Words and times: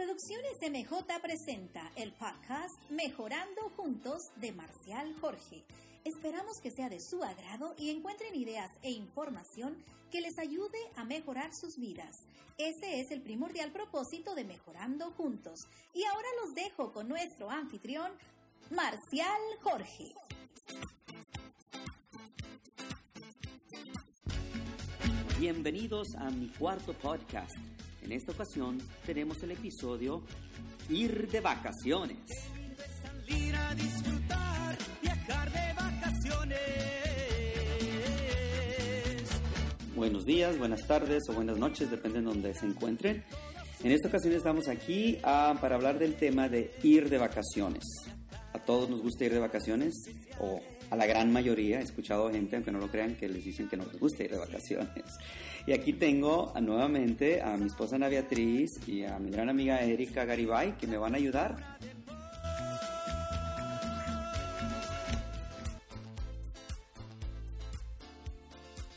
Producciones 0.00 0.56
MJ 0.62 1.20
presenta 1.20 1.92
el 1.94 2.10
podcast 2.12 2.72
Mejorando 2.88 3.68
Juntos 3.76 4.22
de 4.36 4.50
Marcial 4.50 5.14
Jorge. 5.20 5.62
Esperamos 6.06 6.56
que 6.62 6.70
sea 6.70 6.88
de 6.88 6.98
su 6.98 7.22
agrado 7.22 7.74
y 7.76 7.90
encuentren 7.90 8.34
ideas 8.34 8.70
e 8.80 8.92
información 8.92 9.76
que 10.10 10.22
les 10.22 10.38
ayude 10.38 10.78
a 10.96 11.04
mejorar 11.04 11.50
sus 11.54 11.76
vidas. 11.76 12.16
Ese 12.56 13.00
es 13.00 13.10
el 13.10 13.20
primordial 13.20 13.72
propósito 13.72 14.34
de 14.34 14.44
Mejorando 14.44 15.10
Juntos. 15.10 15.60
Y 15.92 16.02
ahora 16.04 16.28
los 16.42 16.54
dejo 16.54 16.92
con 16.92 17.06
nuestro 17.06 17.50
anfitrión, 17.50 18.10
Marcial 18.70 19.42
Jorge. 19.60 20.14
Bienvenidos 25.38 26.08
a 26.16 26.30
mi 26.30 26.48
cuarto 26.48 26.94
podcast. 26.94 27.54
En 28.02 28.12
esta 28.12 28.32
ocasión 28.32 28.78
tenemos 29.06 29.42
el 29.42 29.52
episodio 29.52 30.22
Ir 30.88 31.28
de 31.28 31.40
vacaciones. 31.40 32.18
Buenos 39.94 40.24
días, 40.24 40.58
buenas 40.58 40.86
tardes 40.86 41.22
o 41.28 41.34
buenas 41.34 41.58
noches, 41.58 41.90
depende 41.90 42.20
de 42.20 42.24
donde 42.24 42.54
se 42.54 42.66
encuentren. 42.66 43.22
En 43.84 43.92
esta 43.92 44.08
ocasión 44.08 44.34
estamos 44.34 44.68
aquí 44.68 45.18
ah, 45.22 45.56
para 45.60 45.76
hablar 45.76 45.98
del 45.98 46.14
tema 46.14 46.48
de 46.48 46.72
ir 46.82 47.08
de 47.08 47.18
vacaciones. 47.18 47.84
A 48.52 48.58
todos 48.58 48.90
nos 48.90 49.02
gusta 49.02 49.24
ir 49.26 49.32
de 49.32 49.38
vacaciones, 49.38 49.94
o 50.38 50.60
a 50.90 50.96
la 50.96 51.06
gran 51.06 51.32
mayoría, 51.32 51.80
he 51.80 51.84
escuchado 51.84 52.30
gente, 52.30 52.56
aunque 52.56 52.72
no 52.72 52.80
lo 52.80 52.90
crean, 52.90 53.14
que 53.14 53.28
les 53.28 53.44
dicen 53.44 53.68
que 53.68 53.76
no 53.76 53.84
les 53.84 53.98
gusta 53.98 54.24
ir 54.24 54.32
de 54.32 54.38
vacaciones. 54.38 55.04
Y 55.66 55.72
aquí 55.72 55.92
tengo 55.92 56.52
nuevamente 56.60 57.40
a 57.40 57.56
mi 57.56 57.66
esposa 57.66 57.96
Ana 57.96 58.08
Beatriz 58.08 58.70
y 58.88 59.04
a 59.04 59.18
mi 59.18 59.30
gran 59.30 59.48
amiga 59.48 59.80
Erika 59.82 60.24
Garibay, 60.24 60.76
que 60.76 60.88
me 60.88 60.98
van 60.98 61.14
a 61.14 61.18
ayudar. 61.18 61.78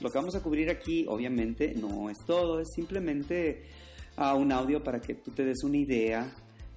Lo 0.01 0.09
que 0.09 0.17
vamos 0.17 0.35
a 0.35 0.41
cubrir 0.41 0.69
aquí, 0.69 1.05
obviamente, 1.07 1.75
no 1.75 2.09
es 2.09 2.17
todo, 2.25 2.59
es 2.59 2.67
simplemente 2.75 3.63
ah, 4.17 4.33
un 4.33 4.51
audio 4.51 4.83
para 4.83 4.99
que 4.99 5.13
tú 5.13 5.31
te 5.31 5.45
des 5.45 5.63
una 5.63 5.77
idea. 5.77 6.29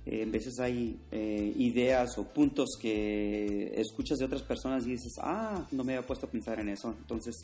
Eh, 0.08 0.24
veces 0.24 0.60
hay 0.60 1.00
eh, 1.10 1.52
ideas 1.56 2.16
o 2.16 2.24
puntos 2.24 2.78
que 2.80 3.72
escuchas 3.74 4.18
de 4.18 4.26
otras 4.26 4.42
personas 4.42 4.86
y 4.86 4.90
dices, 4.90 5.14
ah, 5.20 5.66
no 5.72 5.82
me 5.82 5.96
había 5.96 6.06
puesto 6.06 6.26
a 6.26 6.30
pensar 6.30 6.60
en 6.60 6.68
eso. 6.68 6.94
Entonces, 6.96 7.34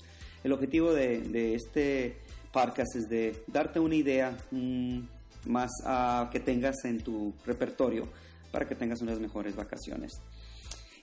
el 0.45 0.53
objetivo 0.53 0.93
de, 0.93 1.23
de 1.23 1.57
este 1.57 2.19
podcast 2.53 2.95
es 2.95 3.09
de 3.09 3.43
darte 3.49 3.81
una 3.81 3.97
idea 3.97 4.39
mm, 4.53 5.01
más 5.47 5.73
ah, 5.85 6.29
que 6.31 6.39
tengas 6.39 6.77
en 6.85 7.01
tu 7.01 7.35
repertorio 7.45 8.09
para 8.53 8.69
que 8.69 8.77
tengas 8.77 9.03
unas 9.03 9.19
mejores 9.19 9.57
vacaciones. 9.57 10.13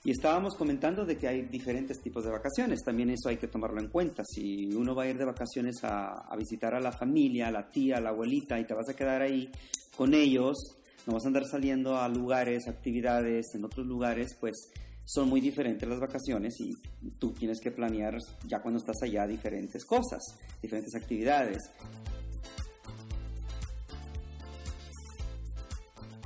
Y 0.02 0.12
estábamos 0.12 0.54
comentando 0.54 1.04
de 1.04 1.18
que 1.18 1.28
hay 1.28 1.42
diferentes 1.42 2.00
tipos 2.00 2.24
de 2.24 2.30
vacaciones, 2.30 2.80
también 2.82 3.10
eso 3.10 3.28
hay 3.28 3.36
que 3.36 3.48
tomarlo 3.48 3.82
en 3.82 3.88
cuenta. 3.88 4.22
Si 4.24 4.74
uno 4.74 4.94
va 4.94 5.02
a 5.02 5.08
ir 5.08 5.18
de 5.18 5.26
vacaciones 5.26 5.84
a, 5.84 6.22
a 6.26 6.36
visitar 6.36 6.74
a 6.74 6.80
la 6.80 6.90
familia, 6.90 7.48
a 7.48 7.50
la 7.50 7.68
tía, 7.68 7.98
a 7.98 8.00
la 8.00 8.08
abuelita 8.08 8.58
y 8.58 8.64
te 8.64 8.72
vas 8.72 8.88
a 8.88 8.96
quedar 8.96 9.20
ahí 9.20 9.50
con 9.94 10.14
ellos, 10.14 10.79
no 11.06 11.14
vas 11.14 11.24
a 11.24 11.28
andar 11.28 11.44
saliendo 11.44 11.96
a 11.96 12.08
lugares, 12.08 12.68
actividades 12.68 13.54
en 13.54 13.64
otros 13.64 13.86
lugares, 13.86 14.36
pues 14.38 14.70
son 15.04 15.28
muy 15.28 15.40
diferentes 15.40 15.88
las 15.88 15.98
vacaciones 15.98 16.54
y 16.60 16.72
tú 17.18 17.32
tienes 17.32 17.60
que 17.60 17.70
planear 17.70 18.16
ya 18.46 18.60
cuando 18.60 18.78
estás 18.78 19.02
allá 19.02 19.26
diferentes 19.26 19.84
cosas, 19.84 20.22
diferentes 20.62 20.94
actividades. 20.94 21.58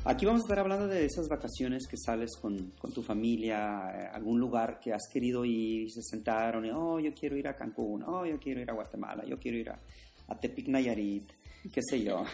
Aquí 0.06 0.26
vamos 0.26 0.42
a 0.42 0.44
estar 0.44 0.58
hablando 0.58 0.86
de 0.86 1.06
esas 1.06 1.28
vacaciones 1.28 1.86
que 1.86 1.96
sales 1.96 2.36
con, 2.36 2.72
con 2.78 2.92
tu 2.92 3.02
familia, 3.02 3.78
a 3.78 4.14
algún 4.14 4.38
lugar 4.38 4.78
que 4.78 4.92
has 4.92 5.08
querido 5.10 5.46
ir 5.46 5.84
y 5.84 5.90
se 5.90 6.02
sentaron 6.02 6.70
oh, 6.72 7.00
yo 7.00 7.14
quiero 7.14 7.38
ir 7.38 7.48
a 7.48 7.56
Cancún, 7.56 8.02
oh, 8.02 8.26
yo 8.26 8.38
quiero 8.38 8.60
ir 8.60 8.70
a 8.70 8.74
Guatemala, 8.74 9.24
yo 9.24 9.38
quiero 9.38 9.56
ir 9.56 9.70
a, 9.70 9.80
a 10.28 10.38
Tepic 10.38 10.68
Nayarit, 10.68 11.32
qué 11.72 11.80
sé 11.82 12.02
yo. 12.02 12.24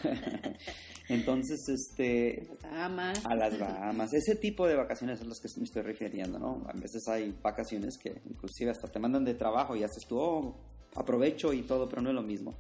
Entonces, 1.09 1.61
este, 1.69 2.49
Bahamas. 2.63 3.25
a 3.27 3.35
las 3.35 3.59
Bahamas, 3.59 4.13
ese 4.13 4.37
tipo 4.37 4.67
de 4.67 4.77
vacaciones 4.77 5.19
son 5.19 5.29
las 5.29 5.41
que 5.41 5.49
me 5.59 5.65
estoy 5.65 5.83
refiriendo, 5.83 6.39
¿no? 6.39 6.65
A 6.69 6.73
veces 6.73 7.03
hay 7.09 7.37
vacaciones 7.43 7.99
que 7.99 8.21
inclusive 8.29 8.71
hasta 8.71 8.89
te 8.89 8.99
mandan 8.99 9.25
de 9.25 9.35
trabajo 9.35 9.75
y 9.75 9.83
haces 9.83 10.05
tú, 10.09 10.19
oh, 10.19 10.57
aprovecho 10.95 11.53
y 11.53 11.63
todo, 11.63 11.89
pero 11.89 12.03
no 12.03 12.11
es 12.11 12.15
lo 12.15 12.23
mismo. 12.23 12.55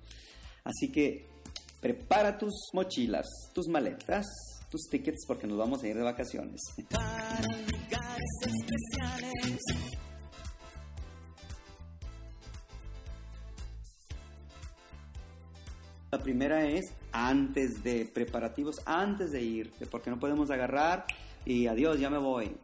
Así 0.64 0.90
que 0.90 1.26
prepara 1.80 2.36
tus 2.36 2.52
mochilas, 2.72 3.26
tus 3.54 3.68
maletas, 3.68 4.26
tus 4.68 4.82
tickets 4.90 5.24
porque 5.26 5.46
nos 5.46 5.58
vamos 5.58 5.82
a 5.82 5.88
ir 5.88 5.96
de 5.96 6.02
vacaciones. 6.02 6.60
Para 6.90 7.40
lugares 7.40 8.30
especiales. 8.42 9.60
La 16.10 16.18
primera 16.18 16.68
es 16.68 16.92
antes 17.12 17.84
de 17.84 18.04
preparativos, 18.04 18.80
antes 18.84 19.30
de 19.30 19.42
ir, 19.42 19.72
porque 19.90 20.10
no 20.10 20.18
podemos 20.18 20.50
agarrar 20.50 21.06
y 21.44 21.68
adiós, 21.68 22.00
ya 22.00 22.10
me 22.10 22.18
voy. 22.18 22.56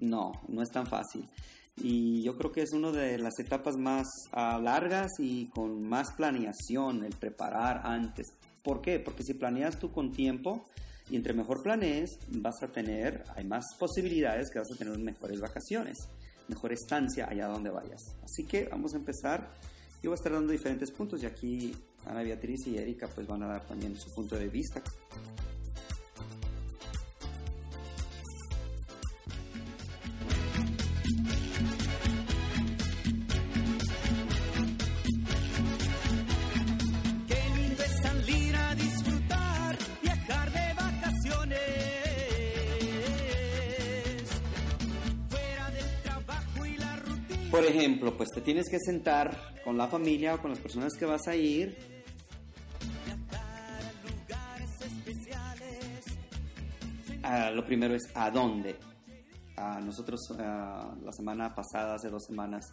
No, 0.00 0.32
no 0.46 0.62
es 0.62 0.70
tan 0.70 0.86
fácil. 0.86 1.28
Y 1.76 2.22
yo 2.22 2.36
creo 2.36 2.52
que 2.52 2.62
es 2.62 2.72
una 2.72 2.92
de 2.92 3.18
las 3.18 3.36
etapas 3.40 3.76
más 3.76 4.06
ah, 4.30 4.60
largas 4.62 5.10
y 5.18 5.46
con 5.46 5.88
más 5.88 6.12
planeación, 6.12 7.04
el 7.04 7.16
preparar 7.16 7.80
antes. 7.84 8.28
¿Por 8.62 8.80
qué? 8.80 9.00
Porque 9.00 9.24
si 9.24 9.34
planeas 9.34 9.78
tú 9.80 9.90
con 9.90 10.12
tiempo 10.12 10.64
y 11.10 11.16
entre 11.16 11.34
mejor 11.34 11.64
planees, 11.64 12.16
vas 12.28 12.62
a 12.62 12.68
tener, 12.68 13.24
hay 13.34 13.44
más 13.44 13.64
posibilidades 13.76 14.50
que 14.52 14.60
vas 14.60 14.70
a 14.72 14.76
tener 14.76 14.96
mejores 14.98 15.40
vacaciones, 15.40 15.98
mejor 16.46 16.72
estancia 16.72 17.26
allá 17.28 17.48
donde 17.48 17.70
vayas. 17.70 18.02
Así 18.22 18.44
que 18.44 18.66
vamos 18.66 18.94
a 18.94 18.98
empezar. 18.98 19.50
Yo 20.04 20.10
voy 20.10 20.16
a 20.16 20.20
estar 20.20 20.32
dando 20.32 20.52
diferentes 20.52 20.90
puntos 20.90 21.22
y 21.22 21.24
aquí 21.24 21.74
Ana 22.04 22.22
Beatriz 22.22 22.66
y 22.66 22.76
Erika 22.76 23.08
pues 23.08 23.26
van 23.26 23.42
a 23.42 23.46
dar 23.46 23.66
también 23.66 23.96
su 23.96 24.10
punto 24.10 24.36
de 24.36 24.48
vista. 24.48 24.82
Por 47.54 47.64
ejemplo, 47.64 48.16
pues 48.16 48.30
te 48.34 48.40
tienes 48.40 48.68
que 48.68 48.80
sentar 48.80 49.60
con 49.62 49.78
la 49.78 49.86
familia 49.86 50.34
o 50.34 50.42
con 50.42 50.50
las 50.50 50.58
personas 50.58 50.92
que 50.98 51.04
vas 51.04 51.28
a 51.28 51.36
ir. 51.36 51.76
Ah, 57.22 57.52
lo 57.52 57.64
primero 57.64 57.94
es 57.94 58.10
a 58.16 58.28
dónde. 58.32 58.74
Ah, 59.56 59.80
nosotros 59.80 60.20
ah, 60.36 60.96
la 61.00 61.12
semana 61.12 61.54
pasada, 61.54 61.94
hace 61.94 62.08
dos 62.08 62.24
semanas, 62.24 62.72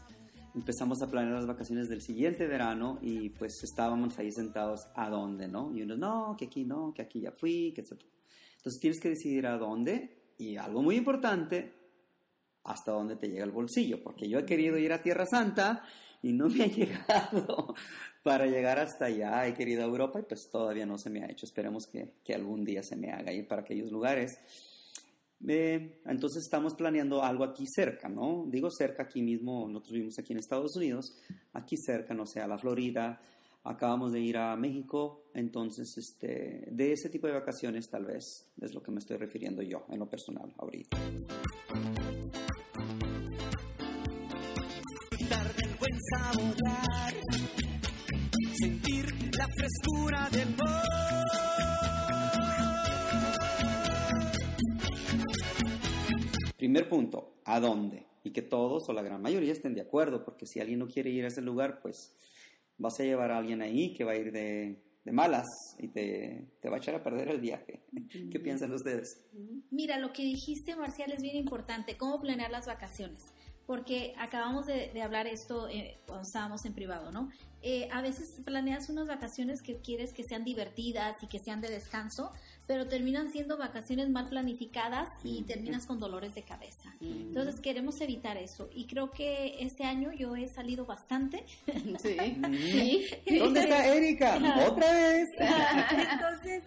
empezamos 0.55 0.99
a 1.03 1.11
planear 1.11 1.35
las 1.35 1.45
vacaciones 1.45 1.87
del 1.87 2.01
siguiente 2.01 2.47
verano 2.47 2.97
y 3.03 3.29
pues 3.29 3.61
estábamos 3.63 4.17
ahí 4.17 4.31
sentados 4.31 4.87
a 4.95 5.11
dónde, 5.11 5.47
¿no? 5.47 5.71
Y 5.75 5.83
unos, 5.83 5.99
no, 5.99 6.35
que 6.35 6.45
aquí 6.45 6.65
no, 6.65 6.91
que 6.91 7.03
aquí 7.03 7.21
ya 7.21 7.31
fui, 7.31 7.71
que 7.75 7.81
etc. 7.81 8.01
Entonces 8.57 8.81
tienes 8.81 8.99
que 8.99 9.09
decidir 9.09 9.45
a 9.45 9.59
dónde 9.59 10.33
y 10.39 10.57
algo 10.57 10.81
muy 10.81 10.95
importante, 10.95 11.80
hasta 12.63 12.91
dónde 12.91 13.15
te 13.15 13.27
llega 13.27 13.43
el 13.43 13.51
bolsillo, 13.51 14.01
porque 14.03 14.29
yo 14.29 14.39
he 14.39 14.45
querido 14.45 14.77
ir 14.77 14.93
a 14.93 15.01
Tierra 15.01 15.25
Santa 15.25 15.83
y 16.21 16.33
no 16.33 16.47
me 16.47 16.63
ha 16.63 16.67
llegado 16.67 17.73
para 18.23 18.45
llegar 18.45 18.79
hasta 18.79 19.05
allá. 19.05 19.47
He 19.47 19.53
querido 19.53 19.81
a 19.83 19.85
Europa 19.85 20.19
y 20.19 20.23
pues 20.23 20.49
todavía 20.51 20.85
no 20.85 20.97
se 20.97 21.09
me 21.09 21.23
ha 21.23 21.31
hecho. 21.31 21.45
Esperemos 21.45 21.87
que, 21.87 22.13
que 22.23 22.35
algún 22.35 22.63
día 22.63 22.83
se 22.83 22.95
me 22.95 23.11
haga 23.11 23.33
ir 23.33 23.47
para 23.47 23.61
aquellos 23.61 23.91
lugares. 23.91 24.37
Eh, 25.47 26.01
entonces 26.05 26.43
estamos 26.43 26.75
planeando 26.75 27.23
algo 27.23 27.43
aquí 27.43 27.65
cerca, 27.67 28.07
¿no? 28.07 28.45
Digo 28.47 28.69
cerca 28.69 29.03
aquí 29.03 29.21
mismo, 29.21 29.67
nosotros 29.67 29.93
vivimos 29.93 30.19
aquí 30.19 30.33
en 30.33 30.39
Estados 30.39 30.75
Unidos, 30.75 31.17
aquí 31.53 31.77
cerca, 31.77 32.13
no 32.13 32.27
sé, 32.27 32.41
a 32.41 32.47
la 32.47 32.59
Florida, 32.59 33.19
acabamos 33.63 34.11
de 34.11 34.19
ir 34.19 34.37
a 34.37 34.55
México, 34.55 35.25
entonces 35.33 35.97
este, 35.97 36.67
de 36.71 36.93
ese 36.93 37.09
tipo 37.09 37.27
de 37.27 37.33
vacaciones 37.33 37.89
tal 37.89 38.05
vez 38.05 38.51
es 38.59 38.73
lo 38.73 38.81
que 38.81 38.91
me 38.91 38.99
estoy 38.99 39.17
refiriendo 39.17 39.61
yo 39.63 39.85
en 39.89 39.99
lo 39.99 40.09
personal 40.09 40.53
ahorita. 40.57 40.97
Saborear. 46.11 47.13
Sentir 48.59 49.05
la 49.37 49.47
frescura 49.55 50.29
del 50.31 50.55
Primer 56.57 56.89
punto, 56.89 57.41
¿a 57.45 57.59
dónde? 57.59 58.05
Y 58.23 58.31
que 58.31 58.41
todos 58.41 58.83
o 58.87 58.93
la 58.93 59.01
gran 59.01 59.21
mayoría 59.21 59.51
estén 59.51 59.73
de 59.73 59.81
acuerdo, 59.81 60.23
porque 60.23 60.45
si 60.45 60.59
alguien 60.59 60.79
no 60.79 60.87
quiere 60.87 61.09
ir 61.09 61.25
a 61.25 61.29
ese 61.29 61.41
lugar, 61.41 61.81
pues 61.81 62.15
vas 62.77 62.99
a 62.99 63.03
llevar 63.03 63.31
a 63.31 63.37
alguien 63.37 63.61
ahí 63.61 63.93
que 63.93 64.03
va 64.03 64.11
a 64.11 64.17
ir 64.17 64.31
de, 64.31 64.79
de 65.03 65.11
malas 65.11 65.47
y 65.79 65.87
te, 65.87 66.45
te 66.61 66.69
va 66.69 66.75
a 66.75 66.79
echar 66.79 66.93
a 66.95 67.03
perder 67.03 67.29
el 67.29 67.41
viaje. 67.41 67.81
¿Qué 68.29 68.39
piensan 68.39 68.71
ustedes? 68.73 69.23
Mira, 69.71 69.97
lo 69.97 70.13
que 70.13 70.23
dijiste, 70.23 70.75
Marcial, 70.75 71.11
es 71.11 71.21
bien 71.21 71.35
importante, 71.35 71.97
cómo 71.97 72.21
planear 72.21 72.51
las 72.51 72.67
vacaciones 72.67 73.30
porque 73.65 74.13
acabamos 74.17 74.65
de, 74.65 75.01
hablar 75.01 75.27
esto 75.27 75.67
eh, 75.69 75.99
cuando 76.05 76.25
estábamos 76.25 76.65
en 76.65 76.73
privado, 76.73 77.11
¿no? 77.11 77.29
Eh, 77.63 77.87
a 77.91 78.01
veces 78.01 78.41
planeas 78.43 78.89
unas 78.89 79.07
vacaciones 79.07 79.61
que 79.61 79.77
quieres 79.81 80.13
que 80.13 80.23
sean 80.23 80.43
divertidas 80.43 81.15
y 81.21 81.27
que 81.27 81.39
sean 81.39 81.61
de 81.61 81.69
descanso, 81.69 82.31
pero 82.65 82.87
terminan 82.87 83.31
siendo 83.31 83.57
vacaciones 83.57 84.09
mal 84.09 84.27
planificadas 84.29 85.09
y 85.23 85.43
terminas 85.43 85.85
con 85.85 85.99
dolores 85.99 86.33
de 86.33 86.43
cabeza. 86.43 86.95
Entonces 87.01 87.59
queremos 87.59 88.01
evitar 88.01 88.37
eso 88.37 88.69
y 88.73 88.87
creo 88.87 89.11
que 89.11 89.57
este 89.59 89.83
año 89.83 90.11
yo 90.11 90.35
he 90.35 90.47
salido 90.47 90.85
bastante. 90.85 91.45
Sí. 91.99 92.17
¿Sí? 92.71 93.05
¿Dónde 93.37 93.61
está 93.61 93.87
Erika? 93.93 94.37
¿Otra 94.67 94.91
vez? 94.91 95.29
Entonces, 96.11 96.63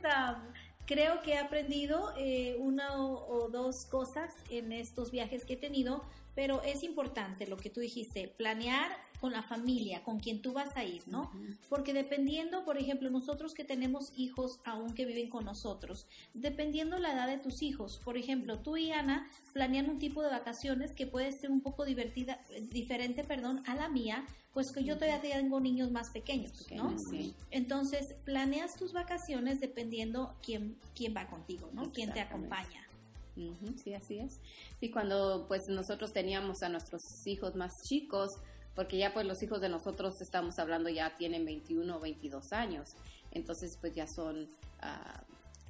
creo 0.86 1.22
que 1.22 1.32
he 1.32 1.38
aprendido 1.38 2.12
eh, 2.16 2.56
una 2.58 2.96
o, 2.96 3.48
dos 3.50 3.86
cosas 3.86 4.32
en 4.50 4.72
estos 4.72 5.10
viajes 5.10 5.44
que 5.44 5.54
he 5.54 5.56
tenido 5.56 6.02
pero 6.34 6.62
es 6.62 6.82
importante 6.82 7.46
lo 7.46 7.56
que 7.56 7.70
tú 7.70 7.80
dijiste, 7.80 8.28
planear 8.28 8.90
con 9.20 9.32
la 9.32 9.42
familia, 9.42 10.02
con 10.02 10.18
quien 10.18 10.42
tú 10.42 10.52
vas 10.52 10.76
a 10.76 10.84
ir, 10.84 11.02
¿no? 11.06 11.32
Porque 11.70 11.94
dependiendo, 11.94 12.64
por 12.64 12.76
ejemplo, 12.76 13.08
nosotros 13.08 13.54
que 13.54 13.64
tenemos 13.64 14.12
hijos 14.16 14.60
aún 14.64 14.92
que 14.92 15.06
viven 15.06 15.30
con 15.30 15.44
nosotros, 15.44 16.06
dependiendo 16.34 16.98
la 16.98 17.12
edad 17.12 17.28
de 17.28 17.38
tus 17.38 17.62
hijos, 17.62 18.00
por 18.04 18.18
ejemplo, 18.18 18.58
tú 18.58 18.76
y 18.76 18.90
Ana 18.90 19.30
planean 19.52 19.88
un 19.88 19.98
tipo 19.98 20.22
de 20.22 20.28
vacaciones 20.28 20.92
que 20.92 21.06
puede 21.06 21.32
ser 21.32 21.50
un 21.50 21.62
poco 21.62 21.84
divertida, 21.84 22.40
diferente, 22.70 23.24
perdón, 23.24 23.62
a 23.66 23.74
la 23.74 23.88
mía, 23.88 24.26
pues 24.52 24.72
que 24.72 24.84
yo 24.84 24.98
todavía 24.98 25.20
tengo 25.20 25.58
niños 25.58 25.90
más 25.90 26.10
pequeños, 26.10 26.66
¿no? 26.72 26.94
Entonces, 27.50 28.14
planeas 28.24 28.76
tus 28.76 28.92
vacaciones 28.92 29.58
dependiendo 29.58 30.36
quién, 30.42 30.76
quién 30.94 31.14
va 31.16 31.28
contigo, 31.28 31.70
¿no? 31.72 31.90
Quién 31.92 32.12
te 32.12 32.20
acompaña 32.20 32.83
sí, 33.82 33.94
así 33.94 34.18
es. 34.18 34.40
Y 34.80 34.90
cuando 34.90 35.46
pues 35.48 35.62
nosotros 35.68 36.12
teníamos 36.12 36.62
a 36.62 36.68
nuestros 36.68 37.02
hijos 37.26 37.54
más 37.54 37.72
chicos, 37.88 38.30
porque 38.74 38.98
ya 38.98 39.12
pues 39.12 39.26
los 39.26 39.42
hijos 39.42 39.60
de 39.60 39.68
nosotros 39.68 40.14
estamos 40.20 40.58
hablando 40.58 40.88
ya 40.88 41.16
tienen 41.16 41.44
21 41.44 41.96
o 41.96 42.00
22 42.00 42.52
años, 42.52 42.88
entonces 43.30 43.76
pues 43.80 43.94
ya 43.94 44.06
son 44.06 44.48
ah, 44.80 45.22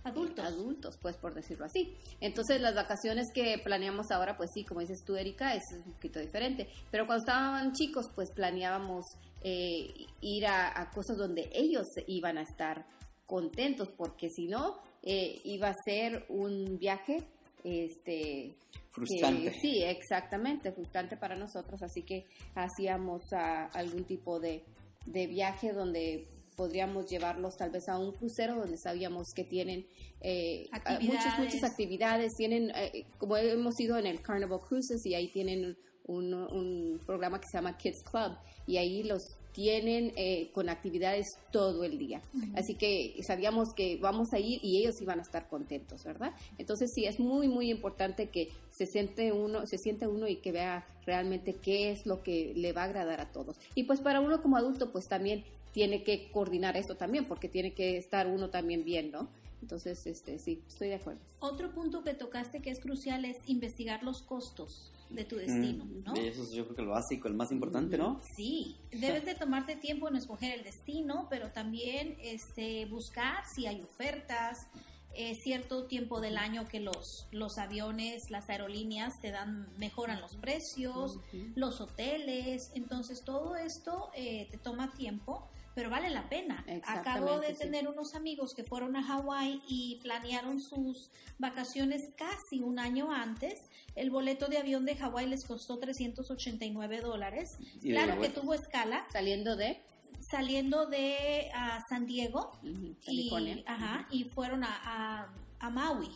adultos. 0.05 0.45
adultos, 0.45 0.99
pues 1.01 1.17
por 1.17 1.35
decirlo 1.35 1.65
así. 1.65 1.97
Entonces 2.21 2.61
las 2.61 2.75
vacaciones 2.75 3.27
que 3.33 3.59
planeamos 3.59 4.11
ahora, 4.11 4.37
pues 4.37 4.51
sí, 4.55 4.65
como 4.65 4.81
dices 4.81 5.05
tú 5.05 5.17
Erika, 5.17 5.55
es 5.55 5.63
un 5.85 5.93
poquito 5.93 6.19
diferente, 6.19 6.69
pero 6.91 7.07
cuando 7.07 7.25
estaban 7.25 7.73
chicos 7.73 8.07
pues 8.15 8.31
planeábamos 8.31 9.05
eh, 9.43 10.07
ir 10.21 10.47
a, 10.47 10.91
cosas 10.95 11.19
donde 11.19 11.51
ellos 11.53 11.87
iban 12.07 12.39
a 12.39 12.43
estar 12.43 12.87
contentos, 13.27 13.91
porque 13.91 14.31
si 14.31 14.47
no, 14.47 14.79
eh, 15.03 15.41
iba 15.45 15.69
a 15.69 15.75
ser 15.85 16.25
un 16.29 16.79
viaje 16.79 17.27
este 17.65 18.55
frustrante. 18.91 19.53
sí, 19.61 19.83
exactamente, 19.83 20.71
frustrante 20.73 21.17
para 21.17 21.35
nosotros, 21.35 21.83
así 21.83 22.03
que 22.03 22.27
hacíamos 22.55 23.23
algún 23.33 24.05
tipo 24.05 24.39
de, 24.39 24.65
viaje 25.07 25.73
donde 25.73 26.29
podríamos 26.57 27.11
llevarlos 27.11 27.57
tal 27.57 27.71
vez 27.71 27.89
a 27.89 27.99
un 27.99 28.13
crucero 28.13 28.55
donde 28.55 28.79
sabíamos 28.79 29.27
que 29.35 29.43
tienen 29.43 29.85
eh, 30.21 30.69
muchas 31.01 31.37
muchas 31.37 31.65
actividades 31.65 32.33
tienen 32.37 32.71
eh, 32.77 33.07
como 33.19 33.37
hemos 33.37 33.79
ido 33.81 33.99
en 33.99 34.07
el 34.07 34.23
Carnival 34.23 34.61
Cruises 34.61 35.05
y 35.05 35.17
ahí 35.17 35.33
tienen 35.33 35.77
un, 36.05 36.33
un 36.33 37.01
programa 37.05 37.41
que 37.41 37.49
se 37.49 37.59
llama 37.59 37.77
Kids 37.77 38.05
Club 38.05 38.39
y 38.69 38.77
ahí 38.77 39.03
los 39.03 39.37
tienen 39.55 40.13
eh, 40.17 40.51
con 40.53 40.69
actividades 40.69 41.27
todo 41.53 41.85
el 41.85 41.97
día. 41.97 42.21
Así 42.57 42.75
que 42.75 43.15
sabíamos 43.23 43.73
que 43.73 43.97
vamos 44.01 44.33
a 44.33 44.41
ir 44.41 44.59
y 44.63 44.79
ellos 44.79 45.01
iban 45.01 45.21
a 45.21 45.23
estar 45.23 45.49
contentos, 45.49 46.03
¿verdad? 46.05 46.33
Entonces 46.59 46.91
sí, 46.93 47.05
es 47.05 47.21
muy, 47.21 47.47
muy 47.47 47.71
importante 47.71 48.29
que 48.29 48.49
se 48.71 48.85
siente 48.85 49.33
uno, 49.33 49.65
se 49.67 49.79
siente 49.79 50.09
uno 50.09 50.27
y 50.27 50.37
que 50.37 50.51
vea 50.51 50.85
realmente 51.07 51.55
qué 51.55 51.93
es 51.93 52.05
lo 52.05 52.23
que 52.23 52.53
le 52.57 52.73
va 52.73 52.83
a 52.83 52.87
agradar 52.87 53.21
a 53.21 53.31
todos. 53.31 53.57
Y 53.77 53.85
pues 53.85 54.01
para 54.01 54.21
uno 54.21 54.43
como 54.43 54.57
adulto, 54.57 54.91
pues 54.91 55.07
también 55.07 55.45
tiene 55.73 56.03
que 56.03 56.31
coordinar 56.33 56.77
esto 56.77 56.97
también, 56.97 57.27
porque 57.27 57.49
tiene 57.49 57.73
que 57.75 57.97
estar 57.97 58.27
uno 58.27 58.51
también 58.51 58.85
bien, 58.85 59.13
¿no? 59.13 59.29
Entonces, 59.65 60.07
este, 60.07 60.39
sí, 60.39 60.63
estoy 60.69 60.89
de 60.89 60.97
acuerdo. 60.97 61.23
Otro 61.41 61.73
punto 61.73 62.05
que 62.05 62.13
tocaste 62.13 62.61
que 62.61 62.69
es 62.69 62.81
crucial 62.81 63.25
es 63.25 63.39
investigar 63.47 64.03
los 64.03 64.21
costos 64.21 64.93
de 65.09 65.25
tu 65.25 65.37
destino, 65.37 65.87
mm, 65.87 66.05
¿no? 66.05 66.15
eso 66.17 66.43
es 66.43 66.51
yo 66.51 66.65
creo 66.65 66.77
que 66.77 66.83
lo 66.83 66.91
básico, 66.91 67.29
el 67.29 67.35
más 67.35 67.51
importante, 67.51 67.97
¿no? 67.97 68.21
Sí, 68.37 68.77
debes 68.91 69.25
de 69.25 69.35
tomarte 69.35 69.77
tiempo 69.77 70.07
en 70.09 70.17
escoger 70.17 70.53
el 70.53 70.65
destino, 70.65 71.29
pero 71.31 71.51
también 71.51 72.19
este, 72.21 72.85
buscar 72.87 73.45
si 73.55 73.67
hay 73.67 73.81
ofertas, 73.81 74.67
eh, 75.15 75.35
cierto 75.37 75.87
tiempo 75.87 76.21
del 76.21 76.37
año 76.37 76.67
que 76.69 76.81
los, 76.81 77.27
los 77.31 77.57
aviones, 77.57 78.31
las 78.31 78.51
aerolíneas 78.51 79.19
te 79.23 79.31
dan, 79.31 79.67
mejoran 79.79 80.21
los 80.21 80.37
precios, 80.37 81.21
los 81.55 81.81
hoteles, 81.81 82.71
entonces 82.75 83.23
todo 83.25 83.57
esto 83.57 84.11
eh, 84.15 84.47
te 84.51 84.59
toma 84.59 84.93
tiempo 84.93 85.49
pero 85.75 85.91
vale 85.91 86.11
la 86.11 86.29
pena. 86.29 86.65
Acabo 86.87 87.41
de 87.41 87.55
tener 87.55 87.89
unos 87.89 88.15
amigos 88.15 88.55
que 88.55 88.65
fueron 88.65 88.97
a 88.97 89.03
Hawái 89.03 89.63
y 89.69 89.99
planearon 90.03 90.61
sus 90.61 91.11
vacaciones 91.39 92.03
casi 92.17 92.61
un 92.61 92.79
año 92.79 93.11
antes. 93.13 93.61
El 93.95 94.11
boleto 94.11 94.47
de 94.47 94.59
avión 94.59 94.85
de 94.85 94.97
Hawái 94.97 95.29
les 95.29 95.45
costó 95.45 95.79
389 95.79 97.01
dólares. 97.01 97.59
Claro 97.83 98.21
que 98.21 98.29
tuvo 98.29 98.55
escala. 98.55 99.07
Saliendo 99.13 99.57
de 99.57 99.83
saliendo 100.31 100.87
de 100.87 101.51
San 101.89 102.07
Diego 102.07 102.59
y, 103.07 103.63
ajá, 103.67 104.07
y 104.11 104.25
fueron 104.25 104.65
a, 104.65 105.31
a, 105.61 105.71
Maui. 105.71 106.11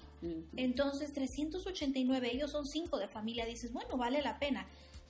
Entonces, 0.57 1.13
389, 1.13 2.31
ellos 2.33 2.51
son 2.51 2.67
cinco 2.67 2.99
de 2.99 3.07
familia, 3.07 3.45
dices, 3.45 3.73
bueno, 3.73 3.97
vale 3.97 4.23
la 4.23 4.39
pena 4.39 4.67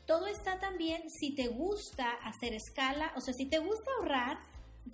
todo 0.08 0.26
está 0.26 0.58
también 0.58 1.10
si 1.10 1.34
te 1.34 1.48
gusta 1.48 2.10
hacer 2.24 2.54
escala, 2.54 3.12
o 3.14 3.20
sea, 3.20 3.34
si 3.34 3.44
te 3.44 3.58
gusta 3.58 3.90
ahorrar, 3.98 4.38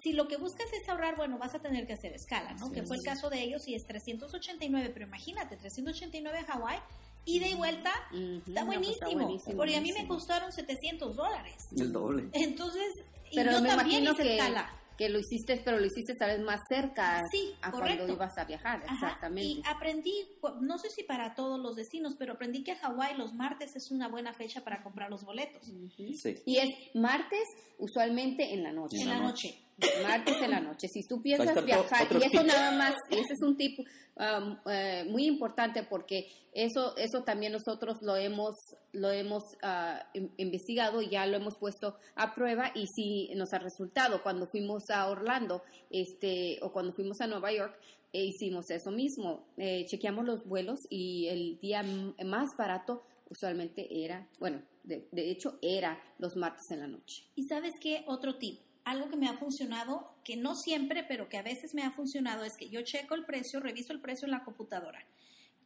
si 0.02 0.12
lo 0.12 0.26
que 0.26 0.37
buscas 0.37 0.66
es 0.72 0.88
ahorrar, 0.88 1.16
bueno, 1.16 1.38
vas 1.38 1.55
a 1.55 1.61
tener 1.61 1.87
que 1.87 1.93
hacer 1.93 2.12
escala, 2.12 2.52
¿no? 2.55 2.72
que 2.72 2.82
fue 2.82 2.96
el 2.96 3.05
caso 3.05 3.31
de 3.31 3.40
ellos 3.40 3.66
y 3.69 3.76
es 3.76 3.87
389, 3.87 4.90
pero 4.93 5.06
imagínate, 5.06 5.56
389 5.56 6.38
en 6.40 6.44
Hawái, 6.46 6.78
ida 7.26 7.46
y 7.46 7.55
vuelta, 7.55 7.93
está, 8.12 8.66
pues 8.66 8.66
buenísimo, 8.66 9.56
porque 9.56 9.76
a 9.76 9.80
mí 9.80 9.92
me 9.92 10.09
costaron 10.09 10.50
700 10.50 11.14
dólares. 11.14 11.68
El 11.76 11.92
doble. 11.92 12.28
Entonces, 12.33 12.92
pero 13.33 13.52
yo 13.52 13.62
también 13.62 14.02
hice 14.02 14.35
escala 14.35 14.68
que 14.97 15.09
lo 15.09 15.19
hiciste, 15.19 15.61
pero 15.65 15.79
lo 15.79 15.87
hiciste 15.87 16.15
tal 16.15 16.37
vez 16.37 16.41
más 16.41 16.61
cerca 16.69 17.21
a 17.63 17.71
cuando 17.71 18.09
ibas 18.09 18.37
a 18.39 18.45
viajar, 18.45 18.83
exactamente. 18.91 19.43
Y 19.43 19.63
aprendí, 19.67 20.15
no 20.61 20.79
sé 20.79 20.91
si 20.91 21.03
para 21.03 21.35
todos 21.35 21.61
los 21.61 21.77
destinos, 21.77 22.15
pero 22.19 22.35
aprendí 22.35 22.63
que 22.63 22.77
Hawái 22.77 23.17
los 23.17 23.35
martes 23.35 23.75
es 23.77 23.91
una 23.91 24.09
buena 24.09 24.33
fecha 24.33 24.63
para 24.63 24.83
comprar 24.83 25.11
los 25.11 25.25
boletos. 25.25 25.73
sí. 25.97 26.43
Y 26.47 26.59
es 26.59 26.71
martes 26.95 27.45
usualmente 27.79 28.55
en 28.55 28.63
la 28.63 28.73
noche. 28.73 29.01
En 29.01 29.09
la 29.09 29.21
noche. 29.21 29.61
Martes 30.02 30.37
en 30.40 30.50
la 30.50 30.61
noche. 30.61 30.88
Si 30.88 31.02
tú 31.07 31.21
piensas 31.21 31.64
viajar, 31.64 32.07
y 32.11 32.25
eso 32.25 32.43
nada 32.45 32.71
más, 32.73 32.95
ese 33.11 33.33
es 33.33 33.43
un 33.43 33.57
tipo 33.57 33.83
um, 34.16 34.57
eh, 34.71 35.04
muy 35.09 35.26
importante 35.26 35.83
porque 35.83 36.28
eso, 36.52 36.97
eso 36.97 37.23
también 37.25 37.52
nosotros 37.52 37.99
lo 38.02 38.16
hemos, 38.16 38.54
lo 38.93 39.11
hemos 39.11 39.43
uh, 39.62 40.19
investigado, 40.37 41.02
ya 41.02 41.26
lo 41.26 41.37
hemos 41.37 41.59
puesto 41.59 41.97
a 42.14 42.35
prueba 42.35 42.71
y 42.75 42.87
sí 42.87 43.31
nos 43.35 43.52
ha 43.52 43.59
resultado. 43.59 44.23
Cuando 44.23 44.47
fuimos 44.47 44.85
a 44.90 45.09
Orlando 45.09 45.62
este, 45.90 46.59
o 46.62 46.73
cuando 46.73 46.93
fuimos 46.93 47.21
a 47.21 47.26
Nueva 47.26 47.52
York, 47.52 47.76
eh, 48.12 48.25
hicimos 48.25 48.71
eso 48.71 48.90
mismo. 48.90 49.47
Eh, 49.57 49.87
chequeamos 49.87 50.25
los 50.25 50.47
vuelos 50.47 50.78
y 50.88 51.26
el 51.26 51.59
día 51.61 51.85
más 52.25 52.57
barato 52.57 53.02
usualmente 53.28 54.04
era, 54.04 54.28
bueno, 54.38 54.62
de, 54.85 55.09
de 55.11 55.31
hecho 55.31 55.59
era 55.62 56.00
los 56.19 56.37
martes 56.37 56.71
en 56.71 56.81
la 56.81 56.87
noche. 56.87 57.25
¿Y 57.35 57.45
sabes 57.49 57.73
qué? 57.81 58.04
Otro 58.07 58.37
tip 58.37 58.61
algo 58.85 59.09
que 59.09 59.17
me 59.17 59.29
ha 59.29 59.35
funcionado, 59.35 60.14
que 60.25 60.37
no 60.37 60.55
siempre, 60.55 61.05
pero 61.05 61.29
que 61.29 61.38
a 61.38 61.43
veces 61.43 61.75
me 61.75 61.83
ha 61.83 61.91
funcionado, 61.91 62.45
es 62.45 62.57
que 62.57 62.69
yo 62.69 62.83
checo 62.83 63.14
el 63.14 63.25
precio, 63.25 63.61
reviso 63.61 63.93
el 63.93 64.00
precio 64.00 64.26
en 64.26 64.33
la 64.33 64.45
computadora 64.45 65.05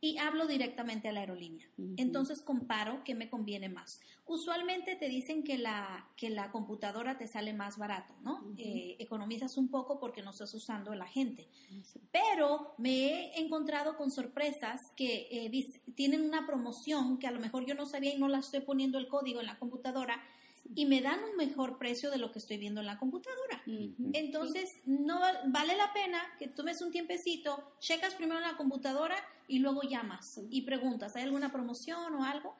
y 0.01 0.19
hablo 0.19 0.47
directamente 0.47 1.09
a 1.09 1.13
la 1.13 1.21
aerolínea. 1.21 1.67
Entonces 1.97 2.41
comparo 2.41 3.03
qué 3.05 3.15
me 3.15 3.29
conviene 3.29 3.69
más. 3.69 4.01
Usualmente 4.27 4.95
te 4.95 5.09
dicen 5.09 5.43
que 5.43 5.59
la, 5.59 6.09
que 6.17 6.31
la 6.31 6.53
computadora 6.53 7.19
te 7.19 7.27
sale 7.27 7.53
más 7.53 7.79
barato, 7.79 8.15
¿no? 8.23 8.45
Eh, 8.57 8.97
economizas 9.01 9.57
un 9.57 9.69
poco 9.69 9.99
porque 9.99 10.23
no 10.23 10.31
estás 10.31 10.55
usando 10.55 10.93
el 10.93 11.03
agente. 11.03 11.49
Pero 12.13 12.75
me 12.79 12.93
he 12.93 13.41
encontrado 13.41 13.97
con 13.97 14.11
sorpresas 14.11 14.93
que 14.97 15.29
eh, 15.31 15.73
tienen 15.95 16.23
una 16.23 16.47
promoción 16.47 17.19
que 17.19 17.27
a 17.27 17.33
lo 17.33 17.41
mejor 17.41 17.67
yo 17.67 17.75
no 17.75 17.87
sabía 17.87 18.15
y 18.15 18.19
no 18.19 18.29
la 18.29 18.39
estoy 18.39 18.61
poniendo 18.61 18.99
el 18.99 19.09
código 19.09 19.41
en 19.41 19.47
la 19.47 19.59
computadora 19.59 20.23
y 20.75 20.87
me 20.87 21.01
dan 21.01 21.21
un 21.23 21.37
mejor 21.37 21.79
precio 21.79 22.11
de 22.11 22.19
lo 22.19 22.31
que 22.33 22.39
estoy 22.39 22.59
viendo 22.59 22.81
en 22.81 22.87
la 22.87 22.99
computadora. 22.99 23.63
Entonces, 24.13 24.71
no 24.87 25.21
vale 25.47 25.77
la 25.77 25.93
pena 25.93 26.21
que 26.39 26.49
tomes 26.49 26.81
un 26.83 26.91
tiempecito, 26.91 27.73
checas 27.81 28.15
primero 28.15 28.39
en 28.39 28.47
la 28.47 28.57
computadora 28.57 29.17
y 29.47 29.59
luego 29.59 29.83
llamas 29.83 30.41
y 30.51 30.63
preguntas, 30.63 31.17
¿hay 31.17 31.23
alguna 31.23 31.51
promoción 31.51 32.15
o 32.15 32.25
algo? 32.25 32.55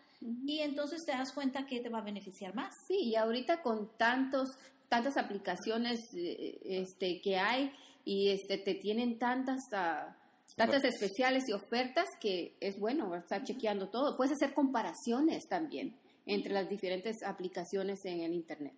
Y 0.45 0.61
entonces 0.61 1.05
te 1.05 1.13
das 1.13 1.33
cuenta 1.33 1.67
que 1.67 1.81
te 1.81 1.89
va 1.89 1.99
a 1.99 2.03
beneficiar 2.03 2.55
más. 2.55 2.75
Sí, 2.87 2.99
y 3.05 3.17
ahorita 3.17 3.63
con 3.63 3.91
tantos 3.97 4.49
tantas 4.89 5.19
aplicaciones 5.19 6.01
eh, 6.15 6.59
este 6.65 7.21
que 7.21 7.37
hay 7.37 7.71
y 8.05 8.31
este 8.31 8.57
te 8.57 8.75
tienen 8.75 9.19
tantas 9.19 9.61
ah, 9.73 10.17
tantas 10.57 10.83
especiales 10.85 11.49
y 11.49 11.53
ofertas 11.53 12.07
que 12.21 12.57
es 12.61 12.79
bueno 12.81 13.15
estar 13.15 13.45
chequeando 13.45 13.91
todo. 13.91 14.17
Puedes 14.17 14.33
hacer 14.33 14.55
comparaciones 14.55 15.47
también 15.47 15.95
entre 16.29 16.53
las 16.53 16.69
diferentes 16.69 17.23
aplicaciones 17.25 18.05
en 18.05 18.21
el 18.21 18.35
internet. 18.35 18.75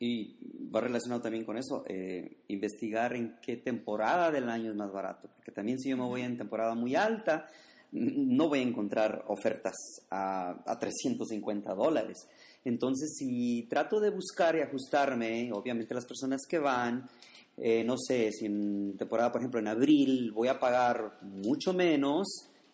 Y 0.00 0.36
va 0.74 0.80
relacionado 0.80 1.22
también 1.22 1.44
con 1.44 1.58
eso, 1.58 1.84
eh, 1.86 2.38
investigar 2.48 3.14
en 3.14 3.36
qué 3.40 3.56
temporada 3.56 4.30
del 4.30 4.48
año 4.48 4.70
es 4.70 4.76
más 4.76 4.92
barato, 4.92 5.28
porque 5.36 5.52
también 5.52 5.78
si 5.78 5.90
yo 5.90 5.96
me 5.96 6.04
voy 6.04 6.22
en 6.22 6.36
temporada 6.36 6.74
muy 6.74 6.94
alta, 6.94 7.48
no 7.92 8.48
voy 8.48 8.60
a 8.60 8.62
encontrar 8.62 9.24
ofertas 9.28 9.74
a, 10.10 10.62
a 10.66 10.78
350 10.78 11.74
dólares. 11.74 12.26
Entonces, 12.64 13.14
si 13.16 13.62
trato 13.68 14.00
de 14.00 14.10
buscar 14.10 14.56
y 14.56 14.60
ajustarme, 14.60 15.52
obviamente 15.52 15.94
las 15.94 16.04
personas 16.04 16.42
que 16.48 16.58
van, 16.58 17.08
eh, 17.56 17.84
no 17.84 17.96
sé, 17.96 18.32
si 18.32 18.46
en 18.46 18.96
temporada, 18.96 19.30
por 19.30 19.40
ejemplo, 19.40 19.60
en 19.60 19.68
abril 19.68 20.32
voy 20.32 20.48
a 20.48 20.58
pagar 20.58 21.18
mucho 21.22 21.72
menos 21.72 22.26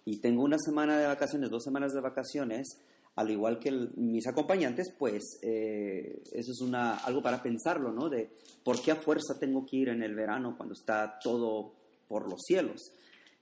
y 0.04 0.18
tengo 0.18 0.42
una 0.42 0.58
semana 0.58 0.98
de 0.98 1.06
vacaciones, 1.06 1.50
dos 1.50 1.62
semanas 1.62 1.92
de 1.92 2.00
vacaciones, 2.00 2.78
al 3.14 3.31
igual 3.31 3.59
que 3.59 3.71
mis 3.97 4.26
acompañantes, 4.26 4.92
pues 4.99 5.38
eh, 5.42 6.23
eso 6.33 6.52
es 6.52 6.61
una, 6.61 6.97
algo 6.99 7.23
para 7.23 7.42
pensarlo, 7.42 7.92
¿no? 7.92 8.09
De 8.09 8.31
por 8.64 8.81
qué 8.81 8.92
a 8.92 8.97
fuerza 8.97 9.38
tengo 9.38 9.66
que 9.66 9.76
ir 9.76 9.88
en 9.90 10.02
el 10.02 10.14
verano 10.14 10.54
cuando 10.57 10.75
está 10.75 11.19
todo 11.23 11.75
por 12.09 12.28
los 12.28 12.40
cielos. 12.47 12.92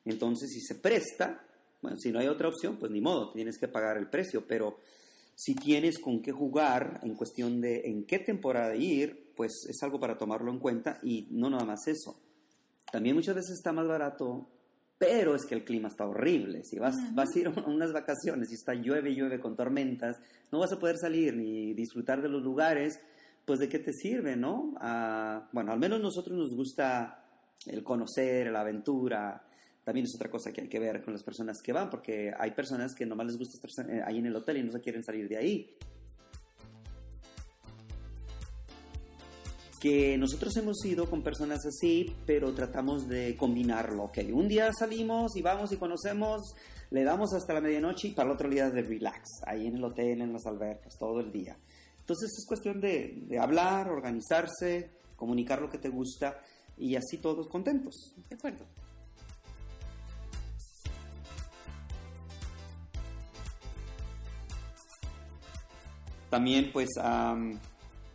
Entonces, 0.05 0.51
si 0.51 0.61
se 0.61 0.75
presta, 0.77 1.45
bueno, 1.83 1.99
si 1.99 2.11
no 2.11 2.19
hay 2.19 2.27
otra 2.27 2.49
opción, 2.49 2.79
pues 2.79 2.91
ni 2.91 3.01
modo, 3.01 3.33
tienes 3.33 3.59
que 3.59 3.69
pagar 3.69 3.97
el 3.97 4.09
precio, 4.09 4.45
pero 4.47 4.79
si 5.37 5.55
tienes 5.55 5.99
con 5.99 6.21
qué 6.21 6.33
jugar 6.33 7.01
en 7.03 7.15
cuestión 7.15 7.61
de 7.61 7.83
en 7.85 8.05
qué 8.05 8.19
temporada 8.19 8.75
ir, 8.75 9.33
pues 9.37 9.53
es 9.69 9.83
algo 9.83 10.01
para 10.01 10.19
tomarlo 10.19 10.51
en 10.51 10.59
cuenta 10.59 10.99
y 11.03 11.29
no 11.31 11.49
nada 11.49 11.65
más 11.65 11.87
eso. 11.87 12.21
También 12.91 13.15
muchas 13.15 13.37
veces 13.37 13.53
está 13.53 13.73
más 13.73 13.87
barato, 13.87 14.49
pero 15.01 15.35
es 15.35 15.47
que 15.47 15.55
el 15.55 15.65
clima 15.65 15.89
está 15.89 16.05
horrible. 16.05 16.63
Si 16.63 16.79
vas, 16.79 16.95
vas 17.15 17.35
a 17.35 17.39
ir 17.39 17.47
a 17.47 17.51
unas 17.67 17.91
vacaciones 17.91 18.51
y 18.51 18.55
está 18.55 18.75
llueve, 18.75 19.15
llueve 19.15 19.41
con 19.41 19.57
tormentas, 19.57 20.21
no 20.53 20.59
vas 20.59 20.75
a 20.75 20.79
poder 20.79 20.99
salir 20.99 21.35
ni 21.35 21.73
disfrutar 21.73 22.21
de 22.21 22.29
los 22.29 22.43
lugares, 22.43 23.01
pues 23.47 23.61
de 23.61 23.71
qué 23.71 23.79
te 23.79 23.95
sirve, 23.95 24.37
¿no? 24.37 24.75
Ah, 24.79 25.49
bueno, 25.53 25.73
al 25.73 25.79
menos 25.79 26.03
nosotros 26.03 26.37
nos 26.37 26.55
gusta 26.55 27.25
el 27.65 27.83
conocer, 27.83 28.53
la 28.53 28.61
aventura. 28.61 29.43
También 29.83 30.05
es 30.05 30.15
otra 30.15 30.31
cosa 30.31 30.53
que 30.53 30.61
hay 30.61 30.69
que 30.69 30.79
ver 30.79 31.03
con 31.03 31.15
las 31.15 31.23
personas 31.23 31.63
que 31.63 31.73
van, 31.73 31.89
porque 31.89 32.35
hay 32.39 32.51
personas 32.51 32.95
que 32.95 33.07
nomás 33.07 33.29
les 33.29 33.39
gusta 33.39 33.57
estar 33.57 33.91
eh, 33.91 34.03
ahí 34.05 34.19
en 34.19 34.27
el 34.27 34.37
hotel 34.37 34.59
y 34.59 34.65
no 34.65 34.71
se 34.71 34.83
quieren 34.83 35.03
salir 35.03 35.27
de 35.31 35.39
ahí. 35.39 35.77
Que 39.81 40.19
nosotros 40.19 40.55
hemos 40.59 40.85
ido 40.85 41.09
con 41.09 41.23
personas 41.23 41.65
así, 41.65 42.15
pero 42.27 42.53
tratamos 42.53 43.09
de 43.09 43.35
combinarlo. 43.37 44.05
Ok, 44.05 44.19
un 44.31 44.47
día 44.47 44.71
salimos 44.79 45.35
y 45.37 45.43
vamos 45.43 45.73
y 45.73 45.79
conocemos, 45.79 46.55
le 46.91 47.03
damos 47.03 47.33
hasta 47.33 47.55
la 47.55 47.63
medianoche 47.63 48.09
y 48.09 48.11
para 48.13 48.29
el 48.29 48.35
otro 48.35 48.51
día 48.51 48.69
de 48.69 48.83
relax, 48.83 49.43
ahí 49.47 49.67
en 49.67 49.77
el 49.77 49.85
hotel, 49.85 50.21
en 50.21 50.35
las 50.35 50.45
albercas, 50.45 50.99
todo 50.99 51.21
el 51.21 51.33
día. 51.33 51.57
Entonces 51.99 52.31
es 52.39 52.45
cuestión 52.47 52.79
de, 52.79 53.23
de 53.27 53.39
hablar, 53.39 53.89
organizarse, 53.89 54.91
comunicar 55.17 55.63
lo 55.63 55.71
que 55.71 55.79
te 55.79 55.89
gusta 55.89 56.43
y 56.77 56.97
así 56.97 57.17
todos 57.17 57.49
contentos. 57.49 58.15
De 58.29 58.37
acuerdo. 58.37 58.67
También 66.29 66.71
pues 66.73 66.91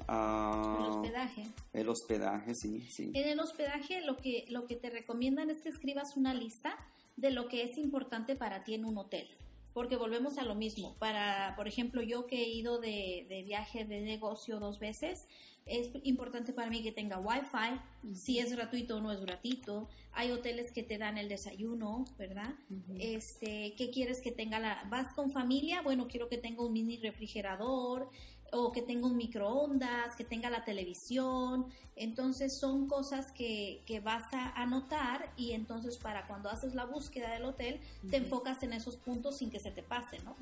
am, 0.08 0.84
El 0.84 0.90
hospedaje. 0.90 1.44
el 1.74 1.90
hospedaje, 1.90 2.56
sí, 2.56 2.82
sí. 2.90 3.12
En 3.14 3.28
el 3.30 3.40
hospedaje 3.40 4.02
lo 4.02 4.18
que, 4.18 4.46
lo 4.50 4.66
que 4.66 4.76
te 4.76 4.90
recomiendan 4.90 5.50
es 5.50 5.62
que 5.62 5.70
escribas 5.70 6.16
una 6.18 6.34
lista 6.34 6.76
de 7.18 7.32
lo 7.32 7.48
que 7.48 7.64
es 7.64 7.78
importante 7.78 8.36
para 8.36 8.64
ti 8.64 8.74
en 8.74 8.86
un 8.86 8.98
hotel. 8.98 9.28
Porque 9.74 9.98
volvemos 9.98 10.38
a 10.38 10.44
lo 10.44 10.56
mismo. 10.56 10.96
Para, 11.00 11.54
por 11.58 11.68
ejemplo, 11.68 12.02
yo 12.02 12.28
que 12.28 12.44
he 12.44 12.50
ido 12.50 12.80
de, 12.80 13.26
de 13.28 13.44
viaje 13.44 13.84
de 13.84 14.00
negocio 14.02 14.60
dos 14.60 14.80
veces, 14.80 15.28
es 15.66 15.90
importante 16.04 16.54
para 16.54 16.70
mí 16.70 16.84
que 16.84 16.92
tenga 16.92 17.18
wifi, 17.20 17.80
si 18.14 18.40
es 18.40 18.52
gratuito 18.56 18.98
o 18.98 19.02
no 19.02 19.12
es 19.12 19.20
gratuito. 19.20 19.90
Hay 20.14 20.32
hoteles 20.32 20.72
que 20.72 20.84
te 20.84 20.98
dan 20.98 21.18
el 21.18 21.28
desayuno, 21.28 22.06
¿verdad? 22.18 22.54
Este, 23.00 23.74
¿qué 23.76 23.90
quieres 23.90 24.22
que 24.22 24.32
tenga 24.32 24.60
la 24.60 24.86
vas 24.90 25.12
con 25.14 25.32
familia? 25.32 25.82
Bueno, 25.82 26.08
quiero 26.08 26.30
que 26.30 26.38
tenga 26.38 26.64
un 26.64 26.72
mini 26.72 26.98
refrigerador 26.98 28.10
o 28.56 28.72
que 28.72 28.82
tenga 28.82 29.08
un 29.08 29.18
microondas, 29.18 30.16
que 30.16 30.24
tenga 30.24 30.50
la 30.50 30.64
televisión. 30.64 31.68
Entonces 31.96 32.58
son 32.58 32.88
cosas 32.88 33.32
que, 33.32 33.84
que 33.86 34.00
vas 34.00 34.34
a 34.34 34.50
anotar 34.62 35.32
y 35.38 35.52
entonces 35.52 35.98
para 35.98 36.28
cuando 36.28 36.50
haces 36.50 36.76
la 36.76 36.86
búsqueda 36.86 37.32
del 37.32 37.46
hotel 37.46 37.80
te 38.10 38.18
enfocas 38.18 38.64
en 38.64 38.74
esos 38.74 38.98
puntos 38.98 39.38
sin 39.38 39.50
que 39.50 39.60
se 39.60 39.72
te 39.72 39.84
pase, 39.84 40.20
¿no? 40.24 40.36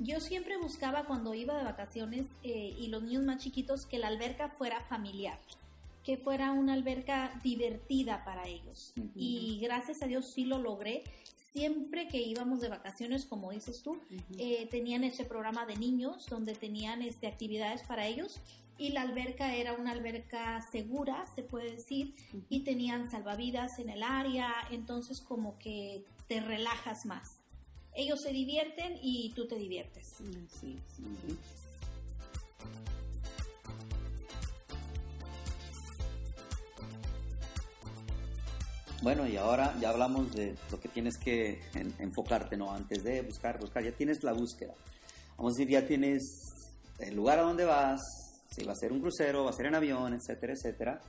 Yo 0.00 0.20
siempre 0.20 0.56
buscaba 0.56 1.04
cuando 1.04 1.34
iba 1.34 1.56
de 1.56 1.64
vacaciones 1.64 2.26
eh, 2.42 2.74
y 2.78 2.86
los 2.88 3.02
niños 3.02 3.24
más 3.24 3.38
chiquitos 3.38 3.84
que 3.84 3.98
la 3.98 4.06
alberca 4.06 4.48
fuera 4.48 4.80
familiar, 4.80 5.38
que 6.04 6.16
fuera 6.16 6.52
una 6.52 6.74
alberca 6.74 7.40
divertida 7.42 8.24
para 8.24 8.46
ellos. 8.46 8.92
Y 9.16 9.58
gracias 9.60 10.02
a 10.02 10.06
Dios 10.06 10.26
sí 10.26 10.44
lo 10.44 10.58
logré. 10.58 11.04
Siempre 11.58 12.06
que 12.06 12.18
íbamos 12.18 12.60
de 12.60 12.68
vacaciones, 12.68 13.26
como 13.26 13.50
dices 13.50 13.82
tú, 13.82 14.00
eh, 14.38 14.68
tenían 14.70 15.02
ese 15.02 15.24
programa 15.24 15.66
de 15.66 15.76
niños 15.76 16.26
donde 16.30 16.54
tenían 16.54 17.02
este, 17.02 17.26
actividades 17.26 17.82
para 17.82 18.06
ellos 18.06 18.38
y 18.78 18.90
la 18.90 19.02
alberca 19.02 19.56
era 19.56 19.72
una 19.72 19.90
alberca 19.90 20.62
segura, 20.70 21.26
se 21.34 21.42
puede 21.42 21.72
decir, 21.72 22.14
y 22.48 22.60
tenían 22.60 23.10
salvavidas 23.10 23.80
en 23.80 23.88
el 23.88 24.04
área, 24.04 24.54
entonces 24.70 25.20
como 25.20 25.58
que 25.58 26.04
te 26.28 26.40
relajas 26.40 27.04
más. 27.06 27.40
Ellos 27.92 28.22
se 28.22 28.32
divierten 28.32 28.96
y 29.02 29.32
tú 29.34 29.48
te 29.48 29.56
diviertes. 29.56 30.14
Sí, 30.16 30.46
sí. 30.60 30.78
Ujú. 31.00 31.36
Bueno, 39.02 39.26
y 39.28 39.36
ahora 39.36 39.74
ya 39.80 39.90
hablamos 39.90 40.32
de 40.34 40.56
lo 40.70 40.80
que 40.80 40.88
tienes 40.88 41.18
que 41.18 41.60
en- 41.74 41.94
enfocarte, 41.98 42.56
¿no? 42.56 42.72
Antes 42.72 43.04
de 43.04 43.22
buscar, 43.22 43.58
buscar, 43.60 43.82
ya 43.84 43.92
tienes 43.92 44.22
la 44.24 44.32
búsqueda. 44.32 44.74
Vamos 45.36 45.54
a 45.54 45.58
decir, 45.58 45.68
ya 45.72 45.86
tienes 45.86 46.22
el 46.98 47.14
lugar 47.14 47.38
a 47.38 47.42
donde 47.42 47.64
vas, 47.64 48.00
si 48.50 48.64
va 48.64 48.72
a 48.72 48.76
ser 48.76 48.92
un 48.92 49.00
crucero, 49.00 49.44
va 49.44 49.50
a 49.50 49.52
ser 49.52 49.66
en 49.66 49.76
avión, 49.76 50.14
etcétera, 50.14 50.52
etcétera. 50.54 51.00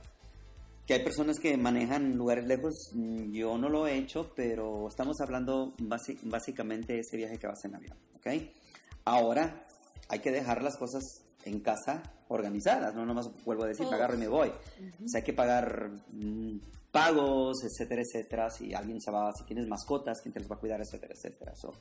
Que 0.86 0.94
hay 0.94 1.02
personas 1.04 1.38
que 1.40 1.56
manejan 1.56 2.16
lugares 2.16 2.46
lejos, 2.46 2.74
mm, 2.92 3.32
yo 3.32 3.58
no 3.58 3.68
lo 3.68 3.86
he 3.88 3.96
hecho, 3.98 4.32
pero 4.36 4.86
estamos 4.88 5.20
hablando 5.20 5.74
básicamente 6.22 6.92
de 6.94 7.00
ese 7.00 7.16
viaje 7.16 7.38
que 7.38 7.46
vas 7.48 7.64
en 7.64 7.74
avión, 7.74 7.96
¿ok? 8.16 8.26
Ahora 9.04 9.66
hay 10.08 10.20
que 10.20 10.30
dejar 10.30 10.62
las 10.62 10.76
cosas 10.76 11.02
en 11.44 11.58
casa 11.60 12.02
organizadas, 12.28 12.94
no 12.94 13.04
nomás 13.04 13.28
vuelvo 13.44 13.64
a 13.64 13.66
decir, 13.68 13.86
Oh. 13.86 13.90
me 13.90 13.96
agarro 13.96 14.14
y 14.14 14.18
me 14.18 14.28
voy. 14.28 14.48
O 15.04 15.08
sea, 15.08 15.18
hay 15.18 15.24
que 15.24 15.32
pagar 15.32 15.90
mm, 16.12 16.58
pagos, 16.90 17.58
etcétera, 17.64 18.02
etcétera, 18.02 18.50
si 18.50 18.74
alguien 18.74 19.00
se 19.00 19.10
va, 19.10 19.32
si 19.32 19.44
tienes 19.44 19.66
mascotas, 19.66 20.20
quién 20.20 20.32
te 20.32 20.40
los 20.40 20.50
va 20.50 20.56
a 20.56 20.58
cuidar, 20.58 20.80
etcétera, 20.80 21.14
etcétera. 21.14 21.54
So, 21.54 21.74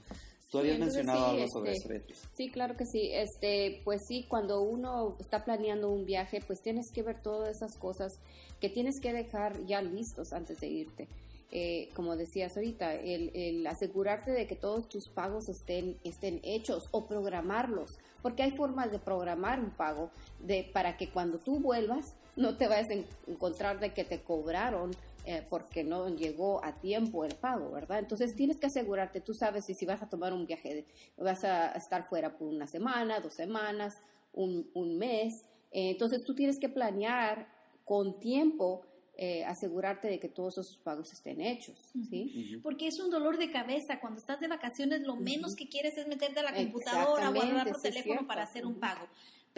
Tú 0.51 0.57
habías 0.57 0.79
mencionado 0.79 1.25
sí, 1.25 1.35
algo 1.35 1.47
sobre 1.49 1.71
este, 1.73 1.79
eso, 1.79 1.89
Beatriz. 1.89 2.29
Sí, 2.35 2.49
claro 2.49 2.75
que 2.75 2.85
sí. 2.85 3.11
Este, 3.13 3.81
pues 3.83 4.01
sí, 4.07 4.25
cuando 4.27 4.61
uno 4.61 5.15
está 5.19 5.45
planeando 5.45 5.91
un 5.91 6.05
viaje, 6.05 6.41
pues 6.45 6.61
tienes 6.61 6.91
que 6.91 7.03
ver 7.03 7.21
todas 7.21 7.55
esas 7.55 7.77
cosas 7.77 8.13
que 8.59 8.69
tienes 8.69 8.99
que 8.99 9.13
dejar 9.13 9.63
ya 9.67 9.81
listos 9.81 10.33
antes 10.33 10.59
de 10.59 10.67
irte. 10.67 11.07
Eh, 11.51 11.89
como 11.95 12.15
decías 12.15 12.55
ahorita, 12.55 12.95
el, 12.95 13.31
el 13.35 13.65
asegurarte 13.67 14.31
de 14.31 14.47
que 14.47 14.55
todos 14.55 14.87
tus 14.87 15.09
pagos 15.09 15.49
estén, 15.49 15.97
estén 16.03 16.39
hechos 16.43 16.83
o 16.91 17.07
programarlos, 17.07 17.89
porque 18.21 18.43
hay 18.43 18.51
formas 18.51 18.91
de 18.91 18.99
programar 18.99 19.59
un 19.59 19.71
pago 19.71 20.11
de, 20.39 20.69
para 20.73 20.97
que 20.97 21.09
cuando 21.09 21.39
tú 21.39 21.59
vuelvas 21.59 22.15
no 22.39 22.55
te 22.57 22.67
vayas 22.67 22.89
a 22.89 22.93
en- 22.93 23.05
encontrar 23.27 23.79
de 23.79 23.93
que 23.93 24.03
te 24.03 24.21
cobraron 24.21 24.91
eh, 25.25 25.45
porque 25.49 25.83
no 25.83 26.07
llegó 26.15 26.63
a 26.63 26.73
tiempo 26.73 27.23
el 27.25 27.35
pago, 27.35 27.69
¿verdad? 27.71 27.99
Entonces 27.99 28.35
tienes 28.35 28.57
que 28.57 28.65
asegurarte, 28.67 29.19
tú 29.21 29.33
sabes 29.33 29.65
si, 29.65 29.73
si 29.75 29.85
vas 29.85 30.01
a 30.01 30.09
tomar 30.09 30.33
un 30.33 30.47
viaje, 30.47 30.73
de- 30.73 30.85
vas 31.23 31.43
a 31.43 31.71
estar 31.73 32.03
fuera 32.07 32.37
por 32.37 32.47
una 32.47 32.65
semana, 32.67 33.19
dos 33.19 33.33
semanas, 33.33 34.01
un, 34.33 34.71
un 34.73 34.97
mes, 34.97 35.43
eh, 35.71 35.91
entonces 35.91 36.23
tú 36.23 36.33
tienes 36.33 36.57
que 36.57 36.69
planear 36.69 37.47
con 37.85 38.19
tiempo, 38.19 38.81
eh, 39.17 39.43
asegurarte 39.43 40.07
de 40.07 40.19
que 40.19 40.29
todos 40.29 40.53
esos 40.57 40.77
pagos 40.77 41.11
estén 41.11 41.41
hechos, 41.41 41.77
¿sí? 42.09 42.31
Porque 42.63 42.87
es 42.87 42.99
un 42.99 43.09
dolor 43.09 43.37
de 43.37 43.51
cabeza. 43.51 43.99
Cuando 43.99 44.19
estás 44.21 44.39
de 44.39 44.47
vacaciones, 44.47 45.01
lo 45.01 45.17
menos 45.17 45.55
que 45.57 45.67
quieres 45.67 45.97
es 45.97 46.07
meterte 46.07 46.39
a 46.39 46.43
la 46.43 46.51
computadora 46.71 47.29
o 47.29 47.33
agarrar 47.41 47.67
es 47.67 47.73
teléfono 47.81 48.21
para 48.27 48.43
hacer 48.43 48.65
un 48.65 48.79
pago. 48.79 49.05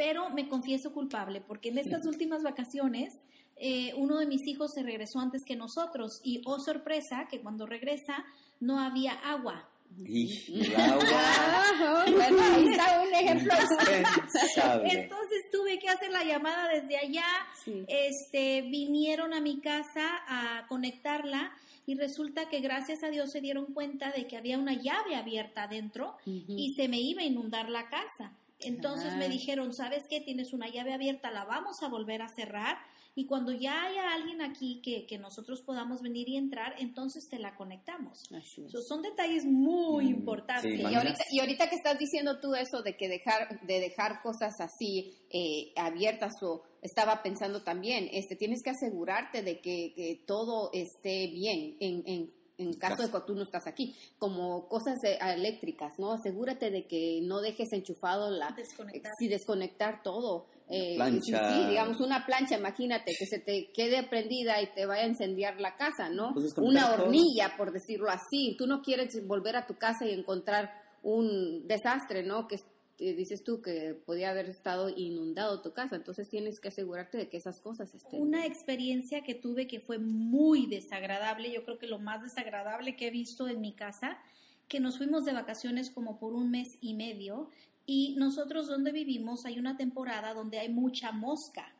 Pero 0.01 0.31
me 0.31 0.50
confieso 0.50 0.93
culpable, 0.93 1.41
porque 1.41 1.70
en 1.70 1.77
estas 1.77 2.08
últimas 2.08 2.41
vacaciones, 2.41 3.13
eh, 3.55 3.93
uno 3.96 4.17
de 4.17 4.25
mis 4.25 4.48
hijos 4.48 4.72
se 4.74 4.81
regresó 4.81 5.20
antes 5.20 5.43
que 5.46 5.55
nosotros. 5.55 6.22
Y, 6.24 6.41
oh 6.46 6.58
sorpresa, 6.58 7.27
que 7.29 7.39
cuando 7.39 7.67
regresa 7.67 8.25
no 8.60 8.79
había 8.79 9.12
agua. 9.12 9.70
Y 10.00 10.74
agua 10.74 11.03
Ah, 11.05 12.05
bueno, 12.12 12.41
ahí 12.41 12.70
está 12.70 13.03
un 13.03 13.13
ejemplo. 13.13 13.53
Entonces 14.86 15.43
tuve 15.51 15.77
que 15.77 15.89
hacer 15.89 16.10
la 16.10 16.24
llamada 16.24 16.67
desde 16.70 16.98
allá. 16.98 17.27
Sí. 17.63 17.86
Este, 17.88 18.63
vinieron 18.63 19.36
a 19.36 19.39
mi 19.39 19.62
casa 19.62 20.24
a 20.27 20.65
conectarla 20.67 21.51
y 21.86 21.93
resulta 21.93 22.50
que 22.50 22.60
gracias 22.60 23.03
a 23.03 23.12
Dios 23.12 23.31
se 23.31 23.39
dieron 23.39 23.67
cuenta 23.75 24.12
de 24.12 24.25
que 24.25 24.36
había 24.36 24.58
una 24.58 24.74
llave 24.74 25.15
abierta 25.15 25.63
adentro 25.63 26.17
y 26.25 26.74
se 26.75 26.88
me 26.88 27.00
iba 27.00 27.22
a 27.22 27.25
inundar 27.25 27.70
la 27.70 27.88
casa. 27.88 28.31
Entonces 28.63 29.15
me 29.15 29.30
dijeron, 29.30 29.74
¿sabes 29.74 30.03
qué? 30.10 30.22
Tienes 30.22 30.53
una 30.53 30.70
llave 30.70 30.94
abierta, 30.94 31.32
la 31.32 31.46
vamos 31.46 31.82
a 31.84 31.88
volver 31.88 32.22
a 32.22 32.27
cerrar 32.30 32.77
y 33.13 33.25
cuando 33.25 33.51
ya 33.51 33.88
haya 33.88 34.13
alguien 34.13 34.41
aquí 34.41 34.82
que, 34.82 35.06
que 35.06 35.18
nosotros 35.18 35.62
podamos 35.63 36.01
venir 36.01 36.30
y 36.30 36.38
entrar, 36.38 36.75
entonces 36.80 37.27
te 37.30 37.39
la 37.39 37.56
conectamos. 37.56 38.24
Así 38.32 38.63
es. 38.63 38.72
So, 38.72 38.82
son 38.82 39.01
detalles 39.01 39.44
muy 39.46 40.06
Mm, 40.06 40.15
importantes. 40.15 40.72
sí, 40.72 40.82
Y 40.82 40.96
ahorita, 40.96 41.24
y 41.30 41.39
ahorita 41.41 41.70
que 41.70 41.75
estás 41.75 42.00
diciendo 42.00 42.39
tú 42.39 42.56
eso 42.56 42.82
de 42.82 42.96
que 42.96 43.10
dejar, 43.10 43.60
de 43.65 43.80
dejar 43.82 44.22
cosas 44.22 44.53
así 44.62 45.13
eh, 45.30 45.74
abiertas 45.75 46.32
o 46.41 46.63
estaba 46.82 47.22
pensando 47.22 47.63
también, 47.63 48.08
este, 48.13 48.38
tienes 48.38 48.63
que 48.63 48.70
asegurarte 48.70 49.44
de 49.44 49.60
que, 49.60 49.91
que 49.94 50.24
todo 50.25 50.70
esté 50.72 51.27
bien 51.27 51.75
en, 51.82 52.03
en, 52.06 52.34
en 52.62 52.74
caso 52.74 53.03
de 53.03 53.12
que 53.12 53.20
tú 53.25 53.36
no 53.36 53.44
estás 53.44 53.68
aquí, 53.68 53.96
como 54.18 54.68
cosas 54.68 55.03
eh, 55.03 55.18
eléctricas, 55.36 55.98
¿no? 56.00 56.12
Asegúrate 56.13 56.72
de 56.72 56.86
que 56.86 57.22
no 57.24 57.41
dejes 57.41 57.74
enchufado 57.74 58.30
la, 58.30 58.51
Desconectar. 58.51 59.12
sí, 59.18 59.27
desconectar 59.27 60.03
todo. 60.03 60.48
Eh, 60.70 60.96
plancha. 60.96 61.50
Sí, 61.50 61.56
sí, 61.62 61.68
digamos 61.68 62.00
una 62.00 62.25
plancha, 62.25 62.58
imagínate 62.58 63.13
que 63.18 63.25
se 63.25 63.39
te 63.39 63.72
quede 63.74 64.03
prendida 64.03 64.62
y 64.62 64.68
te 64.74 64.86
vaya 64.86 65.03
a 65.03 65.08
incendiar 65.08 65.60
la 65.60 65.75
casa, 65.75 66.10
¿no? 66.10 66.34
Pues 66.34 66.53
una 66.58 66.96
todo. 66.96 67.06
hornilla, 67.06 67.56
por 67.58 67.74
decirlo 67.74 68.10
así. 68.10 68.56
Tú 68.58 68.68
no 68.68 68.82
quieres 68.82 69.27
volver 69.27 69.58
a 69.58 69.65
tu 69.65 69.75
casa 69.75 70.06
y 70.06 70.12
encontrar 70.12 70.72
un 71.03 71.68
desastre, 71.68 72.24
¿no? 72.24 72.48
Que 72.48 72.56
dices 73.01 73.43
tú 73.43 73.62
que 73.62 73.93
podía 73.93 74.29
haber 74.29 74.48
estado 74.48 74.89
inundado 74.89 75.62
tu 75.62 75.74
casa, 75.74 75.96
entonces 75.96 76.29
tienes 76.29 76.60
que 76.60 76.67
asegurarte 76.67 77.17
de 77.17 77.29
que 77.29 77.38
esas 77.38 77.60
cosas 77.60 77.93
estén. 77.93 78.22
Una 78.22 78.46
experiencia 78.46 79.24
que 79.24 79.34
tuve 79.34 79.67
que 79.67 79.79
fue 79.79 79.98
muy 79.98 80.67
desagradable, 80.67 81.51
yo 81.51 81.63
creo 81.65 81.79
que 81.79 81.88
lo 81.88 82.00
más 82.00 82.22
desagradable 82.22 82.96
que 82.96 83.08
he 83.08 83.12
visto 83.12 83.48
en 83.48 83.60
mi 83.60 83.74
casa, 83.74 84.20
que 84.67 84.79
nos 84.79 84.98
fuimos 84.98 85.25
de 85.25 85.34
vacaciones 85.34 85.89
como 85.89 86.20
por 86.20 86.34
un 86.34 86.51
mes 86.51 86.77
y 86.79 86.93
medio 86.93 87.50
y 87.86 88.15
nosotros 88.17 88.67
donde 88.67 88.91
vivimos 88.91 89.46
hay 89.46 89.60
una 89.60 89.75
temporada 89.75 90.34
donde 90.34 90.60
hay 90.60 90.70
mucha 90.70 91.12
mosca. 91.12 91.74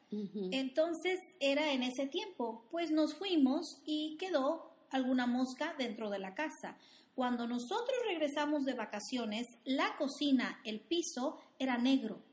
Entonces 0.52 1.22
era 1.40 1.72
en 1.72 1.84
ese 1.84 2.06
tiempo, 2.06 2.66
pues 2.70 2.92
nos 2.92 3.14
fuimos 3.14 3.82
y 3.86 4.18
quedó 4.18 4.74
alguna 4.90 5.26
mosca 5.26 5.74
dentro 5.78 6.10
de 6.10 6.20
la 6.20 6.36
casa. 6.36 6.78
Cuando 7.16 7.48
nosotros 7.48 7.98
regresamos 8.08 8.64
de 8.64 8.74
vacaciones, 8.74 9.48
la 9.66 9.96
cocina, 9.98 10.60
el 10.64 10.80
piso 10.80 11.38
era 11.60 11.78
negro. 11.78 12.24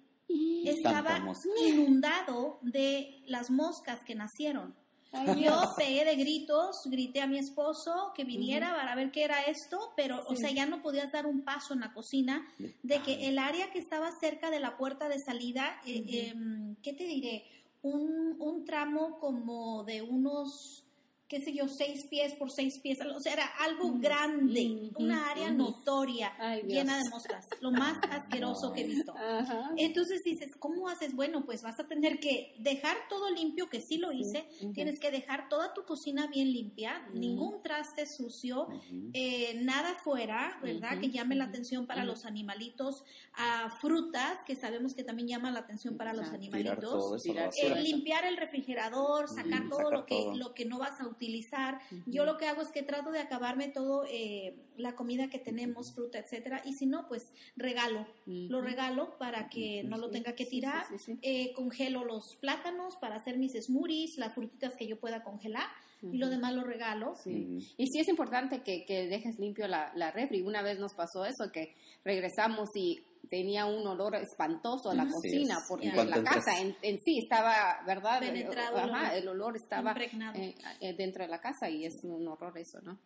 Estaba 0.65 1.21
inundado 1.65 2.59
de 2.63 3.23
las 3.27 3.51
moscas 3.51 4.01
que 4.05 4.15
nacieron. 4.15 4.75
Ay, 5.13 5.45
Yo 5.45 5.55
pegué 5.77 6.05
de 6.05 6.17
gritos, 6.17 6.83
grité 6.85 7.23
a 7.23 7.27
mi 7.27 7.39
esposo 7.39 8.13
que 8.15 8.25
viniera 8.25 8.75
para 8.75 8.95
ver 8.95 9.11
qué 9.11 9.25
era 9.25 9.41
esto, 9.43 9.93
pero, 9.97 10.23
o 10.29 10.37
sea, 10.37 10.51
ya 10.51 10.67
no 10.67 10.83
podías 10.83 11.11
dar 11.13 11.27
un 11.27 11.45
paso 11.45 11.73
en 11.73 11.81
la 11.81 11.95
cocina 11.95 12.47
de 12.83 13.03
que 13.03 13.29
el 13.29 13.39
área 13.39 13.71
que 13.71 13.79
estaba 13.79 14.11
cerca 14.21 14.51
de 14.51 14.61
la 14.61 14.77
puerta 14.77 15.09
de 15.09 15.19
salida, 15.19 15.81
eh, 15.87 16.31
em, 16.31 16.77
¿qué 16.83 16.93
te 16.93 17.05
diré? 17.05 17.45
Un, 17.81 18.37
un 18.39 18.65
tramo 18.67 19.19
como 19.19 19.83
de 19.85 20.03
unos, 20.03 20.85
qué 21.29 21.41
sé 21.41 21.53
yo, 21.53 21.69
seis 21.69 22.05
pies 22.05 22.35
por 22.35 22.51
seis 22.51 22.79
pies, 22.79 22.99
o 23.03 23.21
sea, 23.21 23.35
era 23.35 23.47
algo 23.61 23.89
Ujú. 23.89 24.01
grande, 24.01 24.79
Ujú. 24.93 25.05
una 25.05 25.31
área 25.31 25.49
Ujú. 25.49 25.59
notoria, 25.59 26.33
Ay, 26.39 26.63
Dios. 26.63 26.73
llena 26.73 26.97
de 26.99 27.05
moscas, 27.11 27.47
lo 27.61 27.71
más 27.71 27.99
asqueroso 28.11 28.73
que 28.73 28.81
he 28.83 28.85
visto. 28.85 29.13
Ajá. 29.17 29.71
Entonces 29.77 30.25
dices, 30.25 30.57
¿cómo 30.57 30.89
haces? 30.89 31.15
Bueno, 31.15 31.45
pues 31.45 31.63
vas 31.63 31.79
a 31.81 31.87
tener 31.87 32.19
que 32.21 32.55
dejar 32.59 32.97
todo 33.09 33.31
limpio, 33.31 33.69
que 33.69 33.81
sí 33.81 33.99
lo 33.99 34.11
Sí, 34.11 34.21
hice. 34.21 34.49
Tienes 34.73 34.99
que 35.01 35.11
dejar 35.11 35.49
toda 35.49 35.75
tu 35.75 35.85
cocina 35.85 36.27
bien 36.29 36.53
limpia, 36.53 37.09
ningún 37.13 37.63
traste 37.63 38.07
sucio, 38.07 38.69
eh, 39.13 39.61
nada 39.63 39.95
fuera, 39.97 40.59
¿verdad? 40.63 40.99
Que 41.01 41.11
llame 41.11 41.35
la 41.35 41.45
atención 41.45 41.87
para 41.87 42.05
los 42.05 42.25
animalitos, 42.25 43.05
a 43.35 43.71
frutas, 43.81 44.39
que 44.47 44.57
sabemos 44.57 44.95
que 44.95 45.05
también 45.05 45.29
llama 45.29 45.51
la 45.51 45.61
atención 45.61 45.97
para 45.97 46.13
los 46.13 46.33
animalitos. 46.33 47.27
Eh, 47.57 47.75
limpiar 47.83 48.25
el 48.25 48.37
refrigerador, 48.37 49.29
sacar 49.29 49.69
todo 49.69 49.79
sacar 49.79 49.93
lo 50.01 50.07
que 50.07 50.15
todo. 50.15 50.35
lo 50.37 50.55
que 50.55 50.65
no 50.65 50.79
vas 50.79 51.01
a 51.01 51.07
utilizar. 51.19 51.81
Yo 52.07 52.25
lo 52.25 52.37
que 52.39 52.47
hago 52.47 52.63
es 52.63 52.71
que 52.71 52.83
trato 52.83 53.11
de 53.11 53.19
acabarme 53.19 53.69
todo 53.69 54.05
eh, 54.09 54.55
la 54.77 54.95
comida 54.95 55.29
que 55.29 55.39
tenemos, 55.39 55.93
fruta, 55.93 56.19
etcétera, 56.19 56.63
y 56.65 56.75
si 56.75 56.87
no, 56.87 57.09
pues 57.09 57.33
regalo, 57.57 58.07
lo 58.27 58.61
regalo 58.61 59.19
para 59.19 59.49
que 59.49 59.83
no 59.83 59.99
lo 59.99 60.11
tenga 60.11 60.35
que 60.35 60.47
tirar. 60.47 60.87
sí, 60.89 60.99
sí, 60.99 61.13
sí. 61.13 61.19
Eh, 61.23 61.53
congelo 61.55 62.05
los 62.05 62.37
plátanos 62.41 62.97
para 62.97 63.17
hacer 63.17 63.37
mis 63.39 63.53
smoothies, 63.53 64.17
las 64.17 64.35
frutitas 64.35 64.77
que 64.77 64.87
yo 64.87 64.99
pueda 64.99 65.23
congelar 65.25 65.69
y 66.01 66.19
lo 66.19 66.29
demás 66.29 66.55
lo 66.55 66.63
regalo. 66.63 67.15
Sí. 67.17 67.59
Y 67.77 67.87
sí 67.89 67.99
es 67.99 68.09
importante 68.09 68.63
que, 68.63 68.85
que 68.85 69.09
dejes 69.09 69.39
limpio 69.39 69.67
la, 69.67 69.93
la 69.97 70.13
refri. 70.13 70.43
Una 70.43 70.63
vez 70.63 70.79
nos 70.79 70.95
pasó 70.95 71.25
eso, 71.25 71.51
que 71.53 71.75
regresamos 72.05 72.69
y 72.77 73.01
tenía 73.29 73.67
un 73.67 73.87
olor 73.87 74.15
espantoso 74.17 74.91
a 74.91 74.95
la 74.95 75.07
cocina, 75.07 75.57
Sí, 75.57 75.65
porque 75.69 75.87
la 75.87 76.03
entras- 76.03 76.25
casa 76.45 76.61
en, 76.61 76.77
en 76.83 76.99
sí 77.01 77.19
estaba, 77.19 77.81
¿verdad? 77.87 78.21
Penetrado 78.21 78.79
el 78.79 78.91
Ajá, 78.91 79.03
olor. 79.09 79.15
el 79.19 79.29
olor 79.29 79.57
estaba 79.57 79.95
eh, 80.01 80.55
eh, 80.81 80.95
dentro 80.97 81.25
de 81.25 81.29
la 81.31 81.41
casa 81.41 81.69
y 81.69 81.85
es 81.85 81.95
un 82.05 82.27
horror 82.29 82.57
eso, 82.59 82.81
¿no? 82.83 82.99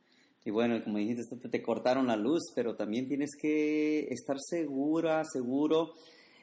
Y 0.45 0.51
bueno, 0.51 0.83
como 0.83 0.99
dijiste, 0.99 1.37
te, 1.37 1.49
te 1.49 1.63
cortaron 1.63 2.07
la 2.09 2.17
luz, 2.17 2.43
pero 2.55 2.75
también 2.75 3.07
tienes 3.07 3.31
que 3.41 4.09
estar 4.11 4.37
segura, 4.41 5.23
seguro 5.25 5.95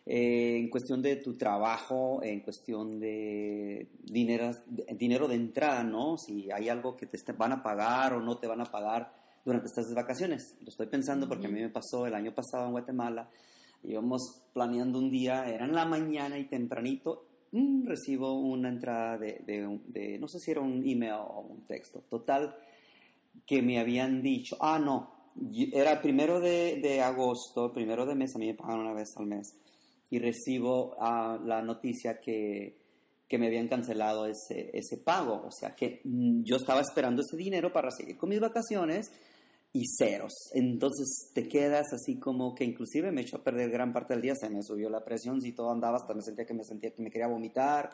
eh, 0.05 0.57
en 0.57 0.69
cuestión 0.69 1.01
de 1.01 1.17
tu 1.17 1.37
trabajo, 1.37 2.21
en 2.23 2.39
cuestión 2.39 2.99
de 2.99 3.89
dinero, 4.03 4.51
de- 4.65 4.85
dinero 4.95 5.27
de 5.27 5.35
entrada, 5.35 5.83
¿no? 5.83 6.17
Si 6.17 6.49
hay 6.51 6.69
algo 6.69 6.95
que 6.95 7.05
te 7.07 7.17
van 7.33 7.51
a 7.51 7.61
pagar 7.61 8.13
o 8.13 8.21
no 8.21 8.37
te 8.37 8.47
van 8.47 8.61
a 8.61 8.65
pagar 8.65 9.13
durante 9.45 9.67
estas 9.67 9.93
vacaciones. 9.93 10.55
Lo 10.61 10.69
estoy 10.69 10.87
pensando 10.87 11.27
porque 11.27 11.47
a 11.47 11.49
mí 11.49 11.59
me 11.61 11.69
pasó 11.69 12.05
el 12.07 12.13
año 12.13 12.33
pasado 12.33 12.65
en 12.65 12.71
Guatemala. 12.71 13.29
Íbamos 13.83 14.41
planeando 14.53 14.99
un 14.99 15.09
día, 15.09 15.47
era 15.49 15.65
en 15.65 15.73
la 15.73 15.85
mañana 15.85 16.37
y 16.37 16.45
tempranito, 16.45 17.25
mm, 17.51 17.85
recibo 17.87 18.39
una 18.39 18.69
entrada 18.69 19.17
de, 19.17 19.41
de 19.45 19.79
de- 19.87 20.19
no 20.19 20.27
sé 20.27 20.39
si 20.39 20.51
era 20.51 20.61
un 20.61 20.83
email 20.87 21.13
o 21.27 21.41
un 21.41 21.61
texto. 21.65 22.01
Total, 22.09 22.55
que 23.45 23.61
me 23.61 23.79
habían 23.79 24.21
dicho, 24.21 24.57
ah, 24.59 24.79
no, 24.79 25.11
era 25.71 26.01
primero 26.01 26.39
de, 26.39 26.79
de 26.81 27.01
agosto, 27.01 27.71
primero 27.73 28.05
de 28.05 28.15
mes, 28.15 28.35
a 28.35 28.39
mí 28.39 28.47
me 28.47 28.53
pagan 28.53 28.79
una 28.79 28.93
vez 28.93 29.09
al 29.17 29.25
mes, 29.27 29.55
y 30.09 30.19
recibo 30.19 30.95
ah, 30.99 31.39
la 31.45 31.61
noticia 31.61 32.19
que, 32.19 32.75
que 33.27 33.37
me 33.37 33.47
habían 33.47 33.67
cancelado 33.67 34.25
ese, 34.25 34.71
ese 34.73 34.97
pago, 34.97 35.43
o 35.47 35.51
sea 35.51 35.75
que 35.75 36.01
mm, 36.03 36.43
yo 36.43 36.57
estaba 36.57 36.81
esperando 36.81 37.21
ese 37.21 37.37
dinero 37.37 37.71
para 37.71 37.91
seguir 37.91 38.17
con 38.17 38.29
mis 38.29 38.39
vacaciones 38.39 39.11
y 39.71 39.83
ceros, 39.97 40.33
entonces 40.53 41.29
te 41.33 41.47
quedas 41.47 41.93
así 41.93 42.17
como 42.17 42.55
que 42.55 42.63
inclusive 42.63 43.11
me 43.11 43.21
echó 43.21 43.37
a 43.37 43.43
perder 43.43 43.69
gran 43.69 43.93
parte 43.93 44.13
del 44.15 44.21
día, 44.23 44.33
se 44.35 44.49
me 44.49 44.63
subió 44.63 44.89
la 44.89 45.03
presión, 45.05 45.41
si 45.41 45.51
todo 45.53 45.71
andaba, 45.71 45.97
hasta 45.97 46.13
me 46.15 46.21
sentía 46.23 46.45
que 46.45 46.53
me 46.55 46.63
sentía 46.63 46.89
que 46.91 47.03
me 47.03 47.11
quería 47.11 47.27
vomitar, 47.27 47.91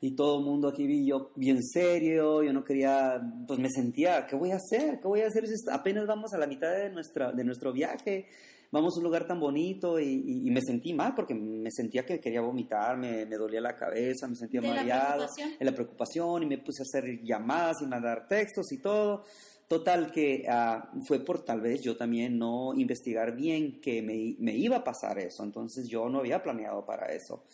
y 0.00 0.12
todo 0.16 0.38
el 0.38 0.44
mundo 0.46 0.68
aquí 0.68 0.86
vi 0.86 1.06
yo 1.06 1.30
bien 1.36 1.62
serio, 1.62 2.42
yo 2.42 2.54
no 2.54 2.64
quería, 2.64 3.20
pues 3.46 3.58
me 3.60 3.68
sentía, 3.68 4.26
¿qué 4.26 4.34
voy 4.34 4.50
a 4.52 4.56
hacer? 4.56 4.98
¿Qué 4.98 5.06
voy 5.06 5.20
a 5.20 5.26
hacer? 5.26 5.46
si 5.46 5.52
Apenas 5.70 6.06
vamos 6.06 6.32
a 6.32 6.38
la 6.38 6.46
mitad 6.46 6.72
de, 6.72 6.88
nuestra, 6.88 7.32
de 7.32 7.44
nuestro 7.44 7.70
viaje, 7.70 8.24
vamos 8.72 8.94
a 8.94 8.98
un 9.00 9.04
lugar 9.04 9.26
tan 9.26 9.38
bonito 9.38 10.00
y, 10.00 10.06
y- 10.06 10.48
y 10.48 10.50
me 10.50 10.62
sentí 10.62 10.94
mal 10.94 11.14
porque 11.14 11.34
me 11.34 11.70
sentía 11.70 12.06
que 12.06 12.18
quería 12.18 12.40
vomitar, 12.40 12.96
me, 12.96 13.26
me 13.26 13.36
dolía 13.36 13.60
la 13.60 13.76
cabeza, 13.76 14.26
me 14.26 14.36
sentía 14.36 14.62
mareado, 14.62 15.24
en 15.60 15.66
la 15.66 15.72
preocupación 15.72 16.44
y 16.44 16.46
me 16.46 16.56
puse 16.56 16.82
a 16.82 16.84
hacer 16.84 17.20
llamadas 17.22 17.82
y 17.82 17.86
mandar 17.86 18.26
textos 18.26 18.72
y 18.72 18.78
todo. 18.78 19.24
Total 19.70 20.10
que 20.10 20.46
ah, 20.48 20.90
fue 21.06 21.20
por 21.20 21.44
tal 21.44 21.60
vez 21.60 21.80
yo 21.80 21.96
también 21.96 22.36
no 22.36 22.74
investigar 22.74 23.36
bien 23.36 23.80
que 23.80 24.02
me, 24.02 24.34
me 24.40 24.56
iba 24.56 24.78
a 24.78 24.82
pasar 24.82 25.20
eso, 25.20 25.44
entonces 25.44 25.86
yo 25.88 26.08
no 26.08 26.18
había 26.18 26.42
planeado 26.42 26.84
para 26.84 27.06
eso. 27.14 27.44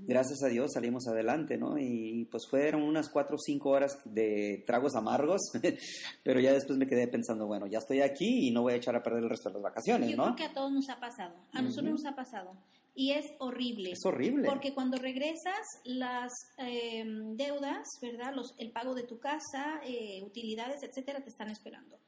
Gracias 0.00 0.42
a 0.42 0.46
Dios 0.48 0.72
salimos 0.72 1.06
adelante, 1.06 1.58
¿no? 1.58 1.76
Y 1.76 2.26
pues 2.30 2.46
fueron 2.48 2.80
unas 2.82 3.10
cuatro 3.10 3.36
o 3.36 3.38
cinco 3.38 3.68
horas 3.68 3.98
de 4.06 4.64
tragos 4.66 4.96
amargos, 4.96 5.42
pero 6.24 6.40
ya 6.40 6.54
después 6.54 6.78
me 6.78 6.86
quedé 6.86 7.08
pensando, 7.08 7.46
bueno, 7.46 7.66
ya 7.66 7.80
estoy 7.80 8.00
aquí 8.00 8.48
y 8.48 8.52
no 8.52 8.62
voy 8.62 8.72
a 8.72 8.76
echar 8.76 8.96
a 8.96 9.02
perder 9.02 9.24
el 9.24 9.28
resto 9.28 9.50
de 9.50 9.56
las 9.56 9.62
vacaciones, 9.64 10.08
Yo 10.08 10.16
¿no? 10.16 10.22
creo 10.24 10.36
que 10.36 10.44
a 10.44 10.54
todos 10.54 10.72
nos 10.72 10.88
ha 10.88 10.98
pasado, 10.98 11.34
a 11.52 11.60
nosotros 11.60 11.90
nos 11.90 12.06
ha 12.06 12.16
pasado. 12.16 12.52
Y 12.98 13.12
es 13.12 13.34
horrible. 13.38 13.90
Es 13.92 14.04
horrible. 14.06 14.48
Porque 14.48 14.72
cuando 14.72 14.96
regresas, 14.96 15.60
las 15.84 16.32
eh, 16.56 17.04
deudas, 17.34 17.86
¿verdad? 18.00 18.34
Los, 18.34 18.54
el 18.56 18.72
pago 18.72 18.94
de 18.94 19.02
tu 19.02 19.18
casa, 19.18 19.80
eh, 19.84 20.22
utilidades, 20.24 20.82
etcétera, 20.82 21.22
te 21.22 21.28
están 21.28 21.50
esperando. 21.50 21.98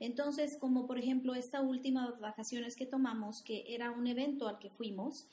Entonces, 0.00 0.56
como 0.58 0.86
por 0.86 0.98
ejemplo 0.98 1.34
esta 1.34 1.60
última 1.60 2.12
vacaciones 2.20 2.76
que 2.76 2.86
tomamos, 2.86 3.42
que 3.44 3.64
era 3.68 3.90
un 3.90 4.06
evento 4.06 4.48
al 4.48 4.58
que 4.58 4.70
fuimos, 4.70 5.26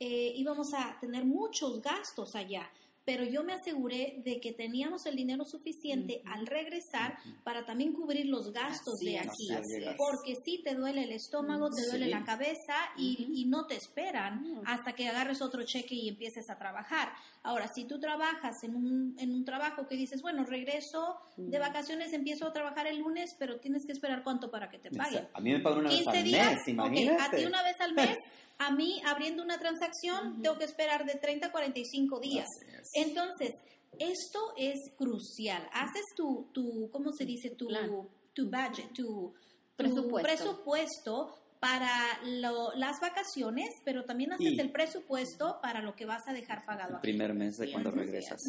eh, 0.00 0.32
íbamos 0.36 0.72
a 0.74 0.98
tener 1.00 1.24
muchos 1.24 1.82
gastos 1.82 2.34
allá. 2.34 2.70
Pero 3.04 3.24
yo 3.24 3.42
me 3.42 3.54
aseguré 3.54 4.20
de 4.24 4.40
que 4.40 4.52
teníamos 4.52 5.06
el 5.06 5.16
dinero 5.16 5.44
suficiente 5.44 6.22
al 6.24 6.46
regresar 6.46 7.18
para 7.42 7.64
también 7.64 7.92
cubrir 7.92 8.26
los 8.26 8.52
gastos 8.52 8.94
Así 8.94 9.06
de 9.06 9.18
aquí. 9.18 9.52
es. 9.52 9.94
Porque 9.96 10.36
sí 10.44 10.60
te 10.64 10.74
duele 10.74 11.04
el 11.04 11.12
estómago, 11.12 11.70
te 11.70 11.84
duele 11.86 12.08
la 12.08 12.24
cabeza 12.24 12.74
y, 12.96 13.42
no 13.52 13.66
te 13.66 13.76
esperan 13.76 14.62
hasta 14.64 14.92
que 14.92 15.08
agarres 15.08 15.42
otro 15.42 15.64
cheque 15.64 15.94
y 15.94 16.08
empieces 16.08 16.48
a 16.48 16.56
trabajar. 16.56 17.12
Ahora, 17.42 17.68
si 17.74 17.84
tú 17.84 17.98
trabajas 17.98 18.62
en 18.62 18.76
un, 18.76 19.16
en 19.18 19.32
un 19.34 19.44
trabajo 19.44 19.86
que 19.88 19.96
dices, 19.96 20.22
bueno, 20.22 20.44
regreso 20.44 21.18
de 21.36 21.58
vacaciones, 21.58 22.12
empiezo 22.12 22.46
a 22.46 22.52
trabajar 22.52 22.86
el 22.86 22.98
lunes, 22.98 23.34
pero 23.38 23.58
tienes 23.58 23.84
que 23.84 23.92
esperar 23.92 24.22
cuánto 24.22 24.50
para 24.50 24.70
que 24.70 24.78
te 24.78 24.90
paguen. 24.90 25.28
A 25.34 25.40
mí 25.40 25.52
me 25.52 25.60
pagan 25.60 25.80
una 25.80 25.90
vez 25.90 25.98
15 26.02 26.18
al 26.18 26.24
mes, 26.30 26.68
imagínate. 26.68 27.22
a 27.22 27.30
ti 27.30 27.44
una 27.44 27.62
vez 27.62 27.80
al 27.80 27.94
mes, 27.94 28.16
a 28.58 28.70
mí 28.72 29.02
abriendo 29.06 29.42
una 29.42 29.58
transacción 29.58 30.42
tengo 30.42 30.58
que 30.58 30.64
esperar 30.64 31.04
de 31.04 31.14
30 31.14 31.48
a 31.48 31.52
45 31.52 32.20
días. 32.20 32.46
Entonces, 32.94 33.52
esto 33.98 34.38
es 34.56 34.78
crucial. 34.96 35.68
Haces 35.72 36.04
tu, 36.16 36.48
tu 36.52 36.90
¿cómo 36.90 37.12
se 37.12 37.24
dice? 37.24 37.50
Tu, 37.50 37.66
Plan. 37.66 37.90
tu 38.32 38.44
budget, 38.46 38.92
tu, 38.94 39.04
tu 39.04 39.34
Presupuesto. 39.76 40.22
presupuesto 40.22 41.38
para 41.62 42.18
lo- 42.24 42.72
las 42.74 42.98
vacaciones, 43.00 43.68
pero 43.84 44.04
también 44.04 44.32
haces 44.32 44.54
Y- 44.54 44.60
el 44.60 44.72
presupuesto 44.72 45.60
para 45.62 45.80
lo 45.80 45.94
que 45.94 46.04
vas 46.06 46.26
a 46.26 46.32
dejar 46.32 46.64
pagado 46.66 46.90
El 46.90 46.96
aquí. 46.96 47.02
primer 47.02 47.34
mes 47.34 47.56
de 47.56 47.70
cuando 47.70 47.92
regresas. 47.92 48.42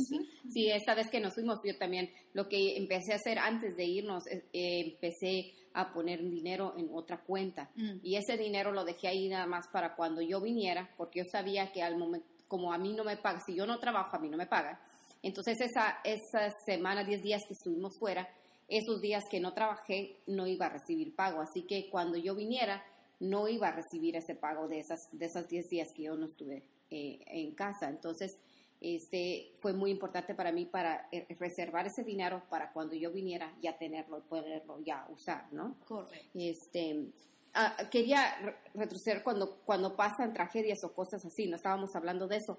Sí, 0.52 0.72
esta 0.72 0.96
vez 0.96 1.12
que 1.12 1.20
nos 1.20 1.36
fuimos, 1.36 1.60
yo 1.64 1.78
también 1.78 2.10
lo 2.34 2.50
que 2.50 2.76
empecé 2.76 3.14
a 3.14 3.18
hacer 3.18 3.38
antes 3.38 3.78
de 3.78 3.86
irnos, 3.86 4.26
eh, 4.26 4.44
eh, 4.52 4.80
empecé 4.94 5.54
a 5.76 5.94
poner 5.94 6.24
dinero 6.28 6.74
en 6.76 6.90
otra 6.92 7.20
cuenta. 7.22 7.70
Mm. 7.76 8.00
Y 8.02 8.16
ese 8.16 8.36
dinero 8.36 8.72
lo 8.72 8.84
dejé 8.84 9.10
ahí 9.10 9.30
nada 9.30 9.46
más 9.46 9.68
para 9.68 9.96
cuando 9.96 10.20
yo 10.24 10.42
viniera, 10.42 10.90
porque 10.98 11.20
yo 11.20 11.26
sabía 11.32 11.72
que 11.72 11.84
al 11.84 11.98
momento, 12.00 12.26
como 12.48 12.74
a 12.74 12.80
mí 12.80 12.94
no 12.94 13.04
me 13.04 13.18
paga, 13.18 13.42
si 13.46 13.54
yo 13.54 13.68
no 13.68 13.78
trabajo, 13.78 14.16
a 14.16 14.20
mí 14.20 14.28
no 14.28 14.38
me 14.38 14.48
paga. 14.48 14.82
Entonces 15.22 15.62
esa, 15.62 16.00
esa 16.04 16.52
semana, 16.66 17.04
10 17.04 17.22
días 17.22 17.44
que 17.48 17.54
estuvimos 17.54 17.96
fuera, 18.00 18.28
esos 18.68 19.02
días 19.02 19.24
que 19.30 19.40
no 19.40 19.54
trabajé, 19.54 20.16
no 20.26 20.48
iba 20.48 20.66
a 20.66 20.70
recibir 20.70 21.14
pago. 21.16 21.42
Así 21.42 21.62
que 21.68 21.90
cuando 21.92 22.18
yo 22.18 22.34
viniera, 22.34 22.84
no 23.20 23.48
iba 23.48 23.70
a 23.70 23.72
recibir 23.72 24.16
ese 24.16 24.36
pago 24.36 24.68
de 24.68 24.80
esas, 24.80 25.10
de 25.12 25.26
esas 25.26 25.48
10 25.48 25.70
días 25.70 25.92
que 25.94 26.04
yo 26.04 26.16
no 26.16 26.26
estuve 26.26 26.64
eh, 26.90 27.20
en 27.28 27.54
casa. 27.56 27.90
Entonces, 27.90 28.38
este 28.82 29.54
fue 29.62 29.72
muy 29.74 29.92
importante 29.92 30.36
para 30.36 30.52
mí 30.52 30.66
para 30.66 31.08
eh, 31.12 31.26
reservar 31.40 31.88
ese 31.88 32.04
dinero 32.04 32.44
para 32.50 32.74
cuando 32.74 32.96
yo 32.96 33.12
viniera 33.12 33.54
ya 33.62 33.78
tenerlo 33.78 34.18
y 34.18 34.22
poderlo 34.22 34.80
ya 34.82 35.08
usar, 35.10 35.48
¿no? 35.54 35.76
Correcto. 35.88 36.28
Este, 36.34 37.06
ah, 37.54 37.78
quería 37.90 38.36
re- 38.42 38.56
retroceder 38.74 39.24
cuando, 39.24 39.58
cuando 39.66 39.96
pasan 39.96 40.34
tragedias 40.34 40.84
o 40.84 40.94
cosas 40.94 41.24
así, 41.24 41.48
no 41.48 41.56
estábamos 41.56 41.96
hablando 41.96 42.28
de 42.28 42.38
eso. 42.38 42.58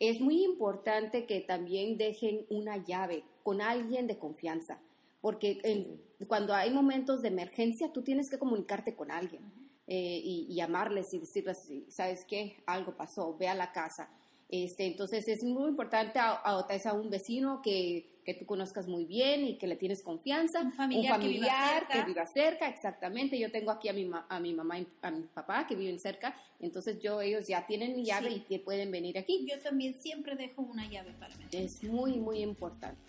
Es 0.00 0.20
muy 0.20 0.44
importante 0.44 1.26
que 1.26 1.40
también 1.40 1.98
dejen 1.98 2.46
una 2.48 2.78
llave 2.78 3.24
con 3.42 3.60
alguien 3.60 4.06
de 4.06 4.16
confianza, 4.18 4.78
porque 5.20 5.58
en- 5.62 6.00
cuando 6.26 6.54
hay 6.54 6.70
momentos 6.70 7.20
de 7.20 7.28
emergencia 7.28 7.92
tú 7.92 8.00
tienes 8.02 8.30
que 8.30 8.38
comunicarte 8.38 8.94
con 8.94 9.10
alguien 9.10 9.42
eh, 9.86 10.20
y, 10.22 10.46
y 10.50 10.54
llamarles 10.54 11.12
y 11.14 11.18
decirles, 11.18 11.68
¿sabes 11.88 12.24
qué? 12.24 12.56
Algo 12.66 12.96
pasó, 12.96 13.36
ve 13.36 13.48
a 13.48 13.54
la 13.54 13.72
casa. 13.72 14.08
Este, 14.48 14.86
entonces 14.86 15.26
es 15.26 15.42
muy 15.42 15.68
importante 15.68 16.20
a, 16.20 16.30
a, 16.32 16.60
a 16.60 16.92
un 16.92 17.10
vecino 17.10 17.60
que, 17.62 18.20
que 18.24 18.32
tú 18.34 18.46
conozcas 18.46 18.86
muy 18.86 19.04
bien 19.04 19.44
y 19.44 19.58
que 19.58 19.66
le 19.66 19.74
tienes 19.74 20.02
confianza, 20.02 20.60
Un 20.60 20.72
familiar 20.72 21.20
que 21.20 21.26
viva 21.26 21.46
familiar 21.48 21.78
cerca. 21.80 21.92
que 22.04 22.04
viva 22.12 22.26
cerca, 22.26 22.68
exactamente. 22.68 23.36
Yo 23.40 23.50
tengo 23.50 23.72
aquí 23.72 23.88
a 23.88 23.92
mi, 23.92 24.04
ma- 24.04 24.24
a 24.28 24.38
mi 24.38 24.54
mamá 24.54 24.78
y 24.78 24.86
a 25.02 25.10
mi 25.10 25.22
papá 25.24 25.66
que 25.66 25.74
viven 25.74 25.98
cerca, 25.98 26.36
entonces 26.60 27.00
yo 27.00 27.20
ellos 27.20 27.48
ya 27.48 27.66
tienen 27.66 27.96
mi 27.96 28.04
llave 28.04 28.28
Sí. 28.30 28.34
y 28.36 28.40
que 28.40 28.58
pueden 28.60 28.92
venir 28.92 29.18
aquí. 29.18 29.44
Yo 29.50 29.58
también 29.60 29.94
siempre 30.00 30.36
dejo 30.36 30.62
una 30.62 30.88
llave 30.88 31.12
para 31.18 31.34
mí. 31.36 31.44
Es 31.50 31.82
muy, 31.82 32.12
muy 32.18 32.38
importante. 32.38 33.00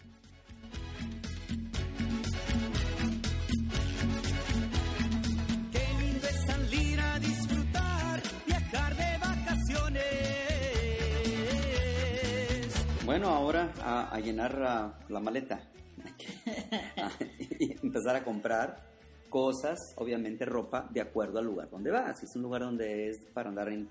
Bueno, 13.08 13.30
ahora 13.30 13.72
a, 13.82 14.14
a 14.14 14.20
llenar 14.20 14.60
la 14.60 15.20
maleta. 15.22 15.62
y 17.58 17.72
empezar 17.82 18.18
a 18.18 18.24
comprar 18.26 18.84
cosas, 19.30 19.80
obviamente 19.96 20.44
ropa, 20.44 20.90
de 20.92 21.00
acuerdo 21.00 21.40
al 21.40 21.46
lugar 21.46 21.70
donde 21.70 21.90
vas. 21.90 22.20
Si 22.20 22.26
es 22.26 22.36
un 22.36 22.42
lugar 22.42 22.64
donde 22.64 23.08
es 23.08 23.26
para 23.34 23.48
andar 23.48 23.70
en, 23.70 23.90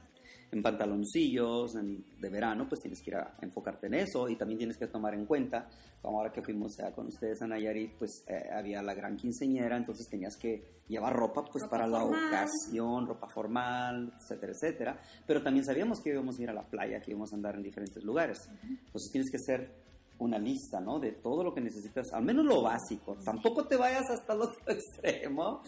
en 0.53 0.63
pantaloncillos 0.63 1.75
en- 1.77 2.05
de 2.21 2.29
verano, 2.31 2.67
pues 2.69 2.81
tienes 2.81 3.03
que 3.03 3.11
ir 3.11 3.17
a 3.17 3.35
enfocarte 3.43 3.87
en 3.89 3.95
eso 3.95 4.29
y 4.29 4.37
también 4.37 4.59
tienes 4.59 4.77
que 4.77 4.87
tomar 4.87 5.15
en 5.15 5.27
cuenta, 5.27 5.69
como 6.01 6.19
ahora 6.19 6.33
que 6.33 6.43
fuimos 6.43 6.79
a- 6.81 6.93
con 6.93 7.09
ustedes 7.09 7.43
a 7.43 7.47
Nayarit, 7.47 7.93
pues 7.99 8.25
eh, 8.29 8.49
había 8.53 8.81
la 8.83 8.95
gran 8.95 9.17
quinceñera, 9.17 9.77
entonces 9.77 10.09
tenías 10.09 10.37
que 10.37 10.83
llevar 10.89 11.15
ropa 11.15 11.45
pues 11.45 11.65
Ropa 11.65 11.71
para 11.77 11.87
la 11.89 12.01
formal. 12.01 12.27
ocasión, 12.29 13.07
ropa 13.07 13.29
formal, 13.29 14.13
etcétera, 14.21 14.53
etcétera. 14.53 15.01
Pero 15.27 15.43
también 15.43 15.65
sabíamos 15.65 16.01
que 16.01 16.11
íbamos 16.11 16.39
a 16.39 16.43
ir 16.43 16.51
a 16.51 16.55
la 16.55 16.63
playa, 16.63 17.01
que 17.01 17.11
íbamos 17.11 17.33
a 17.33 17.37
andar 17.37 17.57
en 17.57 17.63
diferentes 17.63 18.03
lugares. 18.05 18.39
Entonces 18.63 19.11
tienes 19.11 19.31
que 19.31 19.37
hacer 19.39 19.85
una 20.19 20.39
lista, 20.39 20.81
¿no? 20.81 20.99
De 20.99 21.13
todo 21.13 21.45
lo 21.45 21.53
que 21.53 21.61
necesitas, 21.61 22.11
al 22.15 22.25
menos 22.25 22.45
lo 22.47 22.63
básico. 22.63 23.17
Tampoco 23.25 23.67
te 23.67 23.77
vayas 23.77 24.09
hasta 24.09 24.33
el 24.33 24.41
otro 24.43 24.61
extremo 24.67 25.63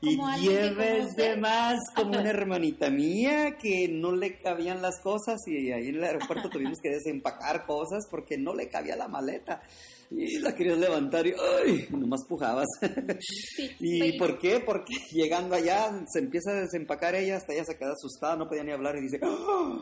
y 0.00 0.16
lleves 0.40 1.16
de 1.16 1.36
más 1.36 1.78
como 1.94 2.10
una 2.10 2.30
hermanita 2.30 2.88
mía 2.88 3.56
que 3.58 3.88
no 3.88 4.14
le 4.14 4.38
cabían 4.38 4.80
las 4.80 5.00
cosas 5.00 5.40
y 5.46 5.72
ahí 5.72 5.88
en 5.88 5.96
el 5.96 6.04
aeropuerto 6.04 6.48
tuvimos 6.48 6.78
que 6.80 6.90
desempacar 6.90 7.66
cosas 7.66 8.06
porque 8.08 8.38
no 8.38 8.54
le 8.54 8.68
cabía 8.68 8.96
la 8.96 9.08
maleta. 9.08 9.62
Y 10.10 10.38
la 10.38 10.54
querías 10.54 10.78
levantar 10.78 11.26
y 11.26 11.34
¡ay! 11.66 11.86
Nomás 11.90 12.24
pujabas. 12.24 12.66
¿Y 13.80 14.16
por 14.18 14.38
qué? 14.38 14.60
Porque 14.60 14.94
llegando 15.12 15.54
allá 15.54 15.90
se 16.10 16.20
empieza 16.20 16.52
a 16.52 16.60
desempacar 16.62 17.14
ella, 17.14 17.36
hasta 17.36 17.52
ella 17.52 17.64
se 17.64 17.76
queda 17.76 17.92
asustada, 17.92 18.36
no 18.36 18.48
podía 18.48 18.64
ni 18.64 18.72
hablar 18.72 18.96
y 18.96 19.02
dice, 19.02 19.20
¡Ah! 19.22 19.78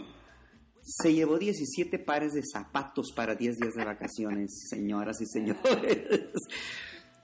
se 0.82 1.12
llevó 1.12 1.36
17 1.36 1.98
pares 1.98 2.32
de 2.32 2.42
zapatos 2.44 3.12
para 3.12 3.34
10 3.34 3.56
días 3.56 3.74
de 3.74 3.84
vacaciones, 3.84 4.66
señoras 4.68 5.20
y 5.20 5.26
señores. 5.26 6.30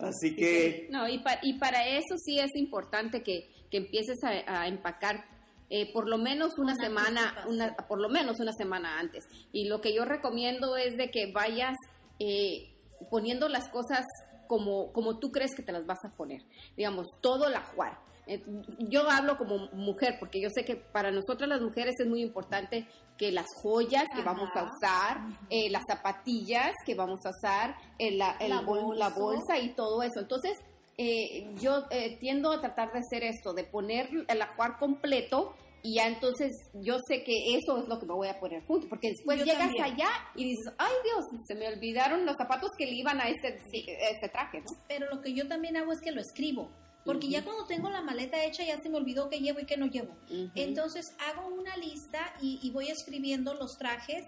Así 0.03 0.35
que 0.37 0.89
No, 0.91 1.09
y, 1.09 1.19
pa- 1.19 1.39
y 1.43 1.55
para 1.55 1.87
eso 1.87 2.17
sí 2.19 2.39
es 2.39 2.51
importante 2.57 3.23
que, 3.23 3.49
que 3.71 3.77
empieces 3.79 4.19
a, 4.25 4.63
a 4.63 4.67
empacar 4.69 5.25
eh, 5.71 5.91
por 5.93 6.07
lo 6.09 6.19
menos 6.19 6.59
una 6.59 6.75
semana, 6.77 7.45
una, 7.49 7.75
por 7.77 7.99
lo 8.01 8.09
menos 8.11 8.41
una 8.41 8.53
semana 8.53 8.99
antes. 8.99 9.25
Y 9.53 9.69
lo 9.69 9.81
que 9.81 9.95
yo 9.95 10.05
recomiendo 10.05 10.77
es 10.77 10.97
de 10.99 11.11
que 11.11 11.33
vayas 11.33 11.77
eh, 12.19 12.69
poniendo 13.11 13.49
las 13.49 13.69
cosas 13.71 14.05
como, 14.49 14.93
como 14.93 15.19
tú 15.19 15.31
crees 15.33 15.55
que 15.55 15.63
te 15.63 15.73
las 15.73 15.87
vas 15.87 16.05
a 16.05 16.11
poner. 16.11 16.43
Digamos, 16.77 17.07
todo 17.23 17.47
el 17.49 17.55
ajuar. 17.55 17.99
Eh, 18.27 18.41
yo 18.79 19.09
hablo 19.11 19.37
como 19.37 19.69
mujer 19.73 20.17
porque 20.21 20.41
yo 20.41 20.49
sé 20.51 20.65
que 20.65 20.77
para 20.77 21.11
nosotras 21.11 21.49
las 21.49 21.61
mujeres 21.61 21.95
es 21.99 22.07
muy 22.07 22.23
importante 22.23 22.87
que 23.19 23.33
las 23.33 23.47
joyas 23.63 24.05
que 24.15 24.21
Ajá. 24.23 24.33
vamos 24.33 24.49
a 24.55 24.63
usar, 24.65 25.19
eh, 25.51 25.69
las 25.71 25.83
zapatillas 25.89 26.73
que 26.87 26.95
vamos 26.95 27.21
a 27.27 27.31
usar, 27.31 27.75
eh, 27.99 28.13
la, 28.17 28.37
el 28.41 28.51
La 28.51 28.61
bol- 28.61 28.97
la 28.99 29.09
bolsa. 29.11 29.59
y 29.59 29.71
todo 29.75 30.03
eso. 30.03 30.21
Entonces, 30.21 30.53
eh, 30.99 31.53
yo 31.61 31.85
eh, 31.91 32.17
tiendo 32.21 32.53
a 32.53 32.61
tratar 32.61 32.93
de 32.93 33.01
hacer 33.01 33.25
esto, 33.25 33.55
de 33.55 33.65
poner 33.65 34.09
el 34.29 34.43
ajuar 34.43 34.79
completo 34.79 35.55
y 35.83 35.97
ya 35.97 36.07
entonces 36.07 36.53
yo 36.75 36.99
sé 37.09 37.25
que 37.25 37.57
eso 37.57 37.79
es 37.79 37.89
lo 37.89 37.99
que 37.99 38.07
me 38.07 38.15
voy 38.15 38.29
a 38.29 38.39
poner 38.39 38.65
junto, 38.67 38.89
porque 38.89 39.09
después 39.09 39.39
Yo 39.41 39.45
llegas 39.47 39.63
también. 39.75 39.85
allá 39.85 40.09
y 40.37 40.45
dices, 40.45 40.73
ay 40.79 40.93
Dios, 41.03 41.25
se 41.49 41.57
me 41.57 41.67
olvidaron 41.67 42.25
los 42.25 42.37
zapatos 42.37 42.71
que 42.79 42.87
le 42.87 42.93
iban 42.93 43.21
a 43.21 43.25
este, 43.29 43.59
este 43.73 44.29
traje, 44.29 44.61
¿no? 44.61 44.67
Pero 44.87 45.13
lo 45.13 45.21
que 45.21 45.35
yo 45.35 45.49
también 45.49 45.77
hago 45.77 45.91
es 45.93 46.01
que 46.01 46.13
lo 46.13 46.21
escribo. 46.21 46.71
Porque 47.05 47.29
ya 47.29 47.45
cuando 47.45 47.65
tengo 47.65 47.91
la 47.91 48.01
maleta 48.01 48.45
hecha 48.45 48.65
ya 48.65 48.81
se 48.81 48.89
me 48.89 48.97
olvidó 48.97 49.29
qué 49.29 49.41
llevo 49.41 49.61
y 49.61 49.65
qué 49.65 49.77
no 49.77 49.87
llevo. 49.87 50.15
Entonces 50.55 51.15
hago 51.19 51.49
una 51.49 51.77
lista 51.77 52.33
y, 52.41 52.61
y 52.63 52.71
voy 52.71 52.89
escribiendo 52.89 53.55
los 53.55 53.77
trajes 53.79 54.25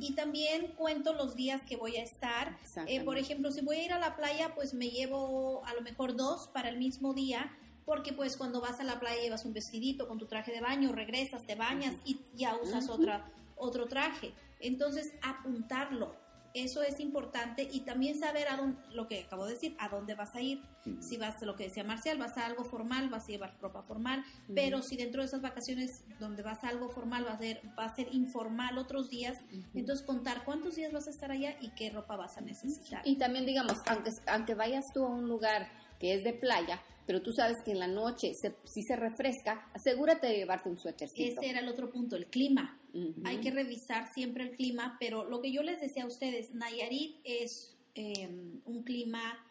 y 0.00 0.12
también 0.14 0.68
cuento 0.76 1.14
los 1.14 1.34
días 1.34 1.62
que 1.66 1.76
voy 1.76 1.96
a 1.96 2.02
estar. 2.02 2.58
Eh, 2.86 3.02
por 3.02 3.18
ejemplo, 3.18 3.50
si 3.50 3.62
voy 3.62 3.76
a 3.76 3.84
ir 3.84 3.92
a 3.92 3.98
la 3.98 4.16
playa, 4.16 4.54
pues 4.54 4.74
me 4.74 4.90
llevo 4.90 5.64
a 5.64 5.74
lo 5.74 5.80
mejor 5.80 6.16
dos 6.16 6.48
para 6.48 6.68
el 6.68 6.78
mismo 6.78 7.14
día, 7.14 7.50
porque 7.84 8.12
pues 8.12 8.36
cuando 8.36 8.60
vas 8.60 8.80
a 8.80 8.84
la 8.84 9.00
playa 9.00 9.22
llevas 9.22 9.44
un 9.44 9.54
vestidito 9.54 10.06
con 10.06 10.18
tu 10.18 10.26
traje 10.26 10.52
de 10.52 10.60
baño, 10.60 10.92
regresas, 10.92 11.46
te 11.46 11.54
bañas 11.54 11.94
y 12.04 12.20
ya 12.34 12.56
usas 12.56 12.88
otra, 12.90 13.30
otro 13.56 13.86
traje. 13.86 14.32
Entonces, 14.60 15.14
apuntarlo. 15.22 16.14
Eso 16.54 16.82
es 16.82 17.00
importante 17.00 17.68
y 17.70 17.80
también 17.80 18.18
saber 18.18 18.48
a 18.48 18.56
dónde, 18.56 18.80
lo 18.92 19.06
que 19.06 19.24
acabo 19.24 19.46
de 19.46 19.54
decir, 19.54 19.76
a 19.78 19.88
dónde 19.88 20.14
vas 20.14 20.34
a 20.34 20.40
ir. 20.40 20.62
Si 21.00 21.18
vas, 21.18 21.40
lo 21.42 21.54
que 21.54 21.64
decía 21.64 21.84
Marcial, 21.84 22.16
vas 22.18 22.38
a 22.38 22.46
algo 22.46 22.64
formal, 22.64 23.10
vas 23.10 23.24
a 23.24 23.26
llevar 23.28 23.56
ropa 23.60 23.82
formal, 23.82 24.24
pero 24.54 24.80
si 24.80 24.96
dentro 24.96 25.20
de 25.20 25.26
esas 25.26 25.42
vacaciones 25.42 26.04
donde 26.18 26.42
vas 26.42 26.64
a 26.64 26.68
algo 26.68 26.88
formal 26.88 27.26
va 27.26 27.32
a 27.32 27.38
ser, 27.38 27.60
va 27.78 27.84
a 27.84 27.94
ser 27.94 28.08
informal 28.14 28.78
otros 28.78 29.10
días, 29.10 29.38
entonces 29.74 30.04
contar 30.06 30.44
cuántos 30.44 30.76
días 30.76 30.92
vas 30.92 31.06
a 31.06 31.10
estar 31.10 31.30
allá 31.30 31.56
y 31.60 31.70
qué 31.70 31.90
ropa 31.90 32.16
vas 32.16 32.38
a 32.38 32.40
necesitar. 32.40 33.02
Y 33.04 33.16
también, 33.16 33.44
digamos, 33.44 33.78
aunque, 33.86 34.12
aunque 34.26 34.54
vayas 34.54 34.86
tú 34.94 35.04
a 35.04 35.08
un 35.08 35.28
lugar 35.28 35.68
que 35.98 36.14
es 36.14 36.24
de 36.24 36.32
playa, 36.32 36.80
pero 37.08 37.22
tú 37.22 37.32
sabes 37.32 37.62
que 37.62 37.72
en 37.72 37.78
la 37.78 37.86
noche 37.86 38.34
se, 38.34 38.54
si 38.64 38.82
se 38.82 38.94
refresca, 38.94 39.66
asegúrate 39.72 40.26
de 40.26 40.36
llevarte 40.36 40.68
un 40.68 40.78
suétercito. 40.78 41.40
Ese 41.40 41.50
era 41.50 41.60
el 41.60 41.68
otro 41.68 41.90
punto, 41.90 42.16
el 42.16 42.26
clima. 42.26 42.77
Hay 43.24 43.38
que 43.38 43.50
revisar 43.50 44.12
siempre 44.12 44.44
el 44.44 44.50
clima, 44.52 44.96
pero 44.98 45.28
lo 45.28 45.40
que 45.40 45.52
yo 45.52 45.62
les 45.62 45.80
decía 45.80 46.04
a 46.04 46.06
ustedes, 46.06 46.54
Nayarit 46.54 47.16
es 47.24 47.76
eh, 47.94 48.28
un 48.64 48.82
clima 48.82 49.44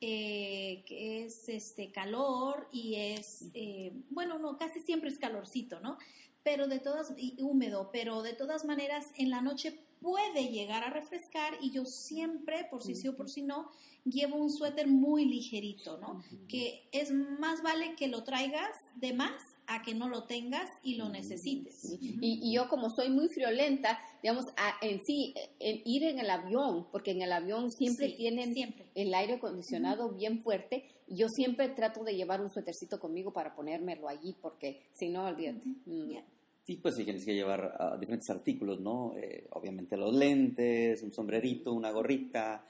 eh, 0.00 0.82
que 0.86 1.24
es 1.24 1.48
este 1.48 1.90
calor 1.90 2.68
y 2.70 2.96
es, 2.96 3.46
eh, 3.54 3.92
bueno, 4.10 4.38
no, 4.38 4.58
casi 4.58 4.80
siempre 4.80 5.08
es 5.08 5.18
calorcito, 5.18 5.80
¿no? 5.80 5.96
Pero 6.42 6.68
de 6.68 6.78
todas, 6.80 7.14
y 7.16 7.36
húmedo, 7.40 7.90
pero 7.92 8.22
de 8.22 8.34
todas 8.34 8.64
maneras 8.64 9.06
en 9.16 9.30
la 9.30 9.40
noche 9.40 9.78
puede 10.00 10.48
llegar 10.48 10.84
a 10.84 10.90
refrescar 10.90 11.54
y 11.60 11.70
yo 11.70 11.84
siempre, 11.86 12.66
por 12.70 12.82
si 12.82 12.94
sí 12.94 13.08
o 13.08 13.16
por 13.16 13.30
si 13.30 13.42
no, 13.42 13.70
llevo 14.04 14.36
un 14.36 14.50
suéter 14.50 14.86
muy 14.86 15.24
ligerito, 15.24 15.98
¿no? 15.98 16.22
Que 16.46 16.88
es 16.92 17.10
más 17.10 17.62
vale 17.62 17.94
que 17.96 18.08
lo 18.08 18.22
traigas 18.22 18.76
de 18.96 19.12
más 19.12 19.55
a 19.68 19.82
que 19.82 19.94
no 19.94 20.08
lo 20.08 20.24
tengas 20.24 20.70
y 20.82 20.94
lo 20.96 21.08
necesites. 21.08 21.84
Y, 22.00 22.40
y 22.42 22.52
yo 22.52 22.68
como 22.68 22.90
soy 22.90 23.10
muy 23.10 23.28
friolenta, 23.28 23.98
digamos, 24.22 24.46
a- 24.56 24.74
en 24.84 25.04
sí, 25.04 25.34
en 25.58 25.80
ir 25.84 26.04
en 26.04 26.18
el 26.18 26.30
avión, 26.30 26.86
porque 26.92 27.10
en 27.12 27.22
el 27.22 27.32
avión 27.32 27.70
siempre 27.72 28.08
Sí, 28.10 28.14
tienen 28.16 28.54
siempre. 28.54 28.86
el 28.94 29.12
aire 29.14 29.34
acondicionado 29.34 30.10
bien 30.10 30.40
fuerte, 30.42 30.84
y 31.08 31.16
yo 31.16 31.28
siempre 31.28 31.68
trato 31.68 32.02
de 32.04 32.14
llevar 32.16 32.40
un 32.40 32.50
suétercito 32.50 32.98
conmigo 33.00 33.32
para 33.32 33.54
ponérmelo 33.54 34.08
allí, 34.08 34.34
porque 34.40 34.82
si 34.92 35.08
no, 35.08 35.24
olvídate. 35.26 35.66
Mm. 35.86 36.10
Ya. 36.10 36.24
Sí, 36.66 36.76
pues 36.82 36.96
sí 36.96 37.04
tienes 37.04 37.24
que 37.24 37.32
llevar 37.34 37.76
ah, 37.78 37.96
diferentes 37.98 38.28
artículos, 38.28 38.80
¿no? 38.80 39.14
Eh, 39.16 39.46
obviamente 39.50 39.96
los 39.96 40.12
lentes, 40.12 41.00
un 41.04 41.12
sombrerito, 41.12 41.72
una 41.72 41.92
gorrita, 41.92 42.64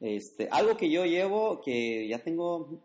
este, 0.00 0.48
algo 0.50 0.76
que 0.76 0.90
yo 0.90 1.04
llevo 1.06 1.60
que 1.60 2.08
ya 2.08 2.18
tengo, 2.18 2.80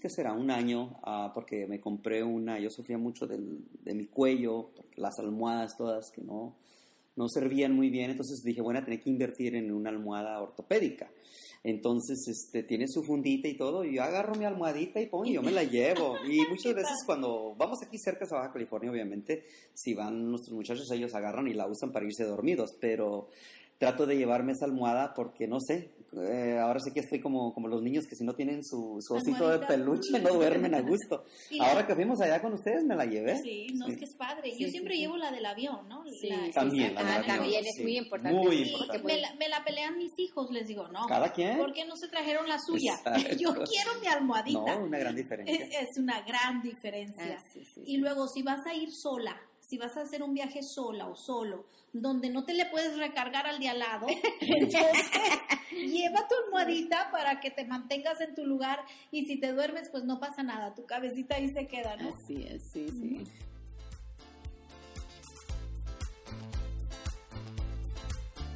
¿qué 0.00 0.08
será? 0.08 0.32
Un 0.32 0.50
año, 0.50 0.98
ah, 1.02 1.32
porque 1.34 1.66
me 1.66 1.80
compré 1.80 2.22
una, 2.22 2.58
yo 2.58 2.70
sufría 2.70 2.98
mucho 2.98 3.26
del- 3.26 3.64
de 3.82 3.94
mi 3.94 4.06
cuello, 4.06 4.70
las 4.96 5.18
almohadas 5.18 5.76
todas 5.76 6.10
que 6.12 6.22
no, 6.22 6.56
no 7.16 7.28
servían 7.28 7.74
muy 7.74 7.90
bien, 7.90 8.10
entonces 8.10 8.42
dije, 8.44 8.60
bueno, 8.60 8.82
tener 8.84 9.00
que 9.00 9.10
invertir 9.10 9.56
en 9.56 9.72
una 9.72 9.90
almohada 9.90 10.40
ortopédica. 10.40 11.10
Entonces, 11.64 12.24
este, 12.28 12.62
tiene 12.62 12.86
su 12.86 13.02
fundita 13.02 13.48
y 13.48 13.56
todo, 13.56 13.84
y 13.84 13.96
yo 13.96 14.02
agarro 14.04 14.36
mi 14.36 14.44
almohadita 14.44 15.00
y 15.00 15.06
pum, 15.06 15.26
y 15.26 15.32
yo 15.32 15.42
me 15.42 15.50
la 15.50 15.64
llevo. 15.64 16.14
Y 16.28 16.38
muchas 16.48 16.74
veces 16.74 16.96
cuando 17.04 17.54
vamos 17.58 17.78
aquí 17.84 17.98
cerca 17.98 18.26
a 18.30 18.34
Baja 18.34 18.52
California, 18.52 18.92
obviamente, 18.92 19.42
si 19.74 19.92
van 19.92 20.30
nuestros 20.30 20.54
muchachos, 20.54 20.88
ellos 20.92 21.14
agarran 21.16 21.48
y 21.48 21.54
la 21.54 21.66
usan 21.66 21.90
para 21.90 22.06
irse 22.06 22.22
dormidos, 22.24 22.76
pero 22.80 23.28
trato 23.76 24.06
de 24.06 24.16
llevarme 24.16 24.52
esa 24.52 24.66
almohada 24.66 25.14
porque, 25.14 25.48
no 25.48 25.58
sé, 25.60 25.90
eh, 26.16 26.58
ahora 26.58 26.80
sí 26.80 26.90
que 26.92 27.00
estoy 27.00 27.20
como, 27.20 27.52
como 27.52 27.68
los 27.68 27.82
niños 27.82 28.06
que 28.06 28.16
si 28.16 28.24
no 28.24 28.34
tienen 28.34 28.64
su, 28.64 28.96
su 29.00 29.14
osito 29.14 29.48
de 29.48 29.58
peluche 29.66 30.18
no 30.20 30.32
duermen 30.34 30.74
a 30.74 30.80
gusto. 30.80 31.24
Y 31.50 31.60
Ahora 31.60 31.80
la- 31.80 31.86
que 31.86 31.94
fuimos 31.94 32.20
allá 32.20 32.40
con 32.40 32.52
ustedes 32.54 32.84
me 32.84 32.96
la 32.96 33.04
llevé. 33.04 33.36
Sí, 33.42 33.66
no, 33.74 33.86
Sí. 33.86 33.92
es 33.92 33.98
que 33.98 34.04
es 34.04 34.14
padre. 34.16 34.50
Yo 34.52 34.66
sí, 34.66 34.70
siempre 34.70 34.94
sí. 34.94 35.00
llevo 35.00 35.16
la 35.16 35.30
del 35.30 35.44
avión, 35.46 35.88
¿no? 35.88 36.04
Sí, 36.20 36.28
La- 36.28 36.50
También, 36.50 36.88
sí. 36.90 36.94
la 36.94 37.16
Ah, 37.18 37.22
también 37.26 37.62
sí. 37.64 37.70
es 37.76 37.82
muy 37.82 37.96
importante. 37.98 38.38
Muy 38.38 38.56
Sí, 38.64 38.70
importante. 38.72 39.02
me 39.04 39.20
la, 39.20 39.34
me 39.34 39.48
la 39.48 39.64
pelean 39.64 39.96
mis 39.98 40.12
hijos, 40.18 40.50
les 40.50 40.66
digo, 40.66 40.88
no. 40.88 41.06
¿Cada 41.06 41.32
quien? 41.32 41.58
¿Por 41.58 41.72
qué 41.72 41.84
no 41.84 41.96
se 41.96 42.08
trajeron 42.08 42.48
la 42.48 42.58
suya? 42.58 42.94
Exacto. 42.94 43.36
Yo 43.38 43.52
quiero 43.64 44.00
mi 44.00 44.06
almohadita. 44.06 44.76
No, 44.76 44.84
una 44.84 44.98
gran 44.98 45.14
diferencia. 45.14 45.54
es, 45.54 45.88
es 45.90 45.98
una 45.98 46.20
gran 46.22 46.62
diferencia. 46.62 47.38
Ah, 47.38 47.44
sí, 47.52 47.64
sí, 47.64 47.80
Y 47.84 47.94
sí. 47.94 47.96
luego, 47.98 48.28
si 48.28 48.42
vas 48.42 48.64
a 48.66 48.74
ir 48.74 48.90
sola, 48.92 49.36
si 49.68 49.76
vas 49.76 49.96
a 49.98 50.00
hacer 50.00 50.22
un 50.22 50.32
viaje 50.32 50.62
sola 50.62 51.08
o 51.08 51.14
solo, 51.14 51.66
donde 51.92 52.30
no 52.30 52.44
te 52.44 52.54
le 52.54 52.64
puedes 52.66 52.96
recargar 52.96 53.46
al 53.46 53.58
de 53.58 53.68
al 53.68 53.78
lado, 53.78 54.06
entonces 54.40 55.10
lleva 55.70 56.26
tu 56.26 56.34
almohadita 56.46 57.10
para 57.12 57.38
que 57.40 57.50
te 57.50 57.66
mantengas 57.66 58.18
en 58.22 58.34
tu 58.34 58.46
lugar 58.46 58.80
y 59.10 59.26
si 59.26 59.38
te 59.38 59.52
duermes, 59.52 59.90
pues 59.90 60.04
no 60.04 60.18
pasa 60.18 60.42
nada, 60.42 60.74
tu 60.74 60.86
cabecita 60.86 61.36
ahí 61.36 61.52
se 61.52 61.66
queda, 61.66 61.96
¿no? 61.96 62.08
Así 62.08 62.46
es, 62.46 62.62
sí, 62.72 62.88
sí. 62.88 63.24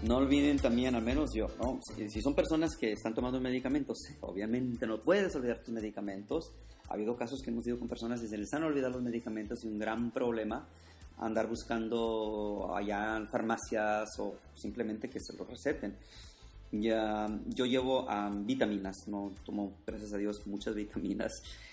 No 0.03 0.17
olviden 0.17 0.57
también, 0.57 0.95
al 0.97 1.03
menos 1.03 1.31
yo, 1.33 1.47
¿no? 1.59 1.79
Si, 1.95 2.09
si 2.09 2.23
son 2.23 2.35
personas 2.35 2.75
que 2.77 2.91
están 2.91 3.15
tomando 3.15 3.39
medicamentos, 3.39 3.99
obviamente 4.21 4.87
no 4.87 5.01
puedes 5.01 5.37
olvidar 5.37 5.63
tus 5.63 5.73
medicamentos. 5.73 6.53
Ha 6.89 6.95
habido 6.95 7.15
casos 7.15 7.41
que 7.41 7.51
hemos 7.51 7.67
ido 7.69 7.79
con 7.79 7.87
personas 7.87 8.21
y 8.23 8.29
se 8.29 8.37
les 8.37 8.53
han 8.53 8.65
olvidado 8.65 8.95
los 8.95 9.03
medicamentos 9.03 9.63
y 9.63 9.69
un 9.69 9.79
gran 9.79 10.11
problema 10.11 10.69
andar 11.19 11.49
buscando 11.49 12.75
allá 12.75 13.17
en 13.17 13.29
farmacias 13.29 14.09
o 14.19 14.37
simplemente 14.55 15.09
que 15.09 15.21
se 15.21 15.37
los 15.37 15.49
receten. 15.49 15.97
Ya, 16.75 17.27
yo 17.49 17.67
llevo 17.67 18.09
am, 18.09 18.47
vitaminas, 18.47 18.97
no 19.07 19.31
tomo, 19.45 19.75
gracias 19.87 20.15
a 20.15 20.17
Dios, 20.17 20.47
muchas 20.47 20.75
vitaminas. 20.75 21.31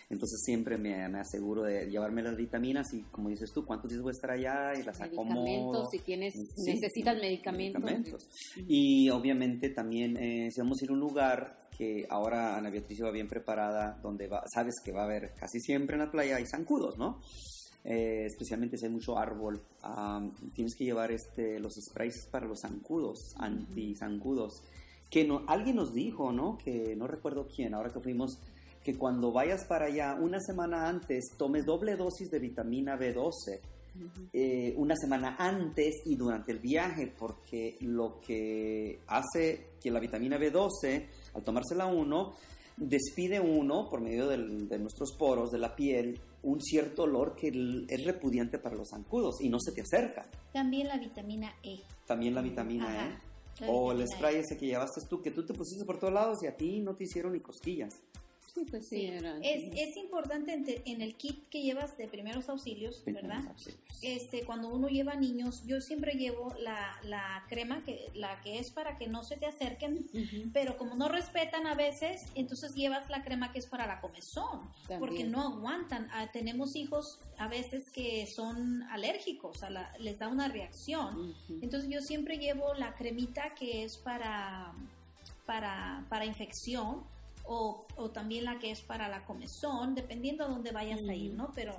Entonces 0.10 0.42
siempre 0.44 0.78
me, 0.78 1.08
me 1.08 1.20
aseguro 1.20 1.64
de 1.64 1.90
llevarme 1.90 2.22
las 2.22 2.36
vitaminas 2.36 2.94
y 2.94 3.04
como 3.04 3.30
dices 3.30 3.52
tú, 3.54 3.64
¿cuántos 3.66 3.92
días 3.92 4.02
voy 4.02 4.10
a 4.10 4.12
estar 4.12 4.32
allá? 4.32 4.74
Y 4.78 4.84
las 4.84 5.00
acomodo. 5.00 5.44
Medicamentos, 5.46 5.88
si 5.92 6.00
tienes, 6.00 6.34
Sí, 6.34 6.74
necesitas 6.74 7.16
medicamentos. 7.16 7.82
medicamentos. 7.82 8.28
Y 8.68 9.10
obviamente 9.12 9.70
también 9.70 10.18
eh, 10.18 10.50
si 10.52 10.60
vamos 10.60 10.82
a 10.82 10.84
ir 10.86 10.90
a 10.90 10.94
un 10.94 11.00
lugar 11.00 11.70
que 11.78 12.06
ahora 12.10 12.58
Ana 12.58 12.70
Beatriz 12.70 13.02
va 13.02 13.12
bien 13.12 13.30
preparada, 13.30 13.98
donde 14.04 14.28
va, 14.28 14.44
sabes 14.54 14.76
que 14.84 14.92
va 14.92 15.04
a 15.04 15.06
haber 15.06 15.34
casi 15.36 15.62
siempre 15.62 15.96
en 15.96 16.02
la 16.02 16.12
playa 16.12 16.36
hay 16.36 16.46
zancudos, 16.46 16.98
¿no? 16.98 17.22
Eh, 17.86 18.26
especialmente 18.26 18.78
si 18.78 18.86
hay 18.86 18.92
mucho 18.92 19.18
árbol, 19.18 19.62
tienes 20.54 20.76
que 20.76 20.84
llevar 20.84 21.12
este, 21.12 21.60
los 21.60 21.74
sprays 21.76 22.28
para 22.30 22.46
los 22.46 22.60
zancudos, 22.62 23.34
anti-zancudos. 23.38 24.62
Que 25.10 25.26
no, 25.26 25.44
alguien 25.48 25.78
nos 25.78 25.94
dijo, 25.94 26.32
¿no? 26.32 26.58
Que 26.58 26.96
no 26.96 27.08
recuerdo 27.08 27.48
quién, 27.48 27.74
ahora 27.74 27.92
que 27.92 28.00
fuimos, 28.00 28.38
que 28.84 28.96
cuando 28.98 29.32
vayas 29.32 29.66
para 29.66 29.86
allá 29.86 30.16
una 30.20 30.40
semana 30.40 30.88
antes 30.88 31.32
tomes 31.38 31.66
doble 31.66 31.96
dosis 31.96 32.30
de 32.30 32.40
vitamina 32.40 32.98
B12 32.98 33.60
eh, 34.32 34.74
una 34.78 34.96
semana 34.96 35.36
antes 35.38 35.96
y 36.06 36.16
durante 36.16 36.52
el 36.52 36.60
viaje, 36.60 37.12
porque 37.18 37.76
lo 37.82 38.22
que 38.22 39.00
hace 39.08 39.72
que 39.82 39.92
la 39.92 40.00
vitamina 40.00 40.38
B12, 40.38 41.06
al 41.34 41.44
tomársela 41.44 41.88
uno, 41.88 42.34
despide 42.78 43.40
uno, 43.42 43.90
por 43.90 44.00
medio 44.00 44.28
del- 44.28 44.70
de 44.70 44.80
nuestros 44.80 45.14
poros, 45.18 45.50
de 45.52 45.58
la 45.58 45.76
piel, 45.76 46.18
un 46.44 46.62
cierto 46.62 47.04
olor 47.04 47.36
que 47.36 47.50
es 47.88 48.04
repudiante 48.06 48.60
para 48.60 48.76
los 48.76 48.90
zancudos 48.90 49.42
y 49.42 49.50
no 49.50 49.60
se 49.60 49.72
te 49.72 49.82
acerca. 49.82 50.30
También 50.54 50.88
la 50.88 50.98
vitamina 50.98 51.54
E. 51.64 51.80
También 52.06 52.36
la 52.36 52.42
vitamina 52.42 52.90
Ajá, 52.90 53.22
E. 53.60 53.66
la 53.66 53.72
O 53.72 53.92
el 53.92 54.00
vitamina 54.00 54.16
spray 54.18 54.36
E. 54.36 54.40
ese 54.40 54.58
que 54.58 54.66
llevaste 54.68 55.02
tú, 55.10 55.22
que 55.22 55.32
tú 55.32 55.46
te 55.46 55.54
pusiste 55.54 55.86
por 55.86 56.00
todos 56.00 56.14
lados 56.14 56.44
y 56.44 56.48
a 56.48 56.56
ti 56.56 56.80
no 56.80 56.96
te 56.96 57.04
hicieron 57.04 57.34
ni 57.34 57.40
cosquillas. 57.40 57.94
Sí, 58.54 58.66
pues 58.70 58.88
sí, 58.88 58.98
Sí. 58.98 59.06
era- 59.06 59.38
Es, 59.42 59.70
es 59.76 59.98
importante 59.98 60.82
en 60.86 61.02
el 61.02 61.16
kit 61.16 61.48
que 61.50 61.62
llevas 61.62 61.98
de 61.98 62.08
primeros 62.08 62.50
auxilios, 62.50 63.04
¿verdad? 63.06 63.44
Este, 64.02 64.44
cuando 64.44 64.70
uno 64.70 64.88
lleva 64.88 65.16
niños, 65.16 65.64
yo 65.66 65.82
siempre 65.82 66.14
llevo 66.14 66.54
la, 66.60 67.00
la 67.04 67.44
crema, 67.50 67.84
que, 67.86 68.08
la 68.14 68.42
que 68.42 68.60
es 68.60 68.72
para 68.72 68.98
que 68.98 69.08
no 69.08 69.24
se 69.24 69.38
te 69.38 69.46
acerquen, 69.46 70.08
pero 70.54 70.78
como 70.78 70.96
no 70.96 71.10
respetan 71.10 71.68
a 71.68 71.76
veces, 71.76 72.26
entonces 72.36 72.76
llevas 72.76 73.10
la 73.10 73.24
crema 73.24 73.52
que 73.52 73.60
es 73.60 73.68
para 73.68 73.86
la 73.88 74.02
comezón, 74.02 74.62
También. 74.88 75.00
porque 75.00 75.24
no 75.26 75.42
aguantan. 75.42 76.08
Ah, 76.12 76.30
tenemos 76.32 76.76
hijos 76.76 77.20
a 77.38 77.48
veces 77.48 77.90
que 77.92 78.26
son 78.28 78.84
alérgicos, 78.84 79.64
a 79.64 79.70
la- 79.70 79.94
les 80.00 80.20
da 80.20 80.28
una 80.28 80.48
reacción. 80.48 81.36
Entonces 81.62 81.90
yo 81.90 82.02
siempre 82.02 82.38
llevo 82.38 82.74
la 82.74 82.94
cremita 82.94 83.54
que 83.56 83.84
es 83.84 83.98
para, 83.98 84.74
para, 85.46 86.06
para 86.10 86.26
infección 86.26 87.04
o, 87.52 87.88
o 87.98 88.12
también 88.12 88.46
la 88.46 88.60
que 88.60 88.70
es 88.70 88.82
para 88.82 89.10
la 89.10 89.26
comezón, 89.26 89.96
dependiendo 89.96 90.46
a 90.46 90.48
dónde 90.48 90.72
vayas 90.72 91.00
a 91.10 91.16
ir, 91.16 91.34
¿no? 91.34 91.52
Pero 91.56 91.74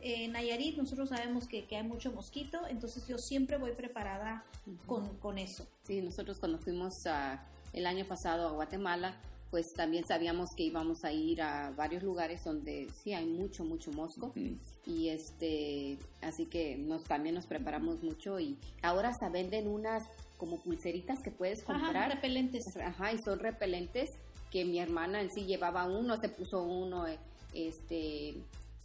en 0.00 0.30
Nayarit 0.32 0.76
nosotros 0.76 1.08
sabemos 1.08 1.48
que, 1.48 1.64
que 1.66 1.76
hay 1.76 1.82
mucho 1.82 2.12
mosquito, 2.12 2.60
entonces 2.68 3.08
yo 3.08 3.18
siempre 3.18 3.56
voy 3.58 3.72
preparada 3.72 4.44
con, 4.86 5.18
con 5.18 5.38
eso. 5.38 5.66
Sí, 5.82 6.00
nosotros 6.00 6.38
cuando 6.38 6.58
fuimos 6.58 6.92
a- 7.06 7.44
el 7.72 7.86
año 7.86 8.04
pasado 8.06 8.48
a 8.48 8.52
Guatemala, 8.52 9.16
pues 9.50 9.66
también 9.76 10.04
sabíamos 10.06 10.48
que 10.56 10.62
íbamos 10.64 11.02
a 11.04 11.12
ir 11.12 11.42
a 11.42 11.70
varios 11.70 12.02
lugares 12.04 12.42
donde 12.44 12.88
sí 13.02 13.12
hay 13.12 13.26
mucho, 13.26 13.64
mucho 13.64 13.90
mosco. 13.92 14.32
Mm. 14.34 14.54
Y 14.86 15.08
este, 15.08 15.98
así 16.22 16.46
que 16.46 16.76
nos 16.76 17.02
también 17.04 17.34
nos 17.34 17.46
preparamos 17.46 18.02
mucho 18.02 18.38
y 18.40 18.56
ahora 18.82 19.08
hasta 19.10 19.28
venden 19.28 19.66
unas 19.68 20.04
como 20.36 20.58
pulseritas 20.60 21.20
que 21.22 21.30
puedes 21.30 21.62
Ajá, 21.68 21.80
comprar. 21.80 22.10
repelentes. 22.14 22.64
Ajá, 22.76 23.12
y 23.12 23.18
son 23.18 23.38
repelentes 23.38 24.10
que 24.50 24.64
mi 24.64 24.78
hermana 24.78 25.20
en 25.20 25.30
sí 25.30 25.44
llevaba 25.46 25.84
uno, 25.86 26.20
se 26.20 26.28
puso 26.28 26.62
uno 26.62 27.06
eh, 27.06 27.18
este 27.54 28.36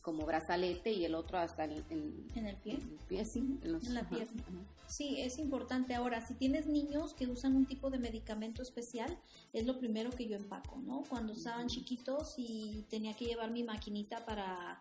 como 0.01 0.25
brazalete 0.25 0.91
y 0.91 1.05
el 1.05 1.13
otro 1.13 1.37
hasta 1.37 1.65
en, 1.65 1.73
en- 1.91 2.27
En 2.35 2.47
el 2.47 2.55
pie. 2.55 2.73
en 2.73 2.81
el 2.81 2.97
pie, 3.07 3.23
sí, 3.25 3.39
en, 3.61 3.71
los- 3.73 3.85
En 3.85 3.93
la 3.93 4.09
pierna. 4.09 4.41
Sí, 4.87 5.21
es 5.21 5.37
importante. 5.37 5.93
Ahora, 5.93 6.25
si 6.25 6.33
tienes 6.33 6.65
niños 6.65 7.13
que 7.13 7.27
usan 7.27 7.55
un 7.55 7.65
tipo 7.67 7.89
de 7.91 7.99
medicamento 7.99 8.61
especial, 8.63 9.15
es 9.53 9.65
lo 9.65 9.77
primero 9.79 10.09
que 10.09 10.27
yo 10.27 10.35
empaco, 10.35 10.77
¿no? 10.83 11.03
Cuando 11.07 11.33
estaban 11.33 11.67
chiquitos 11.67 12.33
y 12.37 12.83
tenía 12.89 13.13
que 13.15 13.25
llevar 13.25 13.51
mi 13.51 13.63
maquinita 13.63 14.25
para, 14.25 14.79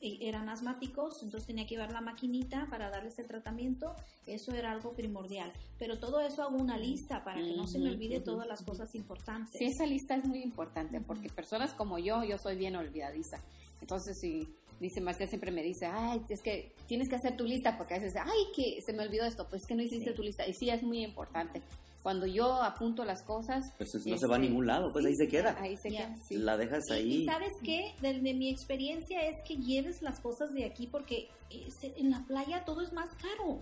eran 0.00 0.48
asmáticos, 0.48 1.22
entonces 1.22 1.46
tenía 1.46 1.66
que 1.66 1.74
llevar 1.74 1.92
la 1.92 2.00
maquinita 2.00 2.66
para 2.70 2.90
darles 2.90 3.18
el 3.18 3.26
tratamiento, 3.26 3.94
eso 4.26 4.52
era 4.52 4.70
algo 4.72 4.92
primordial. 4.92 5.52
Pero 5.78 5.98
todo 5.98 6.20
eso 6.20 6.42
hago 6.42 6.56
una 6.56 6.76
lista 6.78 7.24
para 7.24 7.40
que 7.40 7.56
no 7.56 7.66
se 7.66 7.78
me 7.78 7.90
olvide 7.90 8.20
todas 8.20 8.46
las 8.46 8.62
cosas 8.62 8.94
importantes. 8.94 9.58
Sí, 9.58 9.64
esa 9.66 9.86
lista 9.86 10.14
es 10.14 10.24
muy 10.24 10.42
importante 10.42 11.00
porque 11.00 11.28
personas 11.28 11.72
como 11.74 11.98
yo, 11.98 12.22
yo 12.24 12.38
soy 12.38 12.56
bien 12.56 12.76
olvidadiza. 12.76 13.40
Entonces, 13.80 14.18
si 14.18 14.48
dice 14.80 15.00
Marcia 15.00 15.26
siempre 15.26 15.50
me 15.50 15.62
dice, 15.62 15.86
ay, 15.86 16.22
es 16.28 16.40
que 16.42 16.72
tienes 16.86 17.08
que 17.08 17.16
hacer 17.16 17.36
tu 17.36 17.44
lista 17.44 17.76
porque 17.76 17.94
a 17.94 17.98
veces, 17.98 18.20
ay, 18.24 18.44
que 18.54 18.80
se 18.82 18.92
me 18.92 19.02
olvidó 19.02 19.24
esto, 19.24 19.48
pues 19.48 19.62
es 19.62 19.68
que 19.68 19.74
no 19.74 19.82
hiciste 19.82 20.10
Sí. 20.10 20.16
tu 20.16 20.22
lista. 20.22 20.46
Y 20.46 20.54
sí, 20.54 20.70
es 20.70 20.82
muy 20.82 21.02
importante. 21.02 21.60
Cuando 22.08 22.24
yo 22.24 22.62
apunto 22.62 23.04
las 23.04 23.22
cosas... 23.22 23.70
Pues 23.76 23.94
no 24.06 24.16
se 24.16 24.26
va 24.26 24.36
a 24.36 24.38
este, 24.38 24.48
ningún 24.48 24.66
lado, 24.66 24.90
pues 24.94 25.04
sí, 25.04 25.10
ahí 25.10 25.16
se 25.16 25.28
queda. 25.28 25.54
Ahí 25.60 25.76
se 25.76 25.90
queda, 25.90 26.16
sí. 26.26 26.38
La 26.38 26.56
dejas 26.56 26.88
Y- 26.88 26.92
ahí. 26.94 27.12
Y, 27.12 27.26
sabes 27.26 27.52
qué, 27.62 27.92
desde 28.00 28.32
mi 28.32 28.48
experiencia 28.48 29.28
es 29.28 29.36
que 29.46 29.56
lleves 29.56 30.00
las 30.00 30.18
cosas 30.20 30.54
de 30.54 30.64
aquí 30.64 30.86
porque 30.86 31.28
eh, 31.50 31.68
en 31.98 32.10
la 32.10 32.24
playa 32.26 32.64
todo 32.64 32.80
es 32.80 32.94
más 32.94 33.10
caro. 33.16 33.58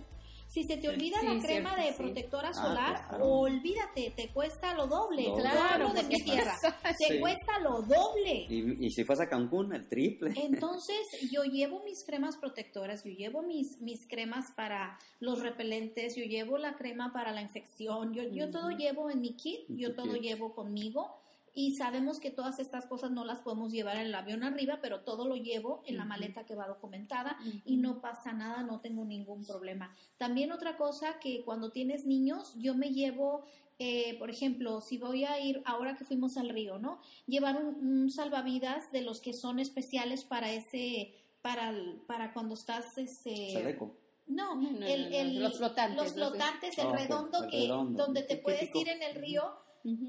Si 0.57 0.63
se 0.63 0.77
te 0.77 0.89
olvida 0.89 1.19
Sí, 1.19 1.25
la 1.27 1.39
crema 1.39 1.75
cierto, 1.75 1.81
de 1.83 1.93
sí. 1.93 2.01
protectora 2.03 2.49
Ah, 2.49 2.53
solar, 2.53 3.07
claro. 3.09 3.25
olvídate, 3.27 4.11
te 4.15 4.29
cuesta 4.29 4.73
lo 4.73 4.87
doble. 4.87 5.25
Claro, 5.39 5.93
de 5.93 6.01
mi 6.01 6.15
tierra, 6.15 6.55
te 6.97 7.13
Sí. 7.13 7.19
cuesta 7.19 7.59
lo 7.59 7.83
doble. 7.83 8.47
Y, 8.49 8.87
y 8.87 8.89
si 8.89 9.03
fuese 9.03 9.21
a 9.21 9.29
Cancún, 9.29 9.71
el 9.75 9.87
triple. 9.87 10.33
Entonces, 10.35 10.97
yo 11.31 11.43
llevo 11.43 11.83
mis 11.83 12.03
cremas 12.03 12.37
protectoras, 12.37 13.03
yo 13.03 13.11
llevo 13.11 13.43
mis, 13.43 13.79
mis 13.81 14.07
cremas 14.07 14.45
para 14.55 14.97
los 15.19 15.43
repelentes, 15.43 16.15
yo 16.15 16.23
llevo 16.23 16.57
la 16.57 16.75
crema 16.75 17.13
para 17.13 17.31
la 17.33 17.43
infección, 17.43 18.15
yo, 18.15 18.23
yo 18.23 18.49
todo 18.49 18.71
llevo 18.71 19.11
en 19.11 19.21
mi 19.21 19.35
kit, 19.35 19.59
yo 19.69 19.93
todo 19.93 20.15
llevo 20.15 20.55
conmigo 20.55 21.21
y 21.59 21.71
sabemos 21.75 22.19
que 22.19 22.29
todas 22.29 22.59
estas 22.59 22.85
cosas 22.85 23.09
no 23.09 23.25
las 23.25 23.39
podemos 23.39 23.71
llevar 23.71 23.95
en 23.97 24.03
el 24.05 24.13
avión 24.13 24.43
arriba, 24.43 24.77
pero 24.79 25.01
todo 25.01 25.27
lo 25.27 25.35
llevo 25.35 25.81
en 25.87 25.97
la 25.97 26.05
maleta 26.05 26.45
que 26.45 26.53
va 26.53 26.67
documentada 26.67 27.35
y 27.65 27.77
no 27.77 27.99
pasa 27.99 28.31
nada, 28.31 28.61
no 28.61 28.79
tengo 28.79 29.03
ningún 29.05 29.43
problema. 29.43 29.91
También 30.17 30.51
otra 30.51 30.77
cosa 30.77 31.17
que 31.19 31.43
cuando 31.43 31.71
tienes 31.71 32.05
niños, 32.05 32.53
yo 32.59 32.75
me 32.75 32.91
llevo, 32.91 33.43
eh, 33.79 34.19
por 34.19 34.29
ejemplo, 34.29 34.81
si 34.81 34.99
voy 34.99 35.25
a 35.25 35.39
ir, 35.39 35.63
ahora 35.65 35.95
que 35.95 36.05
fuimos 36.05 36.37
al 36.37 36.49
río, 36.49 36.77
¿no? 36.77 36.99
Llevar 37.25 37.55
un, 37.57 37.73
un 38.03 38.11
salvavidas 38.11 38.91
de 38.91 39.01
los 39.01 39.19
que 39.19 39.33
son 39.33 39.57
especiales 39.57 40.25
para 40.25 40.51
ese, 40.53 41.15
para, 41.41 41.69
el- 41.71 42.01
para 42.05 42.33
cuando 42.33 42.53
estás, 42.53 42.95
ese, 42.99 43.49
Chaleco. 43.53 43.95
no, 44.27 44.53
No, 44.53 44.71
no, 44.73 44.85
el- 44.85 45.03
no, 45.05 45.09
no, 45.09 45.15
el- 45.15 45.39
los 45.43 45.57
flotantes, 45.57 45.97
los 46.03 46.13
flotantes, 46.13 46.77
el 46.77 46.85
Ah, 46.87 46.95
redondo 46.97 47.43
el 47.45 47.49
que, 47.49 47.61
redondo. 47.61 48.05
donde 48.05 48.21
te 48.21 48.37
puedes 48.37 48.69
ir 48.75 48.89
en 48.89 49.01
el 49.01 49.15
río, 49.15 49.43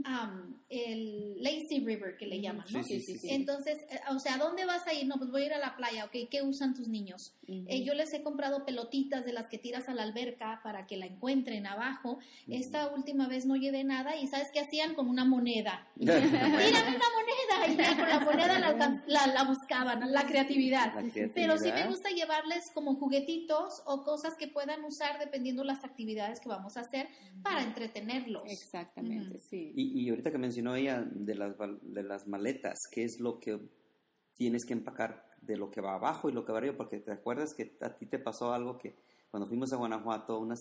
Am, 0.04 0.56
el 0.68 1.42
Lazy 1.42 1.80
River 1.80 2.16
que 2.16 2.26
le 2.26 2.40
llaman, 2.40 2.66
Sí, 2.66 2.74
¿no? 2.76 2.82
sí, 2.82 3.00
sí, 3.00 3.16
sí. 3.18 3.30
Entonces, 3.30 3.78
eh, 3.90 4.00
o 4.10 4.18
sea, 4.18 4.36
¿dónde 4.36 4.64
vas 4.64 4.86
a 4.86 4.92
ir? 4.92 5.06
No, 5.06 5.16
pues 5.18 5.30
voy 5.30 5.42
a 5.42 5.46
ir 5.46 5.52
a 5.54 5.58
la 5.58 5.76
playa, 5.76 6.04
¿ok? 6.06 6.28
¿Qué 6.30 6.42
usan 6.42 6.74
tus 6.74 6.88
niños? 6.88 7.34
Eh, 7.46 7.82
yo 7.84 7.94
les 7.94 8.12
he 8.12 8.22
comprado 8.22 8.66
pelotitas 8.66 9.24
de 9.24 9.32
las 9.32 9.48
que 9.48 9.56
tiras 9.58 9.88
a 9.88 9.94
la 9.94 10.02
alberca 10.02 10.60
para 10.62 10.86
que 10.86 10.96
la 10.96 11.06
encuentren 11.06 11.66
abajo. 11.66 12.18
Esta 12.48 12.88
última 12.94 13.26
vez 13.28 13.46
no 13.46 13.56
llevé 13.56 13.84
nada 13.84 14.16
y 14.16 14.26
¿sabes 14.26 14.48
qué 14.52 14.60
hacían? 14.60 14.94
Con 14.94 15.08
una 15.08 15.24
moneda. 15.24 15.86
¡Mírame 15.96 16.26
una 16.28 16.40
moneda! 16.48 17.66
Y 17.72 17.76
ya 17.76 17.96
con 17.96 18.08
la 18.08 18.20
moneda 18.20 18.58
la, 18.58 18.68
alcan- 18.76 19.02
la- 19.06 19.26
la 19.28 19.44
buscaban, 19.44 20.12
la 20.12 20.26
creatividad. 20.26 20.92
La 20.94 21.28
Pero 21.34 21.56
sí 21.58 21.72
me 21.72 21.86
gusta 21.86 22.10
llevarles 22.10 22.70
como 22.74 22.94
juguetitos 22.96 23.82
o 23.86 24.02
cosas 24.04 24.34
que 24.36 24.48
puedan 24.48 24.84
usar 24.84 25.18
dependiendo 25.18 25.64
las 25.64 25.84
actividades 25.84 26.40
que 26.40 26.48
vamos 26.48 26.76
a 26.76 26.80
hacer 26.80 27.08
para 27.42 27.62
entretenerlos. 27.62 28.42
Exactamente, 28.46 29.36
Ujú. 29.36 29.38
Sí. 29.74 29.92
Y, 29.94 30.06
y 30.06 30.10
ahorita 30.10 30.30
que 30.30 30.38
mencionó 30.38 30.74
ella 30.74 31.04
de 31.10 31.34
las, 31.34 31.54
de 31.82 32.02
las 32.02 32.26
maletas, 32.26 32.78
¿qué 32.90 33.04
es 33.04 33.18
lo 33.20 33.38
que 33.38 33.58
tienes 34.36 34.64
que 34.64 34.72
empacar 34.72 35.26
de 35.42 35.56
lo 35.56 35.70
que 35.70 35.80
va 35.80 35.94
abajo 35.94 36.28
y 36.28 36.32
lo 36.32 36.44
que 36.44 36.52
va 36.52 36.58
arriba? 36.58 36.76
Porque 36.76 36.98
te 37.00 37.12
acuerdas 37.12 37.54
que 37.54 37.76
a 37.80 37.96
ti 37.96 38.06
te 38.06 38.18
pasó 38.18 38.52
algo 38.52 38.78
que 38.78 38.94
cuando 39.30 39.46
fuimos 39.46 39.72
a 39.72 39.76
Guanajuato, 39.76 40.38
unas 40.38 40.60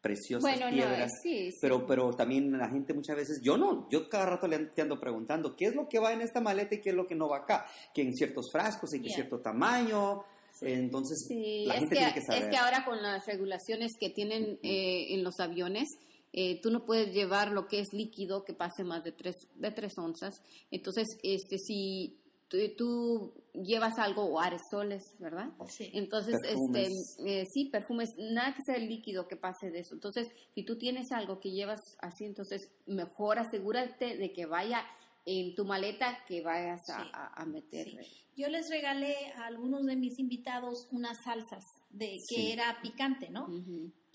preciosas 0.00 0.42
Bueno, 0.50 0.66
no, 0.70 0.76
piedras. 0.76 1.12
sí, 1.22 1.50
sí. 1.50 1.58
Pero, 1.60 1.86
pero 1.86 2.10
también 2.14 2.56
la 2.56 2.68
gente 2.68 2.94
muchas 2.94 3.16
veces, 3.16 3.40
yo 3.42 3.56
no, 3.56 3.88
yo 3.90 4.08
cada 4.08 4.26
rato 4.26 4.46
le 4.46 4.70
ando 4.80 5.00
preguntando, 5.00 5.56
¿qué 5.56 5.66
es 5.66 5.74
lo 5.74 5.88
que 5.88 5.98
va 5.98 6.12
en 6.12 6.20
esta 6.20 6.40
maleta 6.40 6.76
y 6.76 6.80
qué 6.80 6.90
es 6.90 6.94
lo 6.96 7.06
que 7.06 7.14
no 7.16 7.28
va 7.28 7.38
acá? 7.38 7.66
Que 7.94 8.02
en 8.02 8.14
ciertos 8.14 8.50
frascos 8.52 8.94
y 8.94 9.00
que 9.00 9.06
Yeah. 9.08 9.16
cierto 9.16 9.40
tamaño. 9.40 10.22
Entonces, 10.60 11.26
Sí, 11.28 11.64
la 11.66 11.74
es 11.74 11.80
gente 11.80 11.94
que, 11.96 11.98
tiene 12.00 12.14
que 12.14 12.22
saber. 12.22 12.42
es 12.44 12.48
que 12.48 12.56
ahora 12.56 12.84
con 12.84 13.02
las 13.02 13.26
regulaciones 13.26 13.92
que 13.98 14.08
tienen 14.10 14.58
eh, 14.62 15.14
en 15.14 15.22
los 15.24 15.38
aviones, 15.40 15.88
eh, 16.36 16.60
tú 16.60 16.70
no 16.70 16.84
puedes 16.84 17.12
llevar 17.12 17.50
lo 17.50 17.66
que 17.66 17.80
es 17.80 17.88
líquido 17.92 18.44
que 18.44 18.52
pase 18.54 18.84
más 18.84 19.02
de 19.02 19.10
tres, 19.10 19.34
de 19.56 19.70
tres 19.72 19.98
onzas. 19.98 20.40
Entonces, 20.70 21.06
este, 21.24 21.58
si 21.58 22.20
tú, 22.48 22.58
tú 22.76 23.34
llevas 23.54 23.98
algo 23.98 24.22
o 24.26 24.38
aerosoles, 24.38 25.02
¿verdad? 25.18 25.50
Sí. 25.68 25.90
Entonces, 25.94 26.36
Perfumes. 26.40 26.88
este, 27.18 27.40
eh, 27.40 27.44
sí, 27.52 27.64
perfumes, 27.70 28.10
nada 28.18 28.54
que 28.54 28.62
sea 28.64 28.76
el 28.76 28.88
líquido 28.88 29.26
que 29.26 29.36
pase 29.36 29.70
de 29.72 29.80
eso. 29.80 29.94
Entonces, 29.94 30.28
si 30.54 30.62
tú 30.64 30.76
tienes 30.78 31.10
algo 31.10 31.40
que 31.40 31.50
llevas 31.50 31.80
así, 32.00 32.24
entonces 32.24 32.70
mejor 32.86 33.38
asegúrate 33.40 34.16
de 34.16 34.32
que 34.32 34.46
vaya 34.46 34.84
en 35.24 35.56
tu 35.56 35.64
maleta 35.64 36.18
que 36.28 36.40
vayas 36.42 36.88
a, 36.90 37.02
Sí. 37.02 37.10
a- 37.12 37.42
a 37.42 37.46
meter. 37.46 37.88
Sí. 37.88 38.22
Yo 38.36 38.48
les 38.48 38.68
regalé 38.70 39.16
a 39.36 39.46
algunos 39.46 39.84
de 39.86 39.96
mis 39.96 40.18
invitados 40.20 40.86
unas 40.92 41.16
salsas 41.24 41.64
de 41.90 42.10
que 42.28 42.36
Sí. 42.36 42.50
era 42.52 42.78
picante, 42.82 43.30
¿no? 43.30 43.48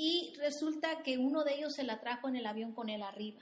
Y 0.03 0.33
resulta 0.39 1.03
que 1.03 1.19
uno 1.19 1.43
de 1.43 1.53
ellos 1.59 1.75
se 1.75 1.83
la 1.83 1.99
trajo 1.99 2.27
en 2.27 2.35
el 2.35 2.47
avión 2.47 2.73
con 2.73 2.89
él 2.89 3.03
arriba. 3.03 3.39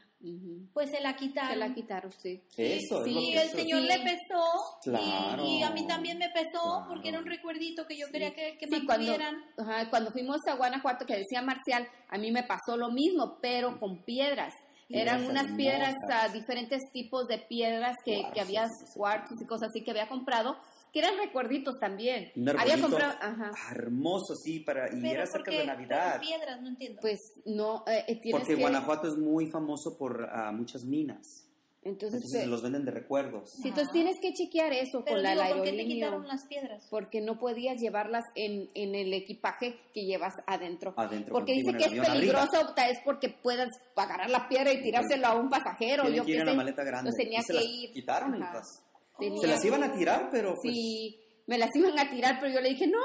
Pues 0.74 0.90
se 0.92 1.00
la 1.00 1.16
quitaron. 1.16 1.52
Se 1.52 1.56
la 1.56 1.74
quitaron, 1.74 2.12
sí. 2.12 2.42
Eso 2.58 3.00
es 3.00 3.06
Sí, 3.06 3.14
lo 3.14 3.22
que 3.22 3.32
el 3.42 3.48
eso- 3.48 3.56
señor 3.58 3.82
sí. 3.82 3.88
le 3.88 4.00
pesó 4.00 4.44
y- 4.84 4.90
Claro. 4.90 5.46
y, 5.46 5.64
a 5.64 5.70
mí 5.70 5.88
también 5.88 6.18
me 6.18 6.28
pesó 6.30 6.62
Claro. 6.62 6.86
porque 6.90 7.08
era 7.08 7.20
un 7.20 7.26
recuerdito 7.26 7.88
que 7.88 7.96
yo 7.98 8.08
quería 8.12 8.34
que, 8.34 8.58
que 8.58 8.66
Sí, 8.68 8.86
cuando, 8.86 9.08
mantuvieran. 9.12 9.36
ajá, 9.58 9.90
cuando 9.90 10.12
fuimos 10.12 10.40
a 10.48 10.56
Guanajuato, 10.56 11.06
que 11.06 11.16
decía 11.16 11.42
Marcial, 11.42 11.88
a 12.10 12.18
mí 12.18 12.30
me 12.32 12.44
pasó 12.44 12.76
lo 12.76 12.92
mismo, 12.92 13.38
pero 13.42 13.80
con 13.80 14.04
piedras. 14.04 14.54
Eran 14.90 15.24
unas 15.30 15.52
piedras, 15.56 15.94
ah, 16.12 16.28
diferentes 16.30 16.82
tipos 16.92 17.28
de 17.28 17.38
piedras 17.38 17.96
que, 18.04 18.24
que 18.34 18.42
había, 18.42 18.68
cuartos 18.96 19.40
y 19.42 19.46
cosas 19.46 19.70
así 19.70 19.84
que 19.84 19.92
había 19.92 20.10
comprado, 20.10 20.58
que 20.92 21.00
eran 21.00 21.18
recuerditos 21.18 21.80
también. 21.80 22.32
Un 22.36 22.50
había 22.50 22.80
comprado, 22.82 23.14
ajá, 23.22 23.52
hermoso, 23.72 24.36
sí, 24.36 24.60
para, 24.62 24.88
y 24.88 25.02
Pero 25.02 25.08
era 25.14 25.26
cerca 25.26 25.46
porque 25.46 25.60
de 25.60 25.66
Navidad. 25.68 26.20
piedras, 26.20 26.62
no 26.62 26.68
entiendo. 26.70 27.00
pues 27.02 27.20
no, 27.46 27.84
eh, 27.88 28.06
eh, 28.08 28.20
Porque 28.32 28.56
que... 28.56 28.62
Guanajuato 28.62 29.08
es 29.08 29.16
muy 29.18 29.48
famoso 29.48 29.98
por 29.98 30.30
ah, 30.32 30.52
muchas 30.52 30.84
minas. 30.84 31.46
Entonces, 31.82 32.16
Entonces 32.22 32.44
eh, 32.44 32.48
los 32.48 32.62
venden 32.62 32.84
de 32.84 32.92
recuerdos. 32.92 33.52
sí, 33.52 33.70
entonces 33.70 33.94
tienes 33.94 34.18
que 34.20 34.34
chequear 34.34 34.74
eso 34.74 35.02
Pero 35.06 35.16
con 35.16 35.24
la 35.24 35.32
digo, 35.32 35.44
¿por 35.44 35.48
qué 35.64 35.70
te 35.72 35.78
aerolínea. 35.78 35.96
quitaron 36.08 36.28
las 36.28 36.46
piedras? 36.46 36.86
Porque 36.90 37.22
no 37.22 37.40
podías 37.40 37.80
llevarlas 37.80 38.26
en, 38.36 38.70
en 38.74 38.96
el 38.96 39.14
equipaje 39.14 39.80
que 39.94 40.04
llevas 40.04 40.34
adentro. 40.46 40.94
Adentro 40.98 41.32
Porque 41.32 41.54
dice 41.54 41.72
que 41.78 41.86
es 41.86 41.92
arriba. 41.92 42.06
peligroso, 42.08 42.74
tal 42.76 42.90
vez 42.90 43.00
porque 43.06 43.30
puedas 43.30 43.70
agarrar 43.96 44.30
la 44.30 44.50
piedra 44.50 44.74
y 44.74 44.82
tirárselo 44.82 45.26
a 45.28 45.36
un 45.36 45.50
pasajero. 45.50 46.04
Tienen 46.04 46.18
Yo 46.20 46.26
que 46.26 46.32
ir 46.34 46.46
la 46.46 46.54
maleta 46.54 46.84
grande. 46.84 47.12
Entonces 47.12 47.24
tenía 47.26 47.40
Y 47.40 47.44
se 47.44 47.54
que 47.54 47.60
las 47.60 47.64
ir. 47.66 47.92
quitaron 47.94 48.36
y 48.38 48.42
Ajá. 48.44 48.54
las- 48.56 48.84
Tenía- 49.20 49.42
Se 49.42 49.48
las 49.48 49.66
iban 49.66 49.84
a 49.84 49.92
tirar, 49.94 50.30
pero 50.32 50.56
pues... 50.56 50.62
Sí, 50.74 51.20
me 51.48 51.58
las 51.58 51.76
iban 51.76 51.98
a 52.00 52.10
tirar, 52.10 52.40
pero 52.40 52.54
yo 52.54 52.62
le 52.62 52.70
dije, 52.70 52.88
no, 52.88 53.00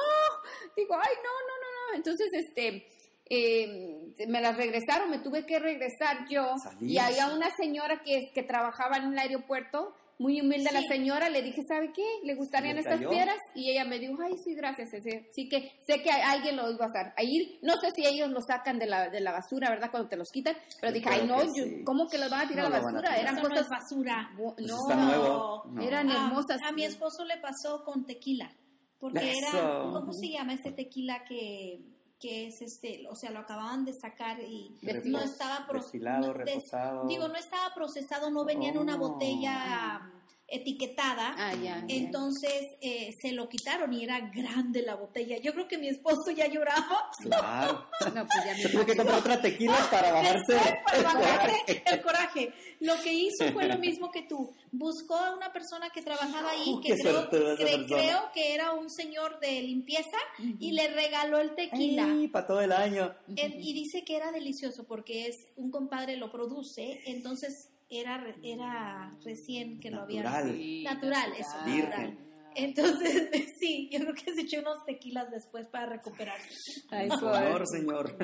digo, 0.77 0.95
ay, 0.95 1.15
no, 1.23 1.31
no, 1.31 1.55
no, 1.61 1.91
no. 1.91 1.97
Entonces, 1.97 2.29
este, 2.33 2.87
eh, 3.31 4.27
me 4.29 4.41
las 4.41 4.57
regresaron, 4.57 5.11
me 5.11 5.19
tuve 5.19 5.47
que 5.47 5.59
regresar 5.59 6.27
yo. 6.29 6.55
Y 6.81 6.99
había 6.99 7.29
una 7.35 7.51
señora 7.57 8.03
que, 8.05 8.31
que 8.35 8.43
trabajaba 8.43 8.99
en 8.99 9.13
el 9.13 9.19
aeropuerto, 9.19 9.95
muy 10.19 10.41
humilde 10.41 10.71
la 10.73 10.81
Sí. 10.81 10.87
señora, 10.89 11.29
le 11.29 11.43
dije, 11.43 11.61
¿sabe 11.69 11.91
qué? 11.93 12.05
¿Le 12.23 12.35
gustarían 12.35 12.75
¿Le 12.77 12.81
estas 12.83 12.97
cayó? 12.99 13.11
piedras? 13.11 13.37
Y 13.55 13.71
ella 13.71 13.85
me 13.85 13.99
dijo, 13.99 14.15
ay, 14.23 14.35
sí, 14.45 14.55
gracias. 14.55 14.91
Sí 15.33 15.49
que 15.49 15.73
sé 15.87 16.03
que 16.03 16.11
alguien 16.11 16.57
lo 16.57 16.71
iba 16.71 16.85
a 16.85 16.89
hacer. 16.89 17.13
Ahí, 17.17 17.59
no 17.63 17.75
sé 17.81 17.91
si 17.95 18.07
ellos 18.07 18.31
lo 18.31 18.41
sacan 18.41 18.79
de 18.79 18.87
la, 18.87 19.11
de 19.11 19.21
la 19.21 19.33
basura, 19.33 19.71
¿verdad? 19.71 19.91
Cuando 19.91 20.09
te 20.09 20.17
los 20.17 20.31
quitan. 20.31 20.57
Pero 20.81 20.93
Yo 20.93 20.99
dije, 21.01 21.09
ay, 21.11 21.27
no, 21.27 21.39
que 21.41 21.47
yo- 21.47 21.65
sí. 21.65 21.83
¿cómo 21.85 22.09
que 22.09 22.19
los 22.19 22.31
van 22.31 22.47
a 22.47 22.49
tirar 22.49 22.65
No 22.65 22.67
a 22.69 22.71
la 22.71 22.79
a 22.79 22.83
basura? 22.93 23.17
Eran 23.19 23.35
Eso 23.39 23.43
no 23.43 23.49
cosas... 23.51 23.69
basura. 23.69 24.31
Pues 24.37 24.67
no, 24.69 24.77
está 24.77 24.95
nuevo. 24.97 25.63
No. 25.71 25.83
eran 25.83 26.11
hermosas. 26.11 26.61
A 26.65 26.73
mi 26.73 26.85
esposo 26.85 27.25
le 27.25 27.37
pasó 27.39 27.83
con 27.85 28.07
tequila, 28.07 28.53
porque 28.99 29.33
Eso. 29.33 29.49
era, 29.59 29.79
¿cómo 29.93 30.13
se 30.13 30.29
llama 30.29 30.55
este 30.55 30.73
tequila 30.73 31.25
que, 31.29 31.81
que 32.21 32.47
es 32.47 32.63
este, 32.63 33.07
o 33.11 33.15
sea, 33.15 33.31
lo 33.31 33.41
acababan 33.41 33.85
de 33.85 33.93
sacar 33.93 34.41
y 34.41 34.79
Repos- 34.83 35.07
no 35.11 35.21
estaba 35.21 35.67
pro- 35.67 35.81
destilado, 35.81 36.29
no, 36.33 36.45
des- 36.45 36.55
reposado. 36.55 37.07
digo, 37.07 37.29
no 37.29 37.37
estaba 37.37 37.75
procesado, 37.75 38.31
no 38.31 38.45
venía 38.45 38.71
en 38.71 38.79
una 38.79 38.95
Oh. 38.97 38.99
botella 39.11 40.11
etiquetada. 40.49 41.35
Ah, 41.39 41.53
ya. 41.55 41.79
ya. 41.79 41.85
Entonces 41.89 42.63
eh, 42.81 43.11
se 43.21 43.33
lo 43.33 43.49
quitaron 43.49 43.93
y 43.93 44.05
era 44.05 44.21
grande 44.31 44.83
la 44.83 44.95
botella. 44.95 45.39
Yo 45.39 45.53
creo 45.53 45.69
que 45.69 45.79
mi 45.79 45.89
esposo 45.89 46.31
ya 46.37 46.47
lloraba. 46.49 47.11
Claro. 47.23 47.87
No, 48.15 48.27
pues 48.27 48.45
ya 48.45 48.53
me 48.55 48.63
Se 48.63 48.69
tuvo 48.69 48.87
que 48.87 48.97
comprar 48.97 49.19
otra 49.19 49.41
tequila 49.41 49.77
para 49.91 50.13
bajarse. 50.13 50.57
para 50.85 51.03
bajarse 51.15 51.83
el 51.87 52.03
coraje. 52.03 52.53
Lo 52.81 53.01
que 53.03 53.13
hizo 53.13 53.53
fue 53.53 53.67
lo 53.67 53.79
mismo 53.79 54.11
que 54.11 54.23
tú. 54.23 54.53
Buscó 54.71 55.15
a 55.17 55.35
una 55.37 55.53
persona 55.53 55.91
que 55.91 56.03
trabajaba 56.03 56.51
ahí, 56.51 56.79
que 56.83 56.99
creo, 56.99 57.31
cre- 57.31 57.87
creo 57.87 58.31
que 58.35 58.55
era 58.55 58.73
un 58.75 58.91
señor 58.91 59.41
de 59.41 59.63
limpieza, 59.63 60.17
y 60.59 60.73
le 60.73 60.89
regaló 60.89 61.39
el 61.39 61.55
tequila. 61.55 62.05
Ay, 62.05 62.29
para 62.29 62.47
todo 62.47 62.61
el 62.61 62.73
año. 62.73 63.15
Y 63.37 63.73
dice 63.73 64.05
que 64.05 64.17
era 64.17 64.33
delicioso 64.33 64.85
porque 64.87 65.27
es 65.29 65.47
un 65.57 65.71
compadre 65.71 66.17
lo 66.17 66.31
produce, 66.31 67.01
entonces 67.07 67.71
era 68.01 68.19
re- 68.19 68.35
era 68.43 69.17
recién 69.25 69.81
que 69.81 69.91
lo 69.91 70.03
había 70.03 70.23
Natural. 70.23 70.53
Sí, 70.57 70.83
natural, 70.85 71.33
eso, 71.39 71.65
Virgen. 71.65 71.89
natural. 71.91 72.19
Entonces, 72.57 73.29
sí, 73.59 73.89
yo 73.91 73.99
creo 73.99 74.15
que 74.15 74.33
se 74.33 74.43
echó 74.43 74.61
unos 74.61 74.85
tequilas 74.87 75.29
después 75.33 75.67
para 75.67 75.87
recuperarse. 75.87 76.55
Ay, 76.89 77.09
Por 77.09 77.19
favor, 77.19 77.67
señor. 77.67 78.17